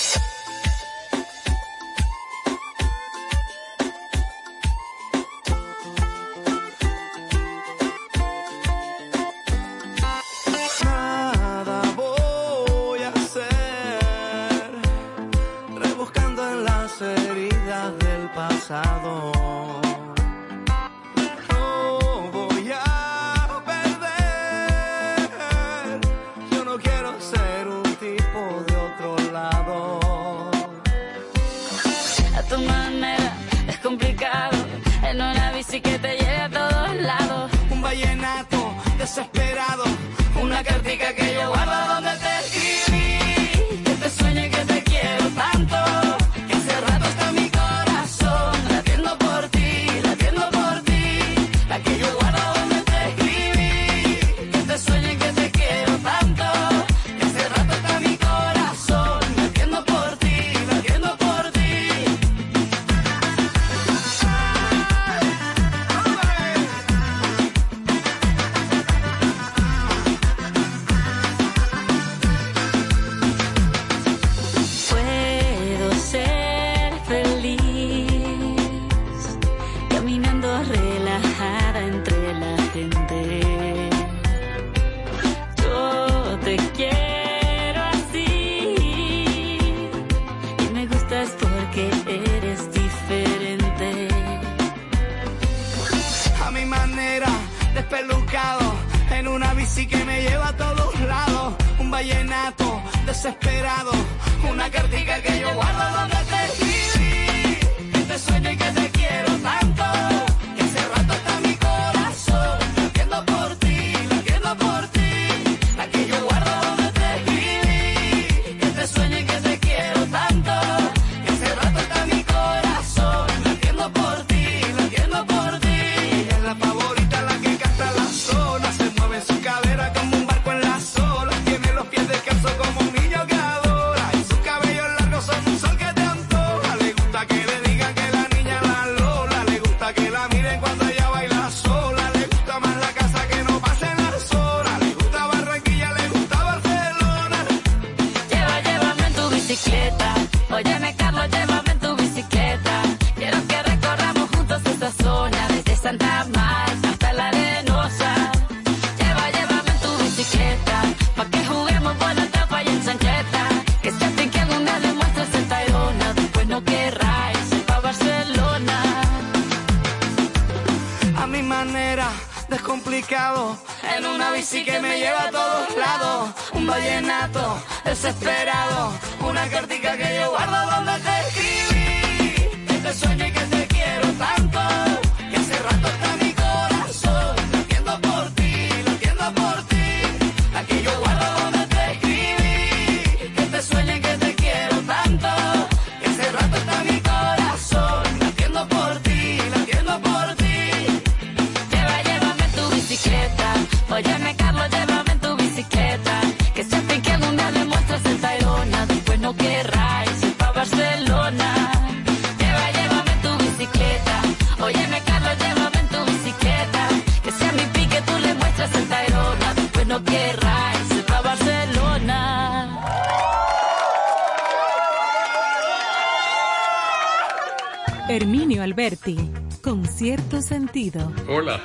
[228.72, 229.30] Alberti,
[229.60, 231.12] con cierto sentido.
[231.28, 231.60] Hola.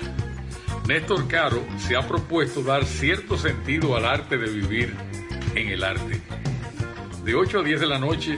[0.90, 4.94] Néstor Caro se ha propuesto dar cierto sentido al arte de vivir
[5.56, 6.22] en el arte.
[7.24, 8.38] De 8 a 10 de la noche,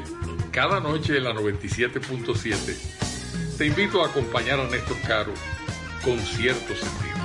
[0.51, 5.33] cada noche en la 97.7, te invito a acompañar a Néstor Caro
[6.05, 7.17] con cierto sentido.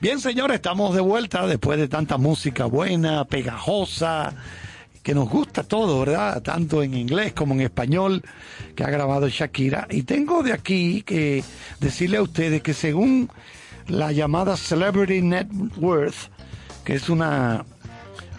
[0.00, 4.32] Bien, señores, estamos de vuelta después de tanta música buena, pegajosa,
[5.06, 6.42] que nos gusta todo, ¿verdad?
[6.42, 8.24] Tanto en inglés como en español
[8.74, 9.86] que ha grabado Shakira.
[9.88, 11.44] Y tengo de aquí que
[11.78, 13.30] decirle a ustedes que según
[13.86, 15.46] la llamada Celebrity Net
[15.76, 16.32] Worth,
[16.84, 17.64] que es una,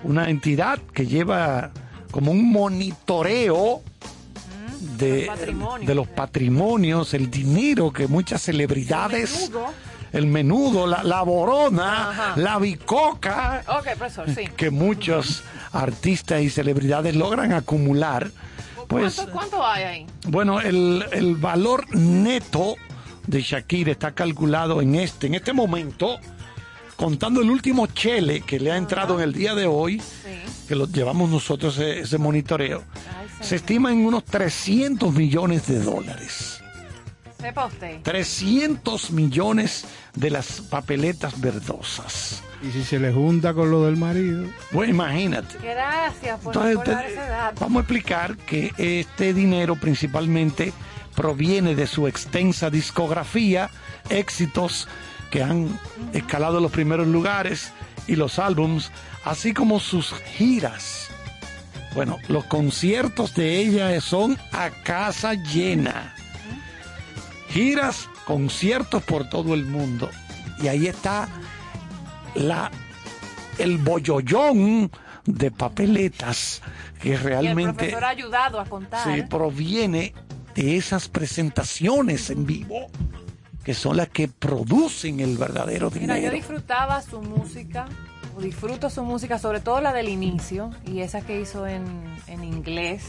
[0.03, 1.71] una entidad que lleva
[2.11, 3.81] como un monitoreo
[4.97, 5.87] de, patrimonio.
[5.87, 9.49] de los patrimonios, el dinero que muchas celebridades,
[10.13, 12.33] el menudo, la, la borona, Ajá.
[12.37, 14.47] la bicoca, Ok, profesor, sí.
[14.55, 15.43] que muchos
[15.73, 18.29] artistas y celebridades logran acumular,
[18.87, 20.05] pues ¿Cuánto, cuánto hay ahí?
[20.27, 22.75] bueno, el, el valor neto
[23.27, 26.17] de Shakira está calculado en este, en este momento,
[26.95, 30.01] contando el último chele que le ha entrado en el día de hoy,
[30.67, 32.83] que lo llevamos nosotros ese, ese monitoreo,
[33.41, 36.63] se estima en unos 300 millones de dólares.
[37.39, 38.01] Sepa usted.
[38.01, 39.85] 300 millones
[40.15, 42.41] de las papeletas verdosas.
[42.63, 44.45] Y si se le junta con lo del marido.
[44.71, 45.57] Bueno, imagínate.
[45.61, 47.59] Gracias por Entonces, recordar te- ese dato.
[47.61, 50.73] vamos a explicar que este dinero principalmente
[51.15, 53.69] proviene de su extensa discografía,
[54.09, 54.87] éxitos
[55.29, 55.79] que han
[56.13, 57.71] escalado los primeros lugares
[58.07, 58.91] y los álbums,
[59.23, 61.09] así como sus giras.
[61.93, 66.15] Bueno, los conciertos de ella son a casa llena.
[67.49, 70.09] Giras, conciertos por todo el mundo.
[70.61, 71.27] Y ahí está
[72.35, 72.71] la
[73.57, 74.91] el bollollón
[75.25, 76.61] de papeletas
[77.01, 79.03] que Y el realmente profesor ha ayudado a contar.
[79.03, 80.13] sí, proviene
[80.55, 82.87] de esas presentaciones en vivo
[83.63, 86.33] que son las que producen el verdadero Mira, yo dinero.
[86.35, 87.85] disfrutaba su música,
[88.37, 91.83] o disfruto su música, sobre todo la del inicio y esa que hizo en,
[92.27, 93.03] en inglés.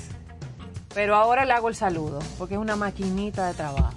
[0.95, 3.95] Pero ahora le hago el saludo, porque es una maquinita de trabajo.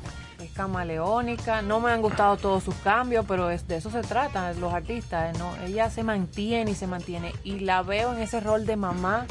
[0.61, 4.71] Camaleónica, no me han gustado todos sus cambios, pero es, de eso se trata, los
[4.71, 5.35] artistas.
[5.39, 5.55] ¿no?
[5.65, 7.33] Ella se mantiene y se mantiene.
[7.43, 9.25] Y la veo en ese rol de mamá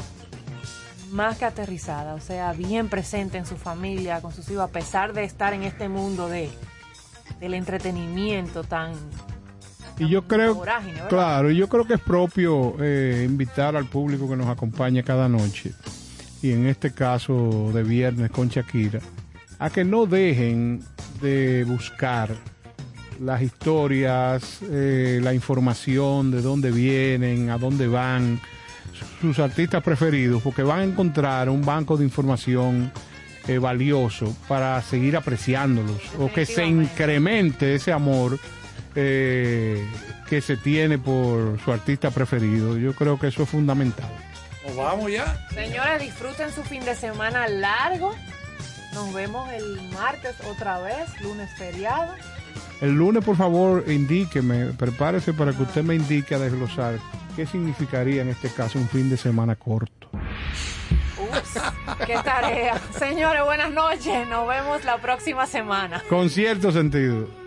[1.11, 5.13] más que aterrizada, o sea, bien presente en su familia, con sus hijos, a pesar
[5.13, 6.49] de estar en este mundo de
[7.39, 8.93] del entretenimiento tan
[9.97, 14.37] Y yo creo, vorágine, claro, yo creo que es propio eh, invitar al público que
[14.37, 15.73] nos acompaña cada noche,
[16.41, 19.01] y en este caso de viernes con Shakira,
[19.61, 20.83] a que no dejen
[21.21, 22.35] de buscar
[23.19, 28.41] las historias, eh, la información de dónde vienen, a dónde van
[29.21, 32.91] sus artistas preferidos, porque van a encontrar un banco de información
[33.47, 38.39] eh, valioso para seguir apreciándolos o que se incremente ese amor
[38.95, 39.87] eh,
[40.27, 42.79] que se tiene por su artista preferido.
[42.79, 44.09] Yo creo que eso es fundamental.
[44.65, 45.47] Nos vamos ya.
[45.53, 48.15] Señores, disfruten su fin de semana largo.
[48.93, 52.13] Nos vemos el martes otra vez, lunes feriado.
[52.81, 56.99] El lunes, por favor, indíqueme, prepárese para que usted me indique a desglosar
[57.35, 60.09] qué significaría en este caso un fin de semana corto.
[61.17, 61.61] Ups,
[62.05, 62.81] qué tarea.
[62.97, 64.27] Señores, buenas noches.
[64.27, 66.01] Nos vemos la próxima semana.
[66.09, 67.40] Con cierto sentido.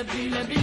[0.00, 0.59] Let me, let me.